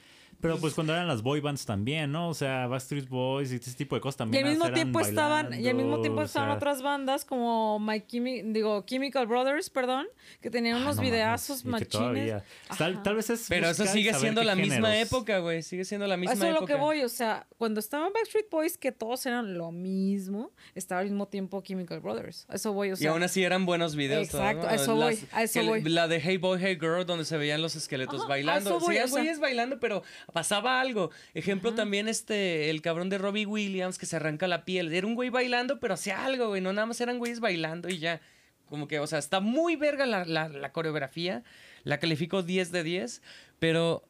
Pero 0.43 0.57
pues 0.59 0.73
cuando 0.75 0.93
eran 0.93 1.07
las 1.07 1.21
boy 1.23 1.39
bands 1.39 1.65
también, 1.65 2.11
¿no? 2.11 2.27
O 2.29 2.33
sea, 2.33 2.67
Backstreet 2.67 3.07
Boys 3.07 3.51
y 3.51 3.55
ese 3.55 3.73
tipo 3.73 3.95
de 3.95 4.01
cosas 4.01 4.15
Y 4.15 4.19
también. 4.19 4.43
al 4.45 4.49
mismo 4.51 4.71
tiempo 4.71 4.99
estaban, 4.99 5.53
y 5.59 5.67
al 5.67 5.73
mismo 5.75 6.01
tiempo 6.01 6.19
o 6.21 6.23
estaban 6.25 6.49
sea, 6.49 6.55
otras 6.57 6.81
bandas 6.81 7.23
como 7.25 7.79
My 7.79 7.99
Chemi- 8.01 8.51
digo, 8.51 8.83
Chemical 8.85 9.25
Brothers, 9.25 9.69
perdón, 9.69 10.05
que 10.41 10.49
tenían 10.51 10.77
ah, 10.77 10.81
unos 10.81 10.97
no 10.97 11.01
videazos 11.01 11.63
y 11.63 11.67
machines. 11.69 11.89
todavía- 11.89 12.43
Tal, 12.77 13.15
vez 13.15 13.29
es. 13.29 13.45
pero 13.47 13.69
eso 13.69 13.85
y 13.85 13.87
sigue 13.87 14.13
siendo 14.13 14.43
la 14.43 14.55
misma 14.55 14.97
época, 14.99 15.39
güey, 15.39 15.63
sigue 15.63 15.85
siendo 15.85 16.05
la 16.07 16.17
misma 16.17 16.33
Eso 16.33 16.43
es 16.43 16.49
época. 16.51 16.61
lo 16.61 16.67
que 16.67 16.75
voy, 16.75 17.01
o 17.03 17.09
sea, 17.09 17.47
cuando 17.57 17.79
estaban 17.79 18.11
Backstreet 18.13 18.49
Boys, 18.51 18.77
que 18.77 18.91
todos 18.91 19.25
eran 19.25 19.57
lo 19.57 19.71
mismo, 19.71 20.51
estaba 20.75 20.99
al 21.01 21.07
mismo 21.07 21.27
tiempo 21.29 21.61
Chemical 21.61 22.01
Brothers. 22.01 22.45
A 22.49 22.55
Eso 22.55 22.73
voy, 22.73 22.89
o 22.91 22.93
y 22.93 22.97
sea. 22.97 23.11
aún 23.11 23.23
así 23.23 23.43
eran 23.43 23.65
buenos 23.65 23.95
videos. 23.95 24.25
Exacto, 24.27 24.63
¿no? 24.63 24.69
a 24.69 24.75
eso 24.75 24.95
Las- 24.95 25.19
voy, 25.21 25.27
a 25.31 25.43
eso 25.43 25.63
voy. 25.63 25.81
La 25.83 26.07
de 26.07 26.19
Hey 26.19 26.37
Boy, 26.37 26.59
Hey 26.61 26.77
Girl, 26.79 27.05
donde 27.05 27.23
se 27.23 27.37
veían 27.37 27.61
los 27.61 27.75
esqueletos 27.77 28.15
Ajá, 28.15 28.25
a 28.25 28.27
bailando. 28.27 28.69
eso 28.71 28.79
voy, 28.79 28.95
sí, 28.97 29.01
o 29.01 29.07
sea- 29.07 29.17
güeyes 29.21 29.39
bailando, 29.39 29.79
pero 29.79 30.03
pasaba 30.33 30.81
algo. 30.81 31.11
Ejemplo 31.33 31.73
también 31.73 32.07
este, 32.07 32.69
el 32.69 32.81
cabrón 32.81 33.09
de 33.09 33.17
Robbie 33.17 33.45
Williams 33.45 33.97
que 33.97 34.05
se 34.05 34.15
arranca 34.17 34.47
la 34.47 34.65
piel. 34.65 34.91
Era 34.93 35.07
un 35.07 35.15
güey 35.15 35.29
bailando, 35.29 35.79
pero 35.79 35.93
hacía 35.93 36.25
algo, 36.25 36.49
güey. 36.49 36.61
No 36.61 36.73
nada 36.73 36.85
más 36.87 36.99
eran 37.01 37.19
güeyes 37.19 37.39
bailando 37.39 37.87
y 37.89 37.99
ya. 37.99 38.19
Como 38.65 38.87
que, 38.87 38.99
o 38.99 39.07
sea, 39.07 39.19
está 39.19 39.39
muy 39.39 39.75
verga 39.75 40.05
la, 40.05 40.25
la- 40.25 40.49
la 40.49 40.71
coreografía. 40.71 41.43
La 41.83 41.99
califico 41.99 42.43
10 42.43 42.71
de 42.71 42.83
10, 42.83 43.21
pero... 43.59 44.03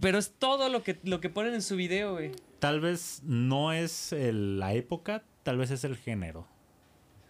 Pero 0.00 0.18
es 0.18 0.32
todo 0.38 0.68
lo 0.68 0.82
que, 0.82 0.98
lo 1.04 1.20
que 1.20 1.30
ponen 1.30 1.54
en 1.54 1.62
su 1.62 1.74
video, 1.76 2.12
güey. 2.12 2.32
Tal 2.58 2.80
vez 2.80 3.22
no 3.24 3.72
es 3.72 4.12
el- 4.12 4.58
la 4.58 4.74
época, 4.74 5.24
tal 5.42 5.56
vez 5.56 5.70
es 5.70 5.84
el 5.84 5.96
género. 5.96 6.46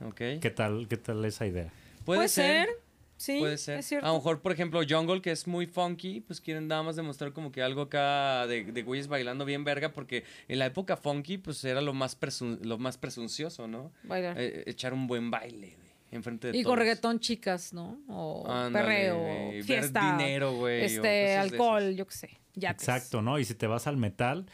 Ok. 0.04 0.16
¿Qué 0.40 0.52
tal, 0.54 0.88
qué 0.88 0.96
tal 0.96 1.24
esa 1.24 1.46
idea? 1.46 1.70
Puede, 2.04 2.18
Puede 2.18 2.28
ser. 2.28 2.66
ser, 2.66 2.76
sí, 3.16 3.38
Puede 3.38 3.58
ser. 3.58 3.78
es 3.78 3.86
cierto. 3.86 4.06
A 4.06 4.10
lo 4.10 4.16
mejor, 4.16 4.40
por 4.42 4.52
ejemplo, 4.52 4.80
Jungle, 4.88 5.20
que 5.22 5.30
es 5.32 5.46
muy 5.46 5.66
funky, 5.66 6.20
pues 6.20 6.40
quieren 6.40 6.68
nada 6.68 6.82
más 6.82 6.96
demostrar 6.96 7.32
como 7.32 7.50
que 7.52 7.62
algo 7.62 7.82
acá 7.82 8.46
de, 8.46 8.64
de 8.64 8.82
güeyes 8.82 9.08
bailando 9.08 9.44
bien 9.44 9.64
verga, 9.64 9.92
porque 9.92 10.24
en 10.48 10.58
la 10.58 10.66
época 10.66 10.96
funky, 10.96 11.38
pues 11.38 11.64
era 11.64 11.80
lo 11.80 11.92
más, 11.94 12.18
presun- 12.20 12.60
lo 12.62 12.78
más 12.78 12.98
presuncioso, 12.98 13.66
¿no? 13.66 13.92
Bailar. 14.04 14.36
Eh, 14.38 14.64
echar 14.66 14.92
un 14.94 15.06
buen 15.06 15.30
baile, 15.30 15.76
güey, 15.76 15.88
enfrente 16.12 16.52
de 16.52 16.58
y 16.58 16.62
todos. 16.62 16.72
con 16.72 16.78
reggaetón 16.78 17.20
chicas, 17.20 17.72
¿no? 17.72 17.98
O 18.08 18.44
Ándale, 18.50 18.84
perreo, 18.86 19.22
ver 19.24 19.64
fiesta. 19.64 20.16
dinero, 20.16 20.54
güey, 20.54 20.84
Este, 20.84 21.36
alcohol, 21.36 21.94
yo 21.94 22.06
qué 22.06 22.14
sé. 22.14 22.30
yates. 22.54 22.88
Exacto, 22.88 23.22
¿no? 23.22 23.38
Y 23.38 23.44
si 23.44 23.54
te 23.54 23.66
vas 23.66 23.86
al 23.86 23.96
metal. 23.96 24.46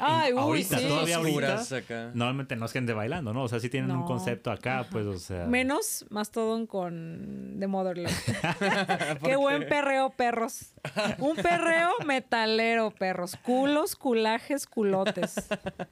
Ay, 0.00 0.32
uy, 0.32 0.38
ahorita, 0.38 0.78
sí. 0.78 0.88
todavía 0.88 1.16
ahorita. 1.16 1.60
Acá. 1.76 2.10
Normalmente 2.14 2.56
no 2.56 2.66
es 2.66 2.72
gente 2.72 2.92
bailando, 2.92 3.32
¿no? 3.32 3.44
O 3.44 3.48
sea, 3.48 3.60
sí 3.60 3.68
tienen 3.68 3.90
un 3.90 4.04
concepto 4.04 4.50
acá, 4.50 4.86
pues, 4.90 5.06
o 5.06 5.18
sea. 5.18 5.46
Menos 5.46 6.06
Mastodon 6.10 6.66
con 6.66 7.56
The 7.58 7.66
Motherland. 7.66 8.14
Qué 9.24 9.36
buen 9.36 9.68
perreo, 9.68 10.10
perros. 10.10 10.72
Un 11.18 11.36
perreo 11.36 11.90
metalero, 12.06 12.90
perros. 12.90 13.36
Culos, 13.44 13.96
culajes, 13.96 14.66
culotes. 14.66 15.34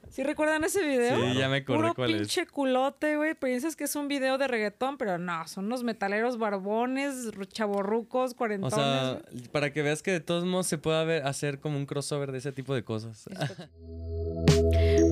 ¿Sí 0.09 0.23
recuerdan 0.23 0.63
ese 0.63 0.83
video? 0.85 1.15
Sí, 1.31 1.37
ya 1.37 1.49
me 1.49 1.57
acordé 1.57 1.79
Puro 1.79 1.93
cuál 1.95 2.11
es. 2.11 2.17
pinche 2.21 2.47
culote, 2.47 3.15
güey. 3.17 3.35
Piensas 3.35 3.75
que 3.75 3.83
es 3.85 3.95
un 3.95 4.07
video 4.07 4.37
de 4.37 4.47
reggaetón, 4.47 4.97
pero 4.97 5.17
no, 5.17 5.47
son 5.47 5.65
unos 5.65 5.83
metaleros 5.83 6.37
barbones, 6.37 7.29
chaborrucos, 7.51 8.31
O 8.31 8.35
cuarentones. 8.35 8.73
sea, 8.75 9.21
güey. 9.31 9.47
para 9.49 9.71
que 9.71 9.81
veas 9.81 10.01
que 10.01 10.11
de 10.11 10.19
todos 10.19 10.45
modos 10.45 10.67
se 10.67 10.77
puede 10.77 11.21
hacer 11.21 11.59
como 11.59 11.77
un 11.77 11.85
crossover 11.85 12.31
de 12.31 12.39
ese 12.39 12.51
tipo 12.51 12.73
de 12.73 12.83
cosas. 12.83 13.27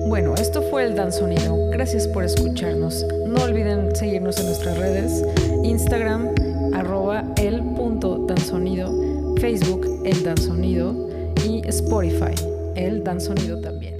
Bueno, 0.08 0.34
esto 0.34 0.62
fue 0.62 0.84
el 0.86 0.96
Dan 0.96 1.12
Sonido. 1.12 1.70
Gracias 1.70 2.06
por 2.08 2.24
escucharnos. 2.24 3.06
No 3.26 3.44
olviden 3.44 3.94
seguirnos 3.94 4.38
en 4.40 4.46
nuestras 4.46 4.78
redes. 4.78 5.24
Instagram, 5.64 6.34
arroba 6.74 7.24
el. 7.36 7.62
Facebook, 9.40 10.02
el 10.04 10.24
Dan 10.24 10.38
Sonido. 10.38 11.08
Y 11.46 11.66
Spotify, 11.68 12.34
el 12.74 13.04
Dan 13.04 13.20
Sonido 13.20 13.60
también. 13.60 13.97